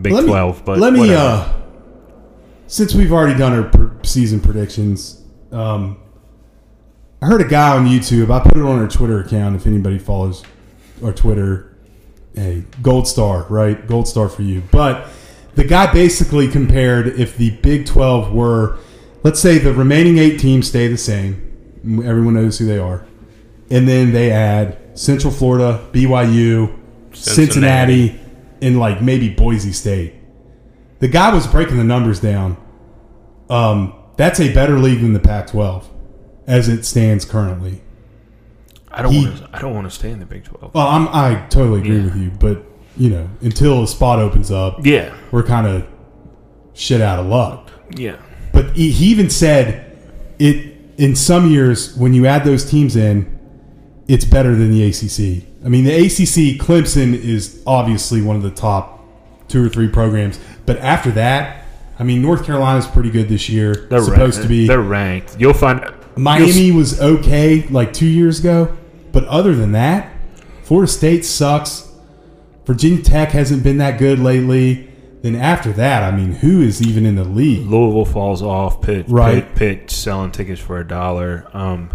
Big 0.00 0.12
Let 0.12 0.24
me- 0.24 0.30
Twelve. 0.30 0.64
but 0.64 0.78
let 0.78 0.92
me, 0.92 1.14
uh, 1.14 1.50
since 2.66 2.94
we've 2.94 3.12
already 3.12 3.38
done 3.38 3.52
our 3.52 3.68
per- 3.70 3.92
season 4.02 4.40
predictions, 4.40 5.22
um, 5.50 5.98
I 7.20 7.26
heard 7.26 7.40
a 7.42 7.48
guy 7.48 7.76
on 7.76 7.86
YouTube. 7.86 8.30
I 8.30 8.40
put 8.40 8.56
it 8.56 8.62
on 8.62 8.80
our 8.80 8.88
Twitter 8.88 9.20
account. 9.20 9.54
If 9.56 9.66
anybody 9.66 9.98
follows 9.98 10.42
our 11.04 11.12
Twitter, 11.12 11.76
hey, 12.34 12.64
gold 12.82 13.06
star, 13.06 13.44
right? 13.48 13.86
Gold 13.86 14.08
star 14.08 14.28
for 14.28 14.42
you. 14.42 14.62
But 14.72 15.06
the 15.54 15.64
guy 15.64 15.92
basically 15.92 16.48
compared 16.48 17.06
if 17.08 17.36
the 17.36 17.50
Big 17.50 17.86
Twelve 17.86 18.32
were, 18.32 18.78
let's 19.22 19.40
say, 19.40 19.58
the 19.58 19.72
remaining 19.72 20.18
eight 20.18 20.38
teams 20.40 20.68
stay 20.68 20.88
the 20.88 20.96
same. 20.98 21.48
Everyone 22.04 22.34
knows 22.34 22.58
who 22.58 22.66
they 22.66 22.78
are, 22.78 23.04
and 23.70 23.86
then 23.88 24.12
they 24.12 24.30
add 24.30 24.78
Central 24.98 25.32
Florida, 25.32 25.86
BYU, 25.92 26.78
Cincinnati. 27.12 28.08
Cincinnati, 28.08 28.20
and 28.62 28.78
like 28.78 29.02
maybe 29.02 29.28
Boise 29.28 29.72
State. 29.72 30.14
The 31.00 31.08
guy 31.08 31.34
was 31.34 31.46
breaking 31.46 31.78
the 31.78 31.84
numbers 31.84 32.20
down. 32.20 32.56
Um, 33.50 33.92
that's 34.16 34.38
a 34.40 34.52
better 34.54 34.78
league 34.78 35.00
than 35.00 35.12
the 35.14 35.18
Pac-12 35.20 35.84
as 36.46 36.68
it 36.68 36.84
stands 36.84 37.24
currently. 37.24 37.82
I 38.90 39.02
don't 39.02 39.12
he- 39.12 39.24
to 39.24 39.48
I 39.52 39.58
don't 39.60 39.74
want 39.74 39.86
to 39.86 39.90
stay 39.90 40.10
in 40.10 40.20
the 40.20 40.26
Big 40.26 40.44
Twelve. 40.44 40.72
Well, 40.74 40.86
I'm, 40.86 41.08
I 41.08 41.46
totally 41.48 41.80
agree 41.80 41.96
Yeah. 41.98 42.04
with 42.04 42.16
you, 42.16 42.30
but 42.38 42.64
you 42.96 43.10
know, 43.10 43.28
until 43.40 43.82
a 43.82 43.86
spot 43.88 44.18
opens 44.18 44.50
up, 44.50 44.84
Yeah, 44.84 45.14
we're 45.30 45.42
kind 45.42 45.66
of 45.66 45.86
shit 46.74 47.00
out 47.00 47.18
of 47.18 47.26
luck. 47.26 47.70
yeah, 47.96 48.16
But 48.52 48.72
he, 48.76 48.90
he 48.90 49.06
even 49.06 49.30
said 49.30 49.96
it 50.38 50.74
in 50.98 51.16
some 51.16 51.50
years 51.50 51.96
when 51.96 52.12
you 52.14 52.26
add 52.26 52.44
those 52.44 52.68
teams 52.68 52.96
in, 52.96 53.38
it's 54.08 54.24
better 54.24 54.54
than 54.54 54.70
the 54.70 54.84
ACC. 54.84 55.44
I 55.64 55.68
mean, 55.68 55.84
the 55.84 55.94
ACC 55.94 56.60
Clemson 56.60 57.14
is 57.14 57.62
obviously 57.66 58.20
one 58.20 58.36
of 58.36 58.42
the 58.42 58.50
top 58.50 59.00
two 59.48 59.64
or 59.64 59.68
three 59.68 59.88
programs, 59.88 60.38
but 60.66 60.76
after 60.78 61.10
that, 61.12 61.64
I 61.98 62.04
mean, 62.04 62.20
North 62.20 62.44
Carolina's 62.44 62.86
pretty 62.86 63.10
good 63.10 63.28
this 63.28 63.48
year. 63.48 63.74
they're 63.88 64.02
supposed 64.02 64.38
ranked. 64.38 64.42
to 64.42 64.48
be. 64.48 64.66
They're 64.66 64.80
ranked. 64.80 65.36
You'll 65.38 65.52
find 65.54 65.84
Miami 66.16 66.72
was 66.72 67.00
okay 67.00 67.62
like 67.68 67.92
two 67.92 68.06
years 68.06 68.40
ago, 68.40 68.76
but 69.12 69.24
other 69.26 69.54
than 69.54 69.72
that, 69.72 70.12
Florida 70.64 70.90
State 70.90 71.24
sucks. 71.24 71.91
Virginia 72.64 73.02
Tech 73.02 73.30
hasn't 73.30 73.62
been 73.62 73.78
that 73.78 73.98
good 73.98 74.18
lately. 74.18 74.88
Then 75.22 75.36
after 75.36 75.72
that, 75.74 76.02
I 76.02 76.16
mean, 76.16 76.32
who 76.32 76.62
is 76.62 76.82
even 76.82 77.06
in 77.06 77.14
the 77.14 77.24
league? 77.24 77.66
Louisville 77.66 78.04
falls 78.04 78.42
off. 78.42 78.82
Pitt, 78.82 79.06
Right. 79.08 79.44
Pitt, 79.54 79.80
Pitt 79.80 79.90
selling 79.90 80.32
tickets 80.32 80.60
for 80.60 80.78
a 80.78 80.86
dollar. 80.86 81.46
Um, 81.52 81.90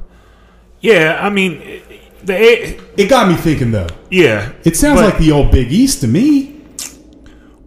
yeah, 0.79 1.19
I 1.21 1.29
mean, 1.29 1.81
the 2.23 2.33
A- 2.35 2.79
It 2.95 3.09
got 3.09 3.27
me 3.27 3.35
thinking 3.35 3.71
though. 3.71 3.87
yeah. 4.09 4.51
It 4.63 4.75
sounds 4.77 5.01
but- 5.01 5.09
like 5.11 5.17
the 5.19 5.31
old 5.31 5.51
Big 5.51 5.71
East 5.73 6.01
to 6.01 6.07
me. 6.07 6.53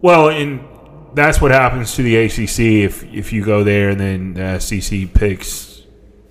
Well, 0.01 0.29
and 0.29 0.61
that's 1.13 1.39
what 1.41 1.51
happens 1.51 1.93
to 1.95 2.01
the 2.03 2.15
ACC 2.15 2.83
if 2.83 3.03
if 3.13 3.31
you 3.33 3.43
go 3.45 3.63
there 3.63 3.89
and 3.89 3.99
then 3.99 4.33
the 4.33 4.59
SEC 4.59 5.05
picks 5.13 5.83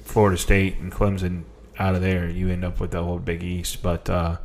Florida 0.02 0.36
State 0.36 0.78
and 0.78 0.90
Clemson 0.90 1.42
out 1.78 1.94
of 1.94 2.00
there, 2.02 2.28
you 2.28 2.48
end 2.48 2.64
up 2.64 2.80
with 2.80 2.90
the 2.90 2.98
old 2.98 3.24
Big 3.24 3.44
East. 3.44 3.80
But 3.82 4.10
uh, 4.10 4.38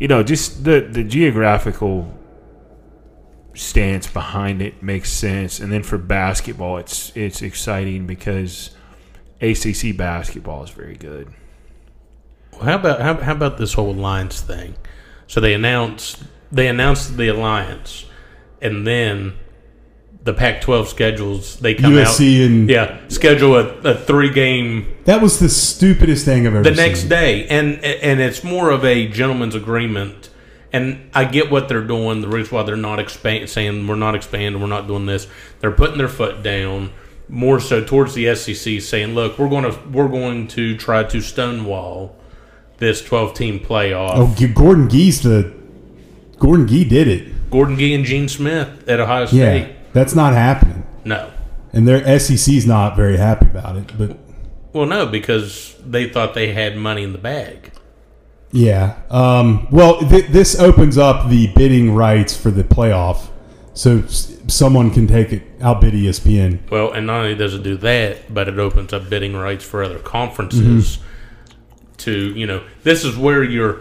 you 0.00 0.08
know, 0.08 0.22
just 0.22 0.64
the 0.64 0.80
the 0.80 1.04
geographical 1.04 2.10
stance 3.54 4.06
behind 4.06 4.62
it 4.62 4.82
makes 4.82 5.12
sense. 5.12 5.60
And 5.60 5.70
then 5.70 5.82
for 5.82 5.98
basketball, 5.98 6.78
it's 6.78 7.14
it's 7.14 7.42
exciting 7.42 8.06
because 8.06 8.70
ACC 9.42 9.94
basketball 9.94 10.64
is 10.64 10.70
very 10.70 10.96
good. 10.96 11.28
Well, 12.52 12.62
how 12.62 12.76
about 12.76 13.00
how, 13.02 13.14
how 13.16 13.32
about 13.32 13.58
this 13.58 13.74
whole 13.74 13.90
alliance 13.90 14.40
thing? 14.40 14.74
So 15.26 15.38
they 15.38 15.52
announced 15.52 16.22
they 16.50 16.66
announced 16.66 17.18
the 17.18 17.28
alliance, 17.28 18.06
and 18.62 18.86
then 18.86 19.34
the 20.22 20.34
Pac-12 20.34 20.86
schedules. 20.86 21.56
They 21.60 21.74
come 21.74 21.92
USC 21.94 22.42
out, 22.44 22.46
and- 22.50 22.68
yeah, 22.68 22.98
schedule 23.08 23.56
a, 23.56 23.66
a 23.82 23.94
three-game 23.94 24.86
That 25.04 25.22
was 25.22 25.38
the 25.38 25.48
stupidest 25.48 26.24
thing 26.24 26.46
I've 26.46 26.54
ever 26.54 26.62
the 26.62 26.74
seen. 26.74 26.86
next 26.86 27.04
day, 27.04 27.46
and 27.48 27.82
and 27.84 28.20
it's 28.20 28.44
more 28.44 28.70
of 28.70 28.84
a 28.84 29.08
gentleman's 29.08 29.54
agreement. 29.54 30.28
And 30.72 31.10
I 31.14 31.24
get 31.24 31.50
what 31.50 31.68
they're 31.68 31.82
doing. 31.82 32.20
The 32.20 32.28
reason 32.28 32.54
why 32.56 32.62
they're 32.62 32.76
not 32.76 33.00
expand, 33.00 33.48
saying 33.50 33.88
we're 33.88 33.96
not 33.96 34.14
expanding, 34.14 34.60
we're 34.60 34.68
not 34.68 34.86
doing 34.86 35.04
this. 35.06 35.26
They're 35.58 35.72
putting 35.72 35.98
their 35.98 36.06
foot 36.06 36.44
down 36.44 36.90
more 37.28 37.58
so 37.58 37.82
towards 37.82 38.14
the 38.14 38.32
SEC, 38.36 38.80
saying, 38.80 39.14
"Look, 39.16 39.36
we're 39.38 39.48
going 39.48 39.64
to 39.64 39.76
we're 39.90 40.06
going 40.08 40.46
to 40.48 40.76
try 40.76 41.02
to 41.02 41.20
stonewall 41.20 42.14
this 42.78 43.02
12 43.02 43.34
team 43.34 43.58
playoff." 43.58 44.12
Oh, 44.14 44.48
Gordon 44.54 44.88
Gee's 44.88 45.22
the 45.22 45.52
Gordon 46.38 46.68
Gee 46.68 46.84
did 46.84 47.08
it. 47.08 47.50
Gordon 47.50 47.76
Gee 47.78 47.92
and 47.94 48.04
Gene 48.04 48.28
Smith 48.28 48.88
at 48.88 49.00
Ohio 49.00 49.22
Yeah, 49.22 49.26
State. 49.26 49.68
That's 49.92 50.14
not 50.14 50.32
happening, 50.32 50.84
No, 51.04 51.30
and 51.72 51.86
their 51.86 52.18
SEC's 52.18 52.66
not 52.66 52.96
very 52.96 53.16
happy 53.16 53.46
about 53.46 53.76
it. 53.76 53.92
But 53.98 54.16
well, 54.72 54.86
no, 54.86 55.06
because 55.06 55.76
they 55.84 56.08
thought 56.08 56.34
they 56.34 56.52
had 56.52 56.76
money 56.76 57.02
in 57.02 57.12
the 57.12 57.18
bag. 57.18 57.72
yeah, 58.52 58.96
um, 59.10 59.66
well, 59.70 59.98
th- 60.00 60.26
this 60.26 60.58
opens 60.58 60.96
up 60.98 61.28
the 61.28 61.48
bidding 61.54 61.94
rights 61.94 62.36
for 62.36 62.50
the 62.50 62.64
playoff, 62.64 63.28
so 63.74 63.98
s- 63.98 64.36
someone 64.48 64.90
can 64.90 65.06
take 65.06 65.32
it 65.32 65.42
outbid 65.60 65.94
ESPN. 65.94 66.58
Well, 66.70 66.90
and 66.92 67.06
not 67.06 67.18
only 67.22 67.34
does 67.36 67.54
it 67.54 67.62
do 67.62 67.76
that, 67.78 68.32
but 68.32 68.48
it 68.48 68.58
opens 68.58 68.92
up 68.92 69.08
bidding 69.08 69.34
rights 69.36 69.64
for 69.64 69.82
other 69.84 69.98
conferences. 69.98 70.98
To 71.98 72.12
you 72.34 72.46
know, 72.46 72.62
this 72.82 73.04
is 73.04 73.16
where 73.16 73.42
your 73.44 73.80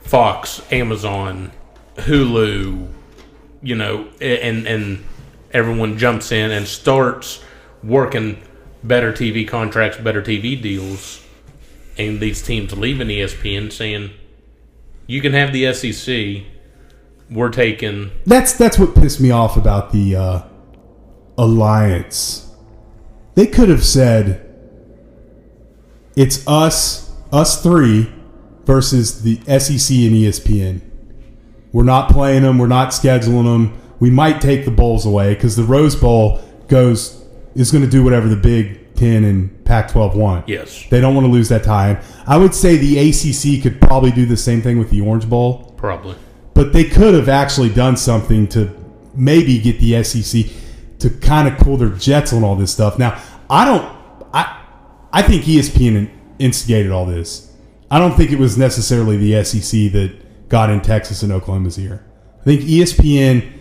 Fox, 0.00 0.62
Amazon, 0.72 1.52
Hulu, 1.96 2.88
you 3.62 3.74
know, 3.74 4.08
and 4.20 4.66
and 4.66 5.04
everyone 5.54 5.96
jumps 5.96 6.32
in 6.32 6.50
and 6.50 6.66
starts 6.66 7.42
working 7.82 8.42
better 8.82 9.12
TV 9.12 9.46
contracts, 9.48 9.96
better 9.96 10.20
TV 10.20 10.60
deals, 10.60 11.24
and 11.96 12.20
these 12.20 12.42
teams 12.42 12.76
leaving 12.76 13.08
ESPN 13.08 13.72
saying, 13.72 14.10
"You 15.06 15.22
can 15.22 15.32
have 15.32 15.52
the 15.52 15.72
SEC. 15.72 16.42
We're 17.30 17.50
taking." 17.50 18.10
That's 18.26 18.52
that's 18.52 18.78
what 18.78 18.94
pissed 18.94 19.20
me 19.20 19.30
off 19.30 19.56
about 19.56 19.92
the 19.92 20.16
uh, 20.16 20.42
alliance. 21.38 22.50
They 23.34 23.46
could 23.46 23.68
have 23.68 23.84
said 23.84 24.44
it's 26.16 26.46
us, 26.46 27.12
us 27.32 27.62
three, 27.62 28.12
versus 28.64 29.22
the 29.22 29.36
SEC 29.46 29.96
and 29.96 30.14
ESPN. 30.14 30.80
We're 31.72 31.82
not 31.82 32.10
playing 32.10 32.42
them. 32.42 32.58
We're 32.58 32.68
not 32.68 32.90
scheduling 32.90 33.44
them. 33.44 33.80
We 34.00 34.10
might 34.10 34.40
take 34.40 34.64
the 34.64 34.70
bowls 34.70 35.06
away 35.06 35.34
because 35.34 35.56
the 35.56 35.64
Rose 35.64 35.96
Bowl 35.96 36.40
goes 36.68 37.24
is 37.54 37.70
going 37.70 37.84
to 37.84 37.90
do 37.90 38.02
whatever 38.02 38.28
the 38.28 38.36
Big 38.36 38.94
Ten 38.96 39.24
and 39.24 39.64
Pac-12 39.64 40.14
want. 40.16 40.48
Yes, 40.48 40.84
They 40.90 41.00
don't 41.00 41.14
want 41.14 41.26
to 41.26 41.32
lose 41.32 41.48
that 41.48 41.62
time. 41.64 41.98
I 42.26 42.36
would 42.36 42.54
say 42.54 42.76
the 42.76 42.98
ACC 42.98 43.62
could 43.62 43.80
probably 43.80 44.10
do 44.10 44.26
the 44.26 44.36
same 44.36 44.60
thing 44.62 44.78
with 44.78 44.90
the 44.90 45.00
Orange 45.00 45.28
Bowl 45.28 45.72
probably. 45.76 46.16
but 46.54 46.72
they 46.72 46.84
could 46.84 47.14
have 47.14 47.28
actually 47.28 47.68
done 47.70 47.96
something 47.96 48.46
to 48.48 48.70
maybe 49.14 49.58
get 49.60 49.78
the 49.80 50.02
SEC 50.02 50.44
to 50.98 51.10
kind 51.10 51.46
of 51.48 51.56
cool 51.58 51.76
their 51.76 51.88
jets 51.90 52.32
on 52.32 52.42
all 52.44 52.56
this 52.56 52.72
stuff. 52.72 52.98
Now, 52.98 53.20
I 53.50 53.64
don't, 53.64 53.84
I, 54.32 54.60
I 55.12 55.22
think 55.22 55.44
ESPN 55.44 56.10
instigated 56.38 56.90
all 56.90 57.06
this. 57.06 57.52
I 57.90 57.98
don't 57.98 58.16
think 58.16 58.32
it 58.32 58.38
was 58.38 58.56
necessarily 58.58 59.16
the 59.16 59.44
SEC 59.44 59.92
that 59.92 60.48
got 60.48 60.70
in 60.70 60.80
Texas 60.80 61.22
and 61.22 61.32
Oklahoma's 61.32 61.78
ear. 61.78 62.04
I 62.40 62.44
think 62.44 62.62
ESPN 62.62 63.53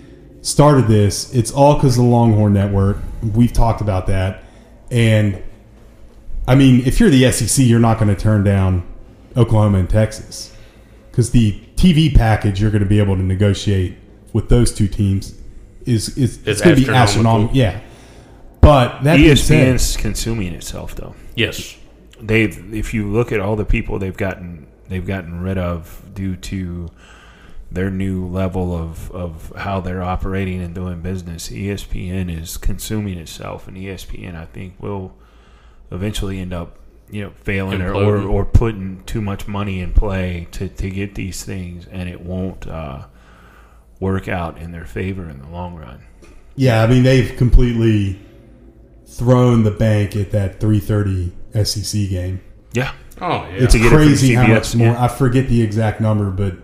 started 0.44 0.88
this. 0.88 1.34
It's 1.34 1.52
all 1.52 1.74
because 1.76 1.98
of 1.98 2.04
the 2.04 2.10
Longhorn 2.10 2.54
Network. 2.54 2.98
We've 3.34 3.52
talked 3.52 3.82
about 3.82 4.06
that, 4.08 4.44
and 4.92 5.42
I 6.48 6.54
mean, 6.56 6.86
if 6.86 7.00
you're 7.00 7.10
the 7.10 7.32
SEC, 7.32 7.66
you're 7.66 7.80
not 7.80 7.98
going 8.00 8.14
to 8.14 8.22
turn 8.22 8.44
down 8.44 8.86
Oklahoma 9.36 9.80
and 9.80 9.90
Texas 9.90 10.56
because 11.10 11.32
the 11.32 11.60
TV 11.76 12.14
package 12.14 12.62
you're 12.62 12.72
going 12.72 12.84
to 12.84 12.90
be 12.90 13.00
able 13.00 13.16
to 13.16 13.24
negotiate 13.24 13.98
with 14.34 14.50
those 14.50 14.72
two 14.74 14.88
teams 14.88 15.34
is 15.86 16.16
is 16.18 16.38
it's, 16.40 16.48
It's 16.48 16.62
going 16.62 16.76
to 16.76 16.82
be 16.86 16.90
astronomical. 16.90 17.50
astronomical. 17.50 17.56
Yeah, 17.58 17.82
but 18.62 19.04
that 19.04 19.18
being 19.18 19.36
said, 19.36 19.76
ESPN's 19.76 19.98
consuming 19.98 20.54
itself 20.54 20.96
though. 20.96 21.16
Yes. 21.36 21.78
They've 22.22 22.74
if 22.74 22.94
you 22.94 23.12
look 23.12 23.32
at 23.32 23.40
all 23.42 23.56
the 23.56 23.66
people 23.66 24.00
they've 24.00 24.16
gotten 24.16 24.68
they've 24.88 25.06
gotten 25.06 25.42
rid 25.42 25.58
of 25.58 26.04
due 26.14 26.36
to 26.38 26.90
their 27.74 27.90
new 27.90 28.26
level 28.28 28.76
of, 28.76 29.12
of 29.12 29.52
how 29.58 29.82
they're 29.82 30.04
operating 30.04 30.62
and 30.62 30.74
doing 30.76 31.02
business, 31.02 31.50
ESPN 31.50 32.30
is 32.42 32.56
consuming 32.58 33.18
itself 33.18 33.68
and 33.68 33.76
ESPN 33.76 34.36
I 34.36 34.46
think 34.46 34.76
will 34.82 35.14
eventually 35.92 36.40
end 36.40 36.54
up 36.54 36.78
you 37.10 37.24
know 37.24 37.32
failing 37.44 37.82
or, 37.82 37.94
or, 37.94 38.18
or 38.22 38.46
putting 38.46 39.04
too 39.06 39.22
much 39.22 39.48
money 39.48 39.82
in 39.82 39.94
play 39.94 40.48
to, 40.52 40.70
to 40.70 40.90
get 40.90 41.16
these 41.16 41.44
things 41.44 41.86
and 41.88 42.08
it 42.10 42.22
won't 42.22 42.68
uh, 42.68 43.06
work 44.00 44.28
out 44.28 44.58
in 44.58 44.72
their 44.72 44.86
favor 44.86 45.30
in 45.30 45.40
the 45.42 45.48
long 45.50 45.76
run. 45.76 46.04
yeah, 46.56 46.84
I 46.84 46.88
mean 46.88 47.04
they've 47.04 47.36
completely 47.38 48.20
thrown 49.06 49.64
the 49.64 49.72
bank 49.72 50.16
at 50.16 50.32
that 50.32 50.60
3:30 50.60 51.32
SEC 51.66 52.10
game. 52.10 52.42
Yeah. 52.74 52.94
Oh 53.22 53.46
yeah. 53.46 53.64
It's 53.64 53.74
To 53.74 53.78
get 53.80 53.88
it 53.88 53.90
from 53.90 53.98
crazy 53.98 54.34
how 54.34 54.48
much 54.48 54.76
more. 54.76 54.88
yeah. 54.88 55.04
I 55.04 55.08
forget 55.08 55.48
the 55.48 55.62
exact 55.62 56.02
number, 56.02 56.32
but 56.32 56.56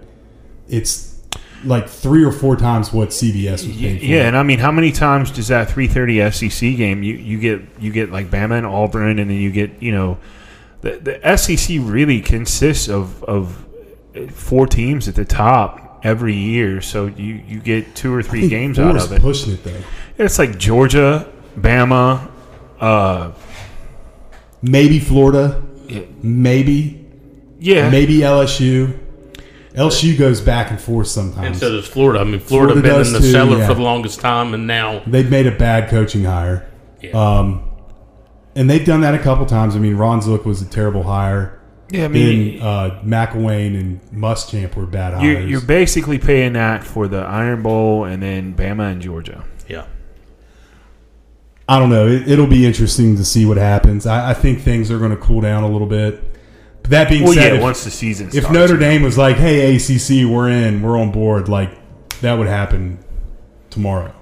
it's 0.70 1.16
like 1.64 1.90
three 1.90 2.24
or 2.24 2.32
four 2.32 2.56
times 2.56 2.94
what 2.94 3.10
CBS 3.10 3.68
was 3.68 3.76
paying 3.76 4.00
for. 4.00 4.06
yeah, 4.06 4.28
and 4.28 4.38
I 4.38 4.44
mean, 4.44 4.60
how 4.60 4.72
many 4.72 4.92
times 4.92 5.32
does 5.32 5.50
that 5.50 5.68
3:30 5.70 6.50
SEC 6.50 6.78
game 6.78 7.04
you, 7.04 7.16
you 7.16 7.40
get 7.40 7.62
you 7.80 7.92
get 7.92 8.12
like 8.12 8.30
Bama 8.30 8.58
and 8.58 8.66
Auburn, 8.66 9.20
and 9.20 9.30
then 9.30 9.38
you 9.38 9.52
get 9.52 9.82
you 9.82 9.92
know 9.92 10.18
the 10.82 11.20
the 11.22 11.38
SEC 11.38 11.78
really 11.82 12.22
consists 12.22 12.88
of 12.88 13.24
of 13.24 13.66
four 14.32 14.68
teams 14.68 15.08
at 15.08 15.16
the 15.16 15.26
top 15.26 16.00
every 16.04 16.36
year, 16.36 16.82
so 16.82 17.08
you 17.08 17.42
you 17.48 17.60
get 17.60 17.96
two 17.96 18.14
or 18.14 18.24
three 18.24 18.48
games 18.48 18.80
out 18.80 18.96
of 18.96 19.12
it. 19.12 19.22
pushing 19.22 19.54
it 19.54 19.64
though. 19.64 19.82
It's 20.18 20.40
like 20.40 20.58
Georgia, 20.58 21.32
Bama, 21.58 22.30
uh, 22.80 23.32
Maybe 24.62 25.00
Florida, 25.00 25.64
yeah, 25.88 26.02
maybe 26.22 27.06
yeah, 27.60 27.90
maybe 27.90 28.18
LSU. 28.20 28.98
LSU 29.74 30.18
goes 30.18 30.42
back 30.42 30.72
and 30.72 30.80
forth 30.82 31.08
sometimes. 31.08 31.38
and 31.38 31.56
sometimes. 31.56 31.60
so 31.60 31.72
does 31.72 31.88
Florida. 31.88 32.20
I 32.20 32.24
mean, 32.24 32.40
Florida, 32.40 32.74
Florida 32.74 32.82
been 32.82 32.92
does 32.98 33.08
in 33.08 33.14
the 33.14 33.20
too, 33.20 33.32
cellar 33.32 33.58
yeah. 33.60 33.68
for 33.68 33.74
the 33.76 33.82
longest 33.82 34.20
time, 34.20 34.54
and 34.54 34.66
now 34.68 35.02
They've 35.06 35.30
made 35.30 35.46
a 35.48 35.52
bad 35.56 35.90
coaching 35.90 36.24
hire. 36.24 36.70
Yeah. 37.02 37.12
Um, 37.12 37.64
and 38.56 38.70
they've 38.70 38.86
done 38.86 39.02
that 39.02 39.14
a 39.14 39.20
couple 39.20 39.46
times. 39.46 39.76
I 39.76 39.80
mean, 39.80 39.96
Ron 39.96 40.22
Zook 40.22 40.46
was 40.46 40.62
a 40.62 40.66
terrible 40.66 41.04
hire. 41.04 41.60
yeah. 41.90 42.06
I 42.06 42.08
mean, 42.08 42.58
Then 42.58 42.68
uh, 42.68 43.02
McElwain 43.06 43.80
and 43.80 44.02
Muschamp 44.12 44.76
were 44.76 44.86
bad 44.86 45.22
you're, 45.22 45.36
hires. 45.36 45.50
you're 45.50 45.62
basically 45.62 46.18
paying 46.18 46.54
that 46.54 46.84
for 46.84 47.08
the 47.08 47.20
Iron 47.20 47.62
Bowl 47.62 48.06
and 48.06 48.22
then 48.24 48.56
Bama 48.56 48.92
and 48.92 49.02
Georgia. 49.02 49.46
yeah, 49.68 49.86
I 51.68 51.78
don't 51.78 51.90
know. 51.92 52.08
It, 52.08 52.28
it'll 52.28 52.48
be 52.48 52.66
interesting 52.66 53.16
to 53.18 53.24
see 53.24 53.46
what 53.46 53.58
happens. 53.58 54.06
I, 54.08 54.32
I 54.32 54.34
think 54.34 54.62
things 54.62 54.90
are 54.90 54.98
going 54.98 55.12
to 55.12 55.18
cool 55.18 55.42
down 55.42 55.64
a 55.64 55.70
little 55.70 55.88
bit. 55.88 56.24
But 56.82 56.92
that 56.92 57.10
being 57.10 57.24
Well, 57.24 57.34
said, 57.34 57.52
yeah, 57.54 57.58
if, 57.58 57.62
once 57.62 57.84
the 57.84 57.92
season 57.92 58.30
if 58.34 58.50
Notre 58.52 58.78
Dame 58.78 59.02
was 59.04 59.18
like, 59.18 59.36
"Hey, 59.38 59.76
ACC, 59.76 60.30
we're 60.30 60.50
in, 60.50 60.82
we're 60.82 60.98
on 61.00 61.12
board," 61.12 61.48
like 61.50 61.72
that 62.22 62.34
would 62.34 62.48
happen 62.48 63.00
tomorrow. 63.70 64.14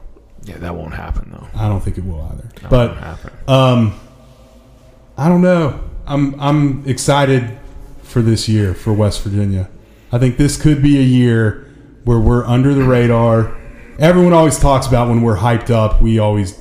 yeah, 0.44 0.58
that 0.58 0.76
won't 0.76 0.94
happen 0.94 1.30
though. 1.32 1.48
I 1.60 1.68
don't 1.68 1.82
think 1.82 1.98
it 1.98 2.06
will 2.06 2.22
either. 2.32 2.50
That 2.62 2.70
but. 2.70 3.50
Um, 3.52 4.00
I 5.18 5.30
don't 5.30 5.42
know. 5.42 5.80
I'm 6.06 6.40
I'm 6.40 6.88
excited 6.88 7.58
for 8.04 8.22
this 8.22 8.48
year 8.48 8.74
for 8.74 8.94
West 8.94 9.24
Virginia. 9.24 9.70
I 10.12 10.20
think 10.20 10.38
this 10.38 10.62
could 10.62 10.82
be 10.82 10.98
a 11.00 11.04
year 11.04 11.68
where 12.06 12.20
we're 12.20 12.46
under 12.46 12.74
the 12.74 12.84
radar. 12.84 13.58
Everyone 14.00 14.32
always 14.34 14.58
talks 14.60 14.88
about 14.88 15.10
when 15.10 15.22
we're 15.22 15.38
hyped 15.38 15.70
up, 15.70 16.02
we 16.02 16.20
always 16.20 16.58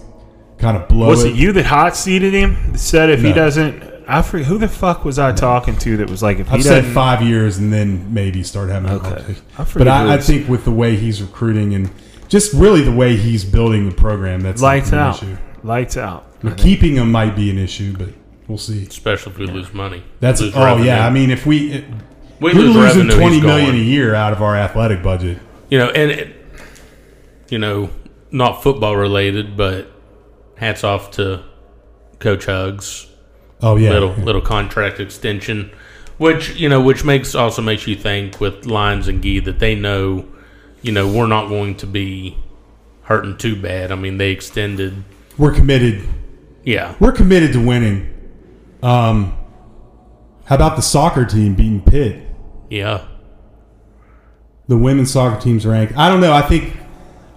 kind 0.58 0.76
of 0.76 0.88
blow 0.88 1.08
Was 1.08 1.22
it. 1.24 1.32
it 1.32 1.36
you 1.36 1.52
that 1.52 1.66
hot 1.66 1.94
seated 1.96 2.32
him? 2.32 2.76
Said 2.76 3.10
if 3.10 3.20
he 3.22 3.32
doesn't, 3.32 3.82
I 4.08 4.22
forget 4.22 4.46
who 4.46 4.58
the 4.58 4.68
fuck 4.68 5.04
was 5.04 5.18
I 5.18 5.32
talking 5.32 5.76
to 5.78 5.96
that 5.98 6.08
was 6.08 6.22
like 6.22 6.38
if 6.38 6.48
he 6.48 6.54
I've 6.56 6.62
said 6.62 6.80
doesn't. 6.82 6.94
five 6.94 7.22
years 7.22 7.58
and 7.58 7.72
then 7.72 8.12
maybe 8.14 8.42
start 8.42 8.68
having 8.70 8.88
a 8.90 8.94
Okay. 8.94 9.08
conversation. 9.08 9.42
I 9.58 9.64
forget 9.64 9.86
But 9.86 10.02
who 10.02 10.08
I, 10.08 10.12
I 10.12 10.16
it 10.16 10.22
think 10.24 10.48
with 10.48 10.64
the 10.64 10.70
way 10.70 10.96
he's 10.96 11.20
recruiting 11.20 11.74
and 11.74 11.90
just 12.28 12.52
really 12.54 12.82
the 12.82 12.92
way 12.94 13.16
he's 13.16 13.44
building 13.44 13.88
the 13.88 13.94
program, 13.94 14.40
that's 14.40 14.60
not 14.60 14.66
lights 14.68 14.92
an 14.92 14.98
out, 14.98 15.22
issue. 15.22 15.36
lights 15.62 15.96
out. 15.96 16.24
I 16.38 16.42
think. 16.42 16.58
Keeping 16.58 16.94
him 16.96 17.10
might 17.10 17.34
be 17.34 17.50
an 17.50 17.58
issue, 17.58 17.96
but 17.96 18.10
we'll 18.46 18.58
see. 18.58 18.84
especially 18.86 19.32
if 19.32 19.38
we 19.38 19.46
lose 19.46 19.72
money. 19.74 20.04
That's 20.20 20.40
lose 20.40 20.54
oh 20.54 20.64
revenue. 20.64 20.86
yeah. 20.86 21.06
I 21.06 21.10
mean, 21.10 21.30
if 21.30 21.44
we 21.46 21.72
it, 21.72 21.84
we 22.40 22.52
we're 22.52 22.60
lose 22.60 22.76
losing 22.76 22.82
revenue, 23.08 23.16
twenty 23.16 23.34
he's 23.36 23.44
million 23.44 23.70
gone. 23.70 23.80
a 23.80 23.82
year 23.82 24.14
out 24.14 24.32
of 24.32 24.42
our 24.42 24.54
athletic 24.56 25.02
budget. 25.02 25.38
You 25.68 25.78
know, 25.78 25.88
and 25.90 26.10
it, 26.12 26.36
you 27.48 27.58
know, 27.58 27.90
not 28.30 28.62
football 28.62 28.96
related, 28.96 29.56
but 29.56 29.90
hats 30.56 30.84
off 30.84 31.10
to 31.12 31.42
Coach 32.20 32.44
Huggs. 32.46 33.08
Oh 33.62 33.76
yeah, 33.76 33.90
little 33.90 34.14
yeah. 34.16 34.24
little 34.24 34.40
contract 34.40 35.00
extension, 35.00 35.70
which 36.18 36.56
you 36.56 36.68
know, 36.68 36.80
which 36.80 37.04
makes 37.04 37.34
also 37.34 37.62
makes 37.62 37.86
you 37.86 37.96
think 37.96 38.40
with 38.40 38.66
Lyons 38.66 39.08
and 39.08 39.22
Gee 39.22 39.40
that 39.40 39.58
they 39.58 39.74
know, 39.74 40.26
you 40.82 40.92
know, 40.92 41.10
we're 41.10 41.26
not 41.26 41.48
going 41.48 41.76
to 41.78 41.86
be 41.86 42.36
hurting 43.02 43.36
too 43.38 43.60
bad. 43.60 43.92
I 43.92 43.94
mean, 43.94 44.18
they 44.18 44.30
extended. 44.30 45.02
We're 45.38 45.52
committed. 45.54 46.06
Yeah, 46.64 46.96
We're 46.98 47.12
committed 47.12 47.52
to 47.52 47.64
winning. 47.64 48.12
Um, 48.82 49.38
how 50.46 50.56
about 50.56 50.74
the 50.74 50.82
soccer 50.82 51.24
team 51.24 51.54
beating 51.54 51.80
Pitt? 51.82 52.26
yeah. 52.70 53.06
The 54.68 54.76
women's 54.76 55.12
soccer 55.12 55.40
team's 55.40 55.64
ranked. 55.64 55.96
I 55.96 56.08
don't 56.08 56.20
know. 56.20 56.32
I 56.32 56.42
think, 56.42 56.76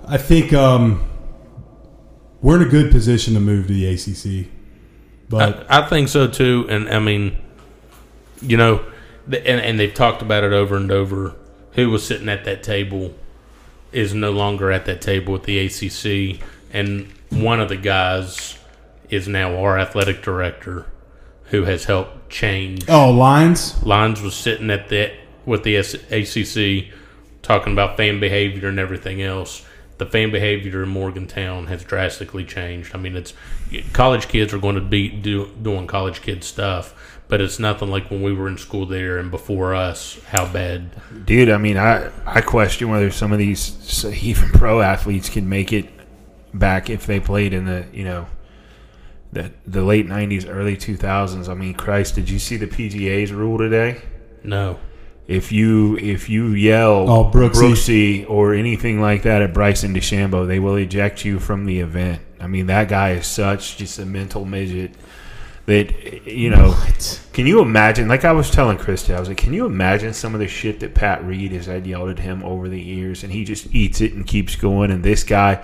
I 0.08 0.18
think 0.18 0.52
um, 0.52 1.08
we're 2.42 2.56
in 2.60 2.68
a 2.68 2.72
good 2.72 2.90
position 2.92 3.36
to 3.36 3.40
move 3.40 3.68
to 3.68 3.74
the 3.74 3.86
ACC. 3.86 4.48
But 5.30 5.72
I, 5.72 5.80
I 5.80 5.88
think 5.88 6.10
so 6.10 6.28
too. 6.28 6.66
And 6.70 6.90
I 6.90 7.00
mean, 7.00 7.38
you 8.42 8.58
know, 8.58 8.84
and, 9.26 9.62
and 9.62 9.80
they've 9.80 9.94
talked 9.94 10.22
about 10.22 10.44
it 10.44 10.54
over 10.54 10.76
and 10.76 10.92
over. 10.92 11.36
Who 11.74 11.92
was 11.92 12.06
sitting 12.06 12.28
at 12.30 12.46
that 12.46 12.64
table 12.64 13.14
is 13.92 14.14
no 14.14 14.32
longer 14.32 14.72
at 14.72 14.86
that 14.86 15.02
table 15.02 15.34
with 15.34 15.44
the 15.44 15.60
ACC, 15.60 16.42
and 16.74 17.08
one 17.30 17.60
of 17.60 17.70
the 17.70 17.78
guys 17.78 18.58
is 19.10 19.28
now 19.28 19.56
our 19.58 19.78
athletic 19.78 20.22
director, 20.22 20.86
who 21.46 21.64
has 21.64 21.86
helped 21.86 22.30
change. 22.30 22.86
oh, 22.90 23.12
Lyons. 23.12 23.82
Lyons 23.84 24.22
was 24.22 24.36
sitting 24.36 24.70
at 24.70 24.90
that 24.90 25.14
with 25.46 25.64
the 25.64 25.76
ACC 25.76 26.94
talking 27.42 27.74
about 27.74 27.98
fan 27.98 28.20
behavior 28.20 28.68
and 28.68 28.80
everything 28.80 29.22
else. 29.22 29.66
The 30.00 30.06
fan 30.06 30.32
behavior 30.32 30.84
in 30.84 30.90
Morgantown 30.90 31.68
has 31.68 31.84
drastically 31.84 32.46
changed. 32.46 32.96
I 32.96 32.98
mean, 32.98 33.16
it's 33.16 33.34
college 33.94 34.28
kids 34.30 34.54
are 34.54 34.58
going 34.58 34.76
to 34.76 34.82
be 34.82 35.10
do, 35.10 35.52
doing 35.62 35.88
college 35.88 36.22
kid 36.22 36.44
stuff, 36.44 37.20
but 37.28 37.42
it's 37.42 37.60
nothing 37.60 37.90
like 37.90 38.10
when 38.10 38.24
we 38.24 38.34
were 38.34 38.48
in 38.48 38.58
school 38.58 38.86
there 38.86 39.20
and 39.20 39.30
before 39.30 39.76
us. 39.76 40.18
How 40.30 40.52
bad? 40.52 40.90
Dude, 41.26 41.50
I 41.50 41.58
mean, 41.58 41.78
I 41.78 42.12
I 42.26 42.42
question 42.42 42.90
whether 42.90 43.12
some 43.12 43.32
of 43.32 43.40
these 43.40 44.06
even 44.24 44.50
pro 44.50 44.82
athletes 44.82 45.30
can 45.30 45.48
make 45.48 45.72
it 45.74 45.90
back 46.54 46.90
if 46.90 47.06
they 47.06 47.20
played 47.20 47.54
in 47.54 47.66
the 47.66 47.86
you 47.94 48.06
know 48.06 48.28
the 49.32 49.52
the 49.68 49.84
late 49.84 50.08
'90s, 50.08 50.46
early 50.48 50.78
2000s. 50.78 51.50
I 51.50 51.54
mean, 51.54 51.74
Christ, 51.74 52.16
did 52.16 52.30
you 52.30 52.40
see 52.40 52.58
the 52.58 52.68
PGA's 52.68 53.32
rule 53.32 53.58
today? 53.58 54.02
No, 54.44 54.80
If 55.30 55.52
you 55.52 55.96
if 55.98 56.28
you 56.28 56.48
yell 56.48 57.08
Oh, 57.08 57.32
Brooksy. 57.32 57.54
Brooksy 57.54 58.30
or 58.30 58.56
anything 58.56 59.00
like 59.00 59.22
that 59.22 59.44
at 59.44 59.54
Bryson 59.54 59.94
DeChambeau, 59.94 60.48
they 60.48 60.58
will 60.58 60.76
eject 60.76 61.24
you 61.24 61.38
from 61.40 61.66
the 61.66 61.80
event. 61.82 62.24
I 62.40 62.48
mean, 62.48 62.66
that 62.66 62.90
guy 62.90 63.12
is 63.12 63.28
such 63.28 63.78
just 63.78 64.00
a 64.00 64.08
mental 64.08 64.44
midget 64.44 64.96
that 65.68 66.26
you 66.26 66.50
know. 66.50 66.76
Can 67.32 67.46
you 67.46 67.62
imagine? 67.62 68.08
Like 68.08 68.26
I 68.26 68.32
was 68.32 68.50
telling 68.50 68.80
Krista, 68.80 69.16
I 69.16 69.20
was 69.20 69.30
like, 69.30 69.38
can 69.38 69.54
you 69.54 69.68
imagine 69.68 70.14
some 70.14 70.34
of 70.34 70.40
the 70.40 70.48
shit 70.48 70.80
that 70.80 70.96
Pat 70.96 71.24
Reed 71.24 71.52
has 71.52 71.68
had 71.68 71.86
yelled 71.86 72.10
at 72.10 72.18
him 72.18 72.44
over 72.44 72.68
the 72.68 72.82
years, 72.82 73.24
and 73.24 73.32
he 73.32 73.46
just 73.46 73.68
eats 73.74 74.02
it 74.02 74.14
and 74.14 74.26
keeps 74.26 74.56
going. 74.56 74.90
And 74.90 75.04
this 75.04 75.24
guy, 75.24 75.64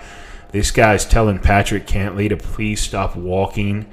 this 0.52 0.70
guy's 0.70 1.04
telling 1.04 1.40
Patrick 1.40 1.88
Cantlay 1.88 2.28
to 2.28 2.36
please 2.36 2.80
stop 2.80 3.16
walking 3.16 3.86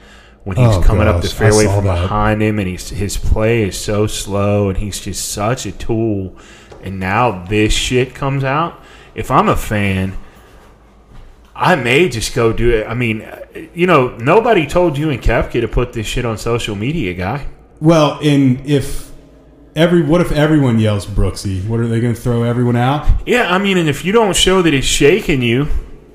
when 0.44 0.58
he's 0.58 0.76
Oh, 0.76 0.82
coming 0.82 1.08
up 1.08 1.22
the 1.22 1.28
fairway 1.30 1.66
from 1.66 1.86
that. 1.86 2.02
behind 2.02 2.41
him, 2.44 2.60
and 2.60 2.68
he's 2.68 2.89
his 2.89 3.18
play 3.18 3.64
is 3.64 3.80
so 3.80 4.08
slow, 4.08 4.70
and 4.70 4.78
he's 4.78 5.00
just 5.00 5.30
such 5.30 5.66
a 5.66 5.72
tool. 5.72 6.36
And 6.84 7.00
now 7.00 7.46
this 7.46 7.72
shit 7.74 8.14
comes 8.14 8.44
out. 8.44 8.80
If 9.16 9.32
I'm 9.32 9.48
a 9.48 9.56
fan, 9.56 10.18
I 11.56 11.76
may 11.76 12.10
just 12.10 12.34
go 12.36 12.52
do 12.52 12.72
it. 12.72 12.88
I 12.88 12.94
mean, 12.94 13.26
you 13.74 13.88
know, 13.88 14.18
nobody 14.18 14.66
told 14.66 14.98
you 14.98 15.10
and 15.12 15.22
Koepka 15.22 15.62
to 15.62 15.68
put 15.68 15.94
this 15.94 16.08
shit 16.08 16.26
on 16.26 16.38
social 16.38 16.76
media, 16.76 17.14
guy. 17.14 17.48
Well, 17.80 18.20
and 18.24 18.66
if 18.66 19.12
every 19.76 20.02
what 20.02 20.20
if 20.22 20.32
everyone 20.32 20.80
yells 20.80 21.06
Brooksy? 21.06 21.66
What 21.68 21.80
are 21.80 21.88
they 21.88 22.02
going 22.02 22.16
to 22.16 22.20
throw 22.20 22.44
everyone 22.44 22.76
out? 22.76 23.08
Yeah, 23.26 23.54
I 23.54 23.60
mean, 23.60 23.78
and 23.78 23.88
if 23.88 24.04
you 24.04 24.12
don't 24.12 24.36
show 24.36 24.62
that 24.62 24.74
it's 24.74 24.88
shaking 24.88 25.41
you, 25.41 25.68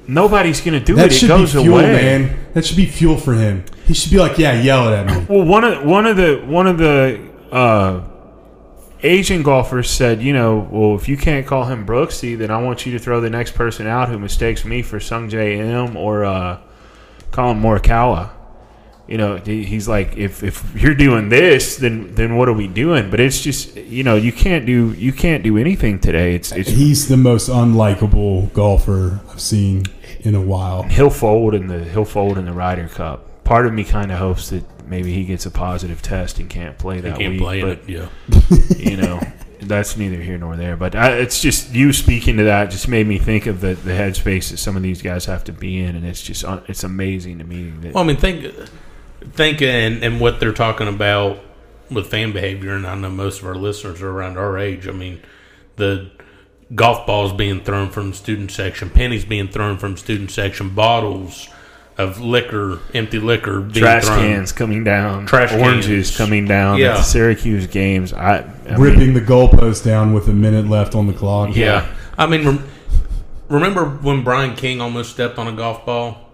nobody's 0.09 0.61
gonna 0.61 0.81
do 0.81 0.97
That 0.97 1.07
it. 1.07 1.13
It 1.13 1.15
should 1.17 1.29
goes 1.29 1.55
be 1.55 1.63
fuel, 1.63 1.79
away. 1.79 1.93
man. 1.93 2.37
That 2.55 2.65
should 2.65 2.77
be 2.77 2.87
fuel 2.87 3.17
for 3.17 3.35
him. 3.35 3.65
He 3.87 3.95
should 3.95 4.11
be 4.11 4.19
like, 4.19 4.39
yeah, 4.39 4.61
yell 4.61 4.89
it 4.89 4.97
at 4.97 5.07
me. 5.07 5.27
Well, 5.29 5.47
one 5.47 5.63
of 5.65 5.85
one 5.85 6.07
of 6.07 6.17
the 6.17 6.43
one 6.47 6.67
of 6.67 6.79
the 6.79 7.21
uh, 7.53 8.01
Asian 9.03 9.43
golfers 9.45 9.89
said, 9.89 10.21
you 10.21 10.33
know, 10.33 10.67
well, 10.71 10.97
if 10.97 11.09
you 11.09 11.17
can't 11.17 11.47
call 11.47 11.65
him 11.67 11.87
Brooksy, 11.87 12.37
then 12.37 12.51
I 12.51 12.61
want 12.61 12.85
you 12.85 12.93
to 12.93 12.99
throw 12.99 13.21
the 13.21 13.31
next 13.31 13.55
person 13.55 13.87
out 13.87 14.09
who 14.09 14.19
mistakes 14.19 14.65
me 14.65 14.83
for 14.83 14.99
Sungjae 14.99 15.59
Im 15.59 15.97
or 15.97 16.25
uh, 16.25 16.59
Collin 17.31 17.61
Morikawa. 17.61 18.31
You 19.07 19.17
know, 19.17 19.37
he's 19.37 19.89
like, 19.89 20.19
if 20.19 20.43
if 20.43 20.75
you're 20.83 20.95
doing 20.95 21.31
this, 21.31 21.77
then 21.77 22.15
then 22.15 22.37
what 22.37 22.47
are 22.49 22.53
we 22.53 22.67
doing? 22.67 23.09
But 23.09 23.21
it's 23.21 23.41
just, 23.41 23.75
you 23.77 24.05
know, 24.05 24.17
you 24.17 24.33
can't 24.33 24.67
do 24.67 24.93
you 24.93 25.13
can't 25.13 25.43
do 25.43 25.57
anything 25.57 25.99
today. 25.99 26.35
It's 26.35 26.53
it's 26.53 26.69
He's 26.69 27.09
the 27.09 27.17
most 27.17 27.49
unlikable 27.49 28.53
golfer 28.53 29.21
I've 29.31 29.41
seen 29.41 29.85
in 30.29 30.35
a 30.35 30.41
while. 30.41 30.83
he'll 30.85 31.11
fold 31.11 31.55
in 31.55 31.67
the 31.69 31.83
he'll 31.85 32.05
fold 32.05 32.37
in 32.39 32.45
the 32.45 32.53
Ryder 32.53 32.89
Cup. 32.89 33.45
Part 33.45 33.67
of 33.67 33.73
me 33.73 33.83
kind 33.83 34.13
of 34.13 34.19
hopes 34.19 34.51
that 34.51 34.63
maybe 34.87 35.13
he 35.13 35.25
gets 35.25 35.47
a 35.47 35.51
positive 35.51 36.03
test 36.03 36.39
and 36.39 36.51
can't 36.51 36.77
play 36.79 37.01
they 37.01 37.11
that 37.11 37.19
can't 37.19 37.33
week. 37.33 37.41
play 37.41 37.63
but 37.63 37.79
it. 37.79 37.89
Yeah, 37.89 38.09
you 38.77 38.97
know, 38.99 39.21
that's 39.61 39.97
neither 39.97 40.21
here 40.21 40.37
nor 40.37 40.55
there. 40.57 40.77
But 40.77 40.95
I, 40.95 41.15
it's 41.15 41.41
just 41.41 41.73
you 41.75 41.95
speaking 41.95 42.37
to 42.37 42.45
that 42.45 42.71
just 42.71 42.89
made 42.89 43.07
me 43.07 43.19
think 43.19 43.47
of 43.47 43.63
the 43.63 43.73
the 43.75 43.93
headspace 43.93 44.51
that 44.51 44.59
some 44.59 44.77
of 44.77 44.83
these 44.83 45.01
guys 45.01 45.25
have 45.25 45.45
to 45.45 45.53
be 45.53 45.81
in, 45.81 45.97
and 45.97 46.05
it's 46.05 46.23
just 46.23 46.45
uh, 46.45 46.61
it's 46.69 46.85
amazing 46.85 47.39
to 47.39 47.45
me 47.45 47.71
that 47.81 47.95
Well, 47.95 48.05
I 48.05 48.07
mean, 48.07 48.17
think, 48.17 48.55
think, 49.33 49.63
and, 49.63 50.03
and 50.05 50.21
what 50.21 50.41
they're 50.41 50.53
talking 50.53 50.87
about 50.89 51.39
with 51.91 52.09
fan 52.09 52.33
behavior, 52.33 52.75
and 52.75 52.87
I 52.87 52.95
know 52.97 53.09
most 53.09 53.41
of 53.41 53.47
our 53.47 53.55
listeners 53.55 54.03
are 54.03 54.11
around 54.11 54.37
our 54.37 54.59
age. 54.59 54.87
I 54.87 54.93
mean, 54.93 55.23
the 55.77 56.11
golf 56.75 57.07
balls 57.07 57.33
being 57.33 57.61
thrown 57.63 57.91
from 57.91 58.11
the 58.11 58.17
student 58.17 58.51
section, 58.51 58.91
pennies 58.91 59.25
being 59.25 59.49
thrown 59.49 59.79
from 59.79 59.97
student 59.97 60.31
section, 60.31 60.71
bottles 60.71 61.49
of 61.97 62.21
liquor, 62.21 62.79
empty 62.95 63.19
liquor 63.19 63.61
being 63.61 63.73
trash 63.83 64.05
thrown. 64.05 64.19
cans 64.21 64.53
coming 64.53 64.85
down, 64.85 65.27
Trash 65.27 65.53
oranges 65.53 66.09
cans. 66.11 66.17
coming 66.17 66.45
down 66.47 66.79
Yeah. 66.79 66.93
at 66.93 66.97
the 66.99 67.03
Syracuse 67.03 67.67
games. 67.67 68.13
I, 68.13 68.45
I 68.69 68.75
Ripping 68.77 68.99
mean, 69.01 69.15
the 69.15 69.21
goalpost 69.21 69.85
down 69.85 70.13
with 70.13 70.29
a 70.29 70.33
minute 70.33 70.69
left 70.69 70.95
on 70.95 71.07
the 71.09 71.13
clock. 71.13 71.57
Yeah, 71.57 71.87
I 72.17 72.27
mean, 72.27 72.45
rem- 72.45 72.65
remember 73.49 73.85
when 73.87 74.23
Brian 74.23 74.55
King 74.55 74.81
almost 74.81 75.11
stepped 75.11 75.39
on 75.39 75.49
a 75.49 75.53
golf 75.53 75.85
ball? 75.87 76.25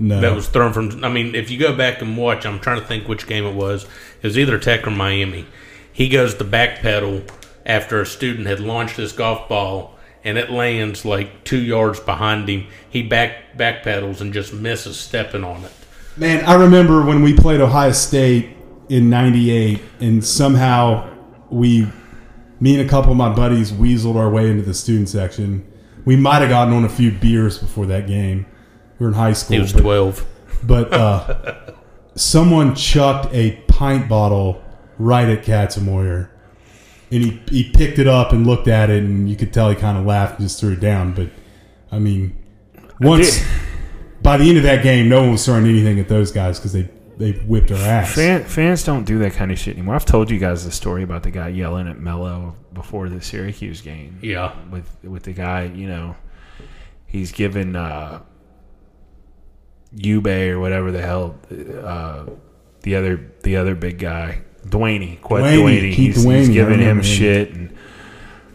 No. 0.00 0.20
that 0.20 0.32
was 0.36 0.46
thrown 0.46 0.72
from. 0.72 1.04
I 1.04 1.08
mean, 1.08 1.34
if 1.34 1.50
you 1.50 1.58
go 1.58 1.74
back 1.74 2.00
and 2.00 2.16
watch, 2.16 2.46
I'm 2.46 2.60
trying 2.60 2.78
to 2.80 2.86
think 2.86 3.08
which 3.08 3.26
game 3.26 3.44
it 3.44 3.54
was. 3.54 3.82
It 4.22 4.26
was 4.28 4.38
either 4.38 4.56
Tech 4.56 4.86
or 4.86 4.90
Miami. 4.92 5.46
He 5.92 6.08
goes 6.08 6.34
to 6.36 6.44
backpedal 6.44 7.28
after 7.68 8.00
a 8.00 8.06
student 8.06 8.46
had 8.46 8.58
launched 8.58 8.96
his 8.96 9.12
golf 9.12 9.48
ball, 9.48 9.94
and 10.24 10.38
it 10.38 10.50
lands 10.50 11.04
like 11.04 11.44
two 11.44 11.60
yards 11.60 12.00
behind 12.00 12.48
him. 12.48 12.66
He 12.88 13.02
back 13.02 13.56
backpedals 13.56 14.20
and 14.20 14.32
just 14.32 14.52
misses 14.52 14.96
stepping 14.96 15.44
on 15.44 15.64
it. 15.64 15.72
Man, 16.16 16.44
I 16.44 16.54
remember 16.54 17.04
when 17.04 17.22
we 17.22 17.34
played 17.34 17.60
Ohio 17.60 17.92
State 17.92 18.56
in 18.88 19.10
'98, 19.10 19.80
and 20.00 20.24
somehow 20.24 21.14
we, 21.50 21.86
me 22.58 22.78
and 22.80 22.84
a 22.84 22.90
couple 22.90 23.12
of 23.12 23.16
my 23.18 23.32
buddies, 23.32 23.70
weaseled 23.70 24.16
our 24.16 24.30
way 24.30 24.50
into 24.50 24.62
the 24.62 24.74
student 24.74 25.08
section. 25.08 25.70
We 26.04 26.16
might 26.16 26.40
have 26.40 26.48
gotten 26.48 26.72
on 26.72 26.84
a 26.84 26.88
few 26.88 27.12
beers 27.12 27.58
before 27.58 27.86
that 27.86 28.06
game. 28.06 28.46
We 28.98 29.04
were 29.04 29.08
in 29.10 29.14
high 29.14 29.34
school. 29.34 29.56
He 29.56 29.60
was 29.60 29.72
but- 29.74 29.82
12. 29.82 30.26
but 30.64 30.92
uh, 30.92 31.54
someone 32.16 32.74
chucked 32.74 33.32
a 33.32 33.52
pint 33.68 34.08
bottle 34.08 34.62
right 34.98 35.28
at 35.28 35.44
Katzenmoyer. 35.44 36.30
And 37.10 37.24
he, 37.24 37.42
he 37.50 37.70
picked 37.72 37.98
it 37.98 38.06
up 38.06 38.32
and 38.32 38.46
looked 38.46 38.68
at 38.68 38.90
it, 38.90 39.02
and 39.02 39.28
you 39.30 39.36
could 39.36 39.52
tell 39.52 39.70
he 39.70 39.76
kind 39.76 39.96
of 39.96 40.04
laughed 40.04 40.38
and 40.38 40.48
just 40.48 40.60
threw 40.60 40.72
it 40.72 40.80
down. 40.80 41.14
But, 41.14 41.30
I 41.90 41.98
mean, 41.98 42.36
once 43.00 43.42
by 44.22 44.36
the 44.36 44.48
end 44.48 44.58
of 44.58 44.64
that 44.64 44.82
game, 44.82 45.08
no 45.08 45.22
one 45.22 45.32
was 45.32 45.44
throwing 45.44 45.66
anything 45.66 45.98
at 46.00 46.08
those 46.08 46.32
guys 46.32 46.58
because 46.58 46.72
they, 46.72 46.88
they 47.16 47.32
whipped 47.32 47.70
our 47.70 47.78
ass. 47.78 48.14
Fan, 48.14 48.44
fans 48.44 48.84
don't 48.84 49.04
do 49.04 49.18
that 49.20 49.32
kind 49.32 49.50
of 49.50 49.58
shit 49.58 49.74
anymore. 49.76 49.94
I've 49.94 50.04
told 50.04 50.30
you 50.30 50.38
guys 50.38 50.64
the 50.64 50.70
story 50.70 51.02
about 51.02 51.22
the 51.22 51.30
guy 51.30 51.48
yelling 51.48 51.88
at 51.88 51.98
Melo 51.98 52.56
before 52.74 53.08
the 53.08 53.20
Syracuse 53.20 53.80
game. 53.80 54.18
Yeah. 54.22 54.54
with 54.70 54.88
with 55.02 55.22
the 55.22 55.32
guy, 55.32 55.64
you 55.64 55.88
know, 55.88 56.14
he's 57.06 57.32
given 57.32 57.74
uh, 57.74 58.20
Ube 59.96 60.26
or 60.26 60.60
whatever 60.60 60.92
the 60.92 61.02
hell 61.02 61.38
uh, 61.82 62.26
the 62.82 62.94
other 62.94 63.32
the 63.42 63.56
other 63.56 63.74
big 63.74 63.98
guy, 63.98 64.42
Dwayne, 64.68 65.20
Quet 65.20 65.44
Dwayne, 65.44 65.60
Dwayne. 65.60 65.94
Keith 65.94 66.16
He's, 66.16 66.26
Dwayne, 66.26 66.38
he's 66.38 66.48
giving 66.50 66.80
him. 66.80 67.02
shit 67.02 67.52
and 67.52 67.76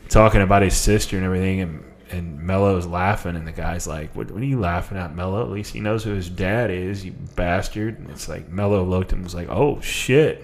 talking 0.09 0.41
about 0.41 0.61
his 0.61 0.75
sister 0.75 1.17
and 1.17 1.25
everything, 1.25 1.61
and 1.61 1.83
and 2.11 2.39
Melo's 2.39 2.85
laughing, 2.85 3.35
and 3.35 3.47
the 3.47 3.51
guy's 3.51 3.87
like, 3.87 4.15
"What, 4.15 4.29
what 4.29 4.41
are 4.41 4.45
you 4.45 4.59
laughing 4.59 4.97
at, 4.97 5.15
Melo? 5.15 5.41
At 5.41 5.49
least 5.49 5.73
he 5.73 5.79
knows 5.79 6.03
who 6.03 6.11
his 6.11 6.29
dad 6.29 6.69
is, 6.69 7.03
you 7.03 7.13
bastard." 7.35 7.99
And 7.99 8.09
it's 8.11 8.29
like 8.29 8.49
Melo 8.49 8.83
looked 8.83 9.13
and 9.13 9.23
was 9.23 9.35
like, 9.35 9.49
"Oh 9.49 9.81
shit." 9.81 10.43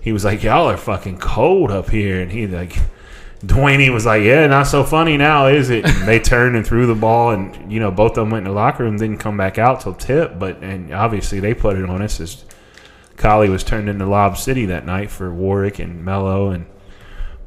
He 0.00 0.12
was 0.12 0.24
like, 0.24 0.42
"Y'all 0.42 0.68
are 0.68 0.76
fucking 0.76 1.18
cold 1.18 1.70
up 1.70 1.88
here," 1.90 2.20
and 2.20 2.30
he 2.30 2.46
like. 2.46 2.76
Dwayne 3.44 3.92
was 3.92 4.06
like, 4.06 4.22
"Yeah, 4.22 4.46
not 4.46 4.68
so 4.68 4.84
funny 4.84 5.16
now, 5.16 5.46
is 5.46 5.68
it?" 5.68 5.84
And 5.84 6.06
they 6.06 6.20
turned 6.20 6.54
and 6.54 6.64
threw 6.64 6.86
the 6.86 6.94
ball, 6.94 7.30
and 7.30 7.72
you 7.72 7.80
know 7.80 7.90
both 7.90 8.12
of 8.12 8.16
them 8.16 8.30
went 8.30 8.46
in 8.46 8.52
the 8.52 8.56
locker 8.56 8.84
room, 8.84 8.96
didn't 8.96 9.18
come 9.18 9.36
back 9.36 9.58
out 9.58 9.80
till 9.80 9.94
tip. 9.94 10.38
But 10.38 10.62
and 10.62 10.92
obviously 10.92 11.40
they 11.40 11.52
put 11.52 11.76
it 11.76 11.90
on 11.90 12.02
us 12.02 12.20
as 12.20 12.44
Collie 13.16 13.48
was 13.48 13.64
turned 13.64 13.88
into 13.88 14.06
Lob 14.06 14.36
City 14.36 14.66
that 14.66 14.86
night 14.86 15.10
for 15.10 15.32
Warrick 15.32 15.78
and 15.78 16.04
Melo, 16.04 16.50
and 16.50 16.66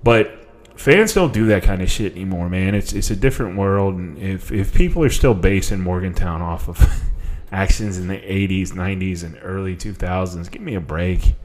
but 0.03 0.45
fans 0.75 1.13
don't 1.13 1.33
do 1.33 1.45
that 1.47 1.63
kind 1.63 1.81
of 1.81 1.89
shit 1.89 2.13
anymore, 2.13 2.49
man. 2.49 2.75
It's 2.75 2.93
it's 2.93 3.09
a 3.09 3.15
different 3.15 3.57
world, 3.57 3.95
and 3.95 4.17
if 4.17 4.51
if 4.51 4.73
people 4.73 5.03
are 5.03 5.09
still 5.09 5.33
basing 5.33 5.81
Morgantown 5.81 6.41
off 6.41 6.67
of 6.67 7.03
actions 7.51 7.97
in 7.97 8.07
the 8.07 8.17
'80s, 8.17 8.69
'90s, 8.69 9.23
and 9.23 9.37
early 9.41 9.75
2000s, 9.75 10.49
give 10.51 10.61
me 10.61 10.75
a 10.75 10.81
break. 10.81 11.35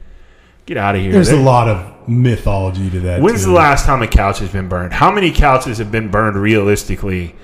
Get 0.67 0.77
out 0.77 0.95
of 0.95 1.01
here. 1.01 1.11
There's 1.11 1.31
a 1.31 1.37
lot 1.37 1.67
of 1.67 2.07
mythology 2.07 2.89
to 2.91 2.99
that. 3.01 3.21
When's 3.21 3.41
too. 3.41 3.49
the 3.49 3.55
last 3.55 3.85
time 3.85 4.01
a 4.03 4.07
couch 4.07 4.39
has 4.39 4.51
been 4.51 4.69
burned? 4.69 4.93
How 4.93 5.11
many 5.11 5.31
couches 5.31 5.79
have 5.79 5.91
been 5.91 6.09
burned 6.09 6.37
realistically? 6.37 7.35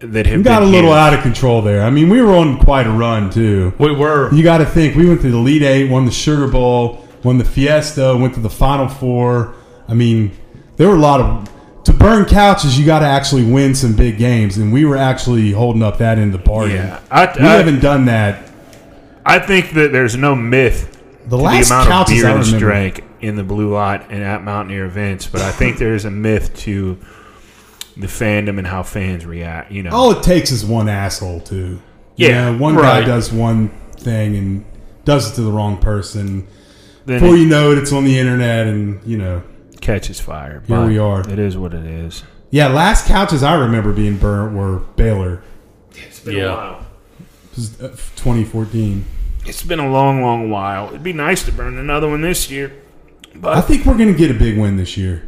That 0.00 0.26
have 0.26 0.38
We 0.38 0.42
got 0.44 0.62
a 0.62 0.66
little 0.66 0.90
used? 0.90 0.98
out 0.98 1.14
of 1.14 1.22
control 1.22 1.60
there. 1.60 1.82
I 1.82 1.90
mean, 1.90 2.08
we 2.08 2.22
were 2.22 2.34
on 2.36 2.58
quite 2.60 2.86
a 2.86 2.90
run 2.90 3.30
too. 3.30 3.72
We 3.78 3.90
were. 3.92 4.32
You 4.32 4.44
got 4.44 4.58
to 4.58 4.66
think 4.66 4.94
we 4.94 5.08
went 5.08 5.20
to 5.22 5.30
the 5.30 5.36
Elite 5.36 5.62
Eight, 5.62 5.90
won 5.90 6.04
the 6.04 6.12
Sugar 6.12 6.46
Bowl, 6.46 7.04
won 7.24 7.38
the 7.38 7.44
Fiesta, 7.44 8.16
went 8.16 8.34
to 8.34 8.40
the 8.40 8.50
Final 8.50 8.86
Four. 8.88 9.54
I 9.88 9.94
mean, 9.94 10.30
there 10.76 10.86
were 10.88 10.94
a 10.94 11.00
lot 11.00 11.20
of 11.20 11.50
to 11.84 11.92
burn 11.92 12.26
couches. 12.26 12.78
You 12.78 12.86
got 12.86 13.00
to 13.00 13.06
actually 13.06 13.50
win 13.50 13.74
some 13.74 13.96
big 13.96 14.18
games, 14.18 14.56
and 14.56 14.72
we 14.72 14.84
were 14.84 14.96
actually 14.96 15.50
holding 15.50 15.82
up 15.82 15.98
that 15.98 16.16
in 16.18 16.30
the 16.30 16.38
bargain. 16.38 16.76
Yeah, 16.76 17.00
I, 17.10 17.24
we 17.36 17.44
I- 17.46 17.54
haven't 17.56 17.80
done 17.80 18.04
that. 18.04 18.44
I 19.26 19.40
think 19.40 19.72
that 19.72 19.90
there's 19.92 20.16
no 20.16 20.34
myth 20.34 20.96
The 21.26 21.36
last 21.36 21.68
the 21.68 21.74
amount 21.74 22.08
of 22.08 22.14
beer 22.14 22.26
I 22.28 22.32
remember. 22.34 22.58
drank 22.58 23.04
in 23.20 23.34
the 23.36 23.42
blue 23.44 23.70
lot 23.74 24.06
and 24.10 24.22
at 24.22 24.42
Mountaineer 24.44 24.86
events, 24.86 25.26
but 25.26 25.42
I 25.42 25.50
think 25.50 25.76
there's 25.78 26.04
a 26.06 26.10
myth 26.10 26.54
to 26.60 26.98
the 27.98 28.06
fandom 28.06 28.58
and 28.58 28.66
how 28.66 28.82
fans 28.82 29.26
react. 29.26 29.72
You 29.72 29.82
know, 29.82 29.90
All 29.90 30.10
it 30.12 30.22
takes 30.22 30.50
is 30.52 30.64
one 30.64 30.88
asshole 30.88 31.40
to. 31.42 31.56
You 31.56 31.80
Yeah, 32.16 32.50
know, 32.52 32.58
one 32.58 32.76
guy 32.76 33.04
does 33.04 33.32
one 33.32 33.68
thing 33.96 34.36
and 34.36 34.64
does 35.04 35.30
it 35.32 35.34
to 35.36 35.42
the 35.42 35.50
wrong 35.52 35.78
person. 35.78 36.46
then 37.06 37.20
Before 37.20 37.34
it 37.36 37.40
you 37.40 37.46
know 37.48 37.72
it, 37.72 37.78
it's 37.78 37.92
on 37.92 38.04
the 38.04 38.18
internet, 38.18 38.66
and 38.66 39.00
you 39.06 39.16
know. 39.18 39.42
catches 39.80 40.20
fire. 40.20 40.62
Here 40.66 40.76
but 40.76 40.88
we 40.88 40.98
are. 40.98 41.20
It 41.28 41.38
is 41.38 41.56
what 41.56 41.74
it 41.74 41.84
is. 41.86 42.22
Yeah, 42.50 42.68
last 42.68 43.06
couches 43.06 43.42
I 43.42 43.54
remember 43.54 43.92
being 43.92 44.16
burnt 44.16 44.54
were 44.56 44.78
Baylor. 44.96 45.42
It's 45.94 46.20
been 46.20 46.36
Yeah. 46.36 46.44
a 46.44 46.56
while. 46.56 46.86
It 47.52 47.56
was 47.56 47.80
uh, 47.80 47.88
2014. 48.16 49.04
It's 49.46 49.62
been 49.62 49.78
a 49.80 49.90
long, 49.90 50.22
long 50.22 50.50
while. 50.50 50.88
It'd 50.88 51.02
be 51.02 51.12
nice 51.12 51.42
to 51.44 51.52
burn 51.52 51.78
another 51.78 52.08
one 52.08 52.20
this 52.20 52.50
year, 52.50 52.72
But 53.34 53.56
I 53.56 53.60
think 53.60 53.84
we're 53.86 53.96
going 53.96 54.12
to 54.12 54.18
get 54.18 54.30
a 54.30 54.34
big 54.38 54.58
win 54.58 54.76
this 54.76 54.96
year. 54.96 55.22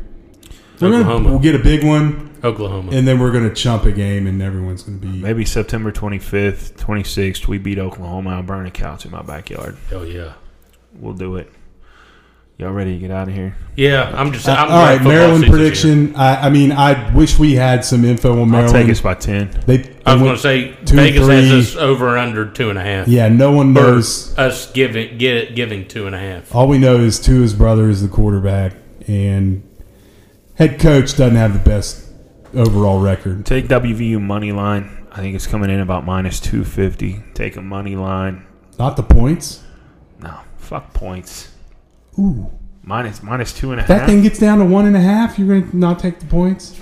We're 0.80 1.02
gonna 1.02 1.28
we'll 1.28 1.38
get 1.38 1.54
a 1.54 1.58
big 1.58 1.84
one, 1.84 2.30
Oklahoma. 2.43 2.91
and 2.93 3.07
then 3.07 3.18
we're 3.18 3.32
going 3.32 3.49
to 3.49 3.55
chump 3.55 3.84
a 3.84 3.93
game, 3.93 4.26
and 4.26 4.43
everyone's 4.43 4.82
going 4.82 5.01
to 5.01 5.07
be. 5.07 5.12
maybe 5.20 5.45
September 5.45 5.93
25th, 5.93 6.72
26th, 6.74 7.47
we 7.47 7.59
beat 7.59 7.78
Oklahoma. 7.78 8.30
I'll 8.30 8.43
burn 8.43 8.66
a 8.66 8.70
couch 8.70 9.05
in 9.05 9.11
my 9.11 9.22
backyard. 9.22 9.76
Hell 9.88 10.07
yeah. 10.07 10.34
We'll 10.95 11.14
do 11.14 11.36
it. 11.36 11.51
Y'all 12.61 12.72
ready 12.72 12.93
to 12.93 12.99
get 12.99 13.11
out 13.11 13.26
of 13.26 13.32
here? 13.32 13.57
Yeah, 13.74 14.12
I'm 14.14 14.32
just. 14.32 14.47
Uh, 14.47 14.53
I'm 14.53 14.59
all 14.59 14.66
glad 14.68 14.82
right, 14.82 14.99
football 14.99 15.12
Maryland 15.12 15.45
prediction. 15.47 16.14
I, 16.14 16.47
I 16.49 16.51
mean, 16.51 16.72
I 16.72 17.11
wish 17.14 17.38
we 17.38 17.55
had 17.55 17.86
some 17.86 18.05
info 18.05 18.43
on 18.43 18.51
Maryland. 18.51 18.76
I'll 18.76 18.82
take 18.82 18.91
us 18.93 19.01
by 19.01 19.14
10. 19.14 19.62
They, 19.64 19.97
I 20.05 20.12
was 20.12 20.22
going 20.22 20.34
to 20.34 20.38
say 20.43 20.76
two, 20.84 20.97
Vegas 20.97 21.26
has 21.26 21.74
us 21.74 21.76
over 21.76 22.18
under 22.18 22.51
two 22.51 22.68
and 22.68 22.78
a 22.78 22.82
half. 22.82 23.09
Yeah, 23.09 23.28
no 23.28 23.53
one 23.53 23.72
knows. 23.72 24.36
us 24.36 24.70
giving 24.72 25.16
get 25.16 25.36
it 25.38 25.55
giving 25.55 25.88
two 25.88 26.07
and 26.07 26.14
a 26.14 26.18
half. 26.18 26.55
All 26.55 26.68
we 26.68 26.76
know 26.76 26.97
is 26.97 27.18
Tua's 27.18 27.55
brother 27.55 27.88
is 27.88 28.03
the 28.03 28.09
quarterback, 28.09 28.74
and 29.09 29.66
head 30.57 30.78
coach 30.78 31.16
doesn't 31.16 31.36
have 31.36 31.55
the 31.55 31.61
best 31.61 32.09
overall 32.55 33.01
record. 33.01 33.44
Take 33.46 33.66
WVU 33.68 34.20
money 34.20 34.53
line. 34.53 35.07
I 35.12 35.16
think 35.16 35.34
it's 35.34 35.46
coming 35.46 35.70
in 35.70 35.80
about 35.80 36.05
minus 36.05 36.40
250. 36.40 37.22
Take 37.34 37.57
a 37.57 37.62
money 37.62 37.96
line. 37.96 38.46
Not 38.78 38.96
the 38.96 39.03
points. 39.03 39.62
No, 40.20 40.38
fuck 40.57 40.92
points. 40.94 41.53
Ooh, 42.18 42.51
Minus 42.82 43.22
minus 43.22 43.53
two 43.53 43.72
and 43.72 43.80
a 43.80 43.82
if 43.82 43.88
that 43.88 44.07
thing 44.07 44.22
gets 44.22 44.38
down 44.38 44.59
to 44.59 44.64
one 44.64 44.86
and 44.86 44.96
a 44.96 45.01
half. 45.01 45.38
You're 45.38 45.48
going 45.48 45.70
to 45.70 45.76
not 45.76 45.98
take 45.98 46.18
the 46.18 46.26
points. 46.26 46.80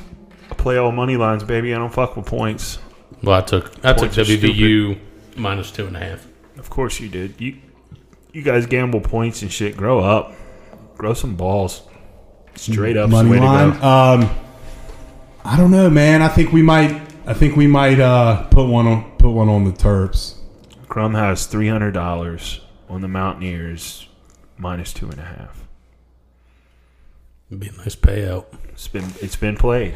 I 0.50 0.54
play 0.54 0.76
all 0.76 0.92
money 0.92 1.16
lines, 1.16 1.42
baby. 1.42 1.74
I 1.74 1.78
don't 1.78 1.92
fuck 1.92 2.16
with 2.16 2.24
points. 2.24 2.78
Well, 3.22 3.36
I 3.36 3.40
took 3.40 3.72
I 3.84 3.92
took 3.92 4.12
Points 4.12 4.18
are 4.18 4.22
WVU 4.22 4.98
minus 5.36 5.72
two 5.72 5.86
and 5.86 5.96
a 5.96 6.00
half. 6.00 6.26
Of 6.56 6.70
course 6.70 7.00
you 7.00 7.08
did. 7.08 7.40
You 7.40 7.58
you 8.32 8.42
guys 8.42 8.66
gamble 8.66 9.00
points 9.00 9.42
and 9.42 9.52
shit. 9.52 9.76
Grow 9.76 9.98
up. 9.98 10.34
Grow 10.96 11.14
some 11.14 11.34
balls. 11.34 11.82
Straight 12.54 12.96
up, 12.96 13.10
money 13.10 13.30
way 13.30 13.40
line. 13.40 13.72
to 13.74 13.78
go. 13.80 13.86
Um, 13.86 14.30
I 15.48 15.56
don't 15.56 15.70
know, 15.70 15.88
man. 15.88 16.20
I 16.20 16.28
think 16.28 16.52
we 16.52 16.60
might. 16.60 16.90
I 17.26 17.32
think 17.32 17.56
we 17.56 17.66
might 17.66 17.98
uh, 17.98 18.44
put 18.48 18.68
one 18.68 18.86
on 18.86 19.10
put 19.12 19.30
one 19.30 19.48
on 19.48 19.64
the 19.64 19.70
Terps. 19.70 20.34
Crum 20.88 21.14
has 21.14 21.46
three 21.46 21.68
hundred 21.68 21.92
dollars 21.92 22.60
on 22.86 23.00
the 23.00 23.08
Mountaineers, 23.08 24.06
minus 24.58 24.92
two 24.92 25.08
and 25.08 25.18
a 25.18 25.24
half. 25.24 25.66
It'd 27.48 27.60
be 27.60 27.68
a 27.68 27.72
nice 27.72 27.96
payout. 27.96 28.44
It's 28.68 28.88
been 28.88 29.06
it's 29.22 29.36
been 29.36 29.56
played. 29.56 29.94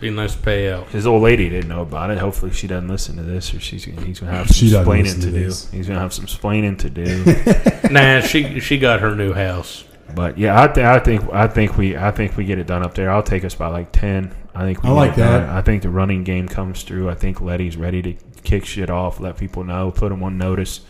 Be 0.00 0.08
a 0.08 0.12
nice 0.12 0.36
payout. 0.36 0.86
His 0.90 1.08
old 1.08 1.22
lady 1.22 1.48
didn't 1.48 1.68
know 1.68 1.82
about 1.82 2.10
it. 2.10 2.18
Hopefully, 2.18 2.52
she 2.52 2.68
doesn't 2.68 2.88
listen 2.88 3.16
to 3.16 3.24
this, 3.24 3.52
or 3.52 3.58
she's 3.58 3.84
gonna, 3.84 4.06
he's 4.06 4.20
gonna 4.20 4.30
have 4.30 4.46
some 4.46 4.54
She 4.54 4.66
doesn't 4.66 4.80
explaining 4.82 5.04
listen 5.06 5.20
to, 5.22 5.26
to 5.26 5.32
do. 5.32 5.44
this. 5.44 5.70
He's 5.72 5.88
gonna 5.88 5.98
have 5.98 6.12
some 6.14 6.24
explaining 6.24 6.76
to 6.76 6.88
do. 6.88 7.24
nah, 7.90 8.20
she 8.20 8.60
she 8.60 8.78
got 8.78 9.00
her 9.00 9.16
new 9.16 9.32
house. 9.32 9.84
But 10.14 10.38
yeah, 10.38 10.60
I, 10.62 10.68
th- 10.68 10.84
I 10.86 10.98
think 10.98 11.30
I 11.32 11.46
think 11.48 11.76
we 11.76 11.96
I 11.96 12.10
think 12.10 12.36
we 12.36 12.44
get 12.44 12.58
it 12.58 12.66
done 12.66 12.82
up 12.82 12.94
there. 12.94 13.10
I'll 13.10 13.22
take 13.22 13.44
us 13.44 13.54
by 13.54 13.68
like 13.68 13.92
ten. 13.92 14.34
I 14.54 14.64
think 14.64 14.82
we 14.82 14.88
I 14.88 14.92
like 14.92 15.12
it 15.12 15.16
done. 15.20 15.42
that. 15.46 15.48
I 15.56 15.62
think 15.62 15.82
the 15.82 15.90
running 15.90 16.24
game 16.24 16.48
comes 16.48 16.82
through. 16.82 17.08
I 17.08 17.14
think 17.14 17.40
Leddie's 17.40 17.76
ready 17.76 18.02
to 18.02 18.12
kick 18.42 18.64
shit 18.64 18.90
off, 18.90 19.20
let 19.20 19.36
people 19.36 19.64
know, 19.64 19.90
put 19.90 20.08
them 20.10 20.22
on 20.22 20.36
notice. 20.38 20.80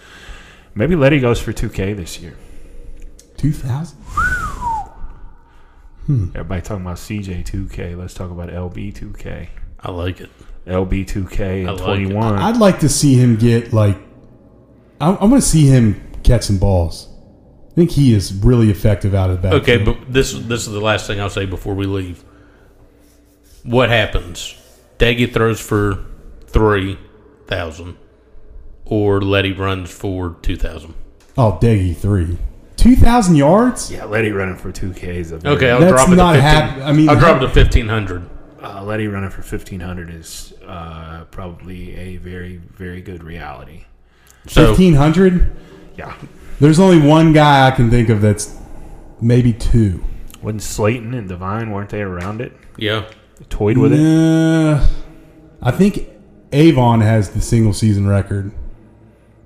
Maybe 0.74 0.96
Leddie 0.96 1.20
goes 1.20 1.40
for 1.40 1.52
two 1.52 1.68
K 1.68 1.92
this 1.92 2.20
year. 2.20 2.36
Two 3.36 3.52
thousand. 3.52 3.98
Hmm. 6.06 6.30
Everybody 6.34 6.62
talking 6.62 6.82
about 6.84 6.96
CJ 6.96 7.44
two 7.44 7.68
K. 7.68 7.94
Let's 7.94 8.14
talk 8.14 8.30
about 8.30 8.48
LB 8.48 8.94
two 8.94 9.12
K. 9.12 9.50
I 9.78 9.90
like 9.92 10.20
it. 10.20 10.30
LB 10.66 11.06
two 11.06 11.26
K 11.26 11.66
I 11.66 11.68
and 11.70 11.78
like 11.78 11.80
it. 11.80 11.84
twenty 11.84 12.12
one. 12.14 12.36
I'd 12.36 12.56
like 12.56 12.80
to 12.80 12.88
see 12.88 13.14
him 13.14 13.36
get 13.36 13.72
like. 13.72 13.96
I, 15.00 15.10
I 15.12 15.24
want 15.26 15.42
to 15.42 15.48
see 15.48 15.66
him 15.66 16.00
catch 16.24 16.44
some 16.44 16.58
balls. 16.58 17.06
I 17.70 17.72
think 17.74 17.92
he 17.92 18.12
is 18.12 18.32
really 18.34 18.70
effective 18.70 19.14
out 19.14 19.30
of 19.30 19.40
the 19.40 19.48
back. 19.48 19.62
Okay, 19.62 19.78
but 19.78 20.12
this 20.12 20.32
this 20.32 20.66
is 20.66 20.72
the 20.72 20.80
last 20.80 21.06
thing 21.06 21.20
I'll 21.20 21.30
say 21.30 21.46
before 21.46 21.74
we 21.74 21.86
leave. 21.86 22.24
What 23.62 23.90
happens? 23.90 24.56
Doege 24.98 25.32
throws 25.32 25.60
for 25.60 26.04
three 26.46 26.98
thousand, 27.46 27.96
or 28.84 29.20
Leddie 29.20 29.52
runs 29.52 29.90
for 29.90 30.36
two 30.42 30.56
thousand. 30.56 30.94
oh, 31.38 31.58
Doege 31.62 31.96
three, 31.96 32.38
two 32.76 32.96
thousand 32.96 33.36
yards. 33.36 33.90
Yeah, 33.92 34.04
Leddie 34.04 34.32
running 34.32 34.56
for 34.56 34.72
two 34.72 34.92
Ks. 34.92 35.32
Okay, 35.32 35.70
I'll 35.70 35.80
That's 35.80 35.92
drop 35.92 36.08
it 36.08 36.16
not 36.16 36.32
to 36.32 36.38
15, 36.42 36.42
hap- 36.42 36.78
I 36.88 36.92
mean, 36.92 37.08
I'll 37.08 37.18
drop 37.18 37.36
it 37.40 37.46
to 37.46 37.50
fifteen 37.52 37.88
hundred. 37.88 38.28
Uh, 38.62 38.82
Leddie 38.82 39.06
running 39.08 39.30
for 39.30 39.42
fifteen 39.42 39.80
hundred 39.80 40.10
is 40.10 40.52
uh, 40.66 41.24
probably 41.30 41.94
a 41.96 42.16
very 42.16 42.56
very 42.56 43.00
good 43.00 43.22
reality. 43.22 43.84
So 44.48 44.68
Fifteen 44.68 44.94
hundred. 44.94 45.56
Yeah, 45.96 46.14
There's 46.61 46.78
only 46.78 47.00
one 47.00 47.32
guy 47.32 47.66
I 47.66 47.70
can 47.70 47.90
think 47.90 48.11
of 48.11 48.20
that's 48.20 48.56
maybe 49.20 49.52
two. 49.52 50.04
wasn't 50.42 50.62
Slaton 50.62 51.16
and 51.16 51.28
Devine 51.28 51.70
weren't 51.70 51.90
they 51.90 52.02
around 52.02 52.40
it? 52.40 52.52
yeah, 52.76 53.06
Toyed 53.48 53.78
with 53.78 53.92
it. 53.94 54.90
I 55.62 55.70
think 55.70 56.06
Avon 56.52 57.00
has 57.00 57.30
the 57.30 57.40
single 57.40 57.72
season 57.72 58.06
record. 58.06 58.52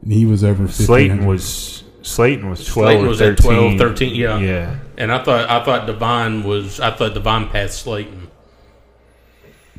And 0.03 0.13
he 0.13 0.27
was 0.27 0.45
over 0.45 0.65
1500. 0.65 1.21
Slaton 1.21 1.27
was 1.27 1.85
Slaton 2.03 2.51
was 2.51 2.67
twelve. 2.67 2.91
Slaton 2.91 3.05
or 3.05 3.09
was 3.09 3.23
at 3.23 3.39
13. 3.39 3.77
12, 3.77 3.79
13, 3.79 4.15
yeah. 4.15 4.39
yeah. 4.39 4.77
and 4.99 5.11
I 5.11 5.23
thought 5.23 5.49
I 5.49 5.65
thought 5.65 5.87
Devine 5.87 6.43
was 6.43 6.81
I 6.81 6.91
thought 6.91 7.15
Devine 7.15 7.49
passed 7.49 7.87
Slaton. 7.87 8.29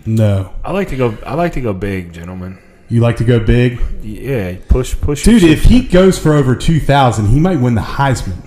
No. 0.05 0.53
I 0.63 0.71
like 0.71 0.89
to 0.89 0.97
go. 0.97 1.17
I 1.25 1.35
like 1.35 1.53
to 1.53 1.61
go 1.61 1.73
big, 1.73 2.13
gentlemen. 2.13 2.59
You 2.87 3.01
like 3.01 3.17
to 3.17 3.23
go 3.23 3.39
big? 3.39 3.79
Yeah, 4.03 4.57
push 4.67 4.95
push. 4.99 5.23
Dude, 5.23 5.41
your 5.41 5.51
if 5.51 5.63
shit. 5.63 5.71
he 5.71 5.81
goes 5.81 6.19
for 6.19 6.33
over 6.33 6.55
2,000, 6.55 7.27
he 7.27 7.39
might 7.39 7.59
win 7.59 7.73
the 7.75 7.81
Heisman. 7.81 8.37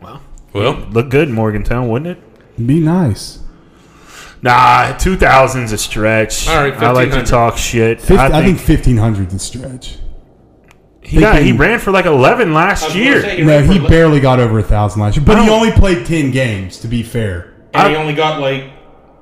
well, 0.00 0.22
Well, 0.54 0.72
look 0.90 1.10
good 1.10 1.28
in 1.28 1.34
Morgantown, 1.34 1.88
wouldn't 1.88 2.18
it? 2.18 2.66
Be 2.66 2.80
nice. 2.80 3.40
Nah, 4.42 4.96
two 4.96 5.16
thousand's 5.16 5.72
a 5.72 5.78
stretch. 5.78 6.48
All 6.48 6.56
right, 6.56 6.74
I 6.74 6.90
like 6.92 7.10
to 7.10 7.22
talk 7.24 7.56
shit. 7.58 8.00
Fif- 8.00 8.18
I 8.18 8.26
I 8.26 8.42
think, 8.44 8.58
think 8.58 8.86
1,500 8.86 9.26
is 9.28 9.32
the 9.32 9.38
stretch. 9.38 9.96
he 11.02 11.20
got, 11.20 11.42
he 11.42 11.52
ran 11.52 11.78
for 11.78 11.90
like 11.90 12.06
eleven 12.06 12.54
last 12.54 12.94
year. 12.94 13.20
No, 13.44 13.62
he 13.62 13.78
barely 13.78 14.20
got 14.20 14.38
over 14.40 14.54
1,000 14.54 15.00
last 15.00 15.16
year. 15.16 15.24
But 15.26 15.42
he 15.42 15.48
oh. 15.50 15.54
only 15.54 15.72
played 15.72 16.06
10 16.06 16.30
games, 16.30 16.78
to 16.80 16.88
be 16.88 17.02
fair. 17.02 17.54
and 17.74 17.90
he 17.90 17.96
only 17.96 18.14
got 18.14 18.40
like 18.40 18.70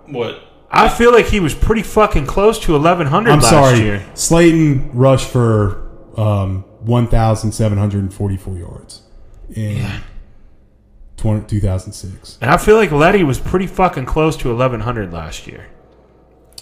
what? 0.06 0.43
I 0.76 0.88
feel 0.88 1.12
like 1.12 1.26
he 1.26 1.40
was 1.40 1.54
pretty 1.54 1.82
fucking 1.82 2.26
close 2.26 2.58
to 2.60 2.74
eleven 2.76 3.06
hundred 3.06 3.30
I'm 3.32 3.40
last 3.40 3.50
sorry. 3.50 3.78
year. 3.80 4.06
Slaton 4.14 4.90
rushed 4.92 5.28
for 5.28 5.90
um, 6.16 6.64
1,744 6.80 8.56
yards 8.56 9.02
in 9.54 9.86
20, 11.16 11.46
2006. 11.46 12.38
And 12.40 12.50
I 12.50 12.56
feel 12.56 12.76
like 12.76 12.90
Leddie 12.92 13.24
was 13.24 13.38
pretty 13.38 13.66
fucking 13.66 14.06
close 14.06 14.36
to 14.38 14.50
eleven 14.50 14.80
hundred 14.80 15.12
last 15.12 15.46
year. 15.46 15.66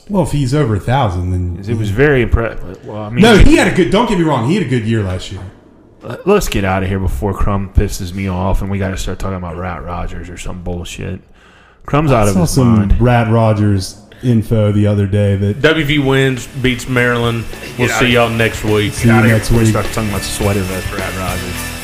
Well, 0.09 0.25
if 0.25 0.33
he's 0.33 0.53
over 0.53 0.75
1,000, 0.75 1.31
then. 1.31 1.65
It 1.73 1.79
was 1.79 1.91
very 1.91 2.23
impressive. 2.23 2.85
Well, 2.85 2.99
I 3.03 3.09
mean, 3.09 3.23
No, 3.23 3.37
he 3.37 3.57
had 3.57 3.73
a 3.73 3.75
good. 3.75 3.91
Don't 3.93 4.09
get 4.09 4.19
me 4.19 4.25
wrong. 4.25 4.49
He 4.49 4.57
had 4.57 4.67
a 4.67 4.69
good 4.69 4.85
year 4.85 5.03
last 5.03 5.31
year. 5.31 5.41
let's 6.27 6.49
get 6.49 6.65
out 6.65 6.83
of 6.83 6.89
here 6.89 6.99
before 6.99 7.33
Crumb 7.33 7.73
pisses 7.73 8.13
me 8.13 8.27
off 8.27 8.61
and 8.63 8.69
we 8.71 8.79
got 8.79 8.91
to 8.91 8.97
start 8.97 9.21
talking 9.21 9.37
about 9.37 9.57
Rat 9.57 9.85
Rogers 9.85 10.29
or 10.29 10.37
some 10.37 10.65
bullshit. 10.65 11.21
crumbs 11.87 12.11
out 12.11 12.27
of 12.27 12.35
saw 12.35 12.41
his 12.41 12.51
some 12.51 12.77
mind. 12.77 13.01
Rat 13.01 13.31
Rogers 13.33 14.02
info 14.25 14.73
the 14.73 14.87
other 14.87 15.07
day 15.07 15.37
that 15.37 15.57
WV 15.61 16.05
wins, 16.07 16.47
beats 16.47 16.89
Maryland. 16.89 17.45
We'll 17.79 17.89
Get 17.89 17.99
see 17.99 18.05
outta 18.07 18.09
y'all 18.11 18.29
next 18.31 18.65
week. 18.65 18.93
see 18.93 19.09
you 19.09 19.15
Outta 19.15 19.27
here 19.27 19.37
next 19.37 19.49
before 19.49 19.59
we 19.59 19.65
week. 19.65 19.71
start 19.73 19.87
talking 19.87 20.11
about 20.11 20.23
sweater 20.23 20.61
vest, 20.61 20.93
Rat 20.93 21.17
Rogers. 21.19 21.82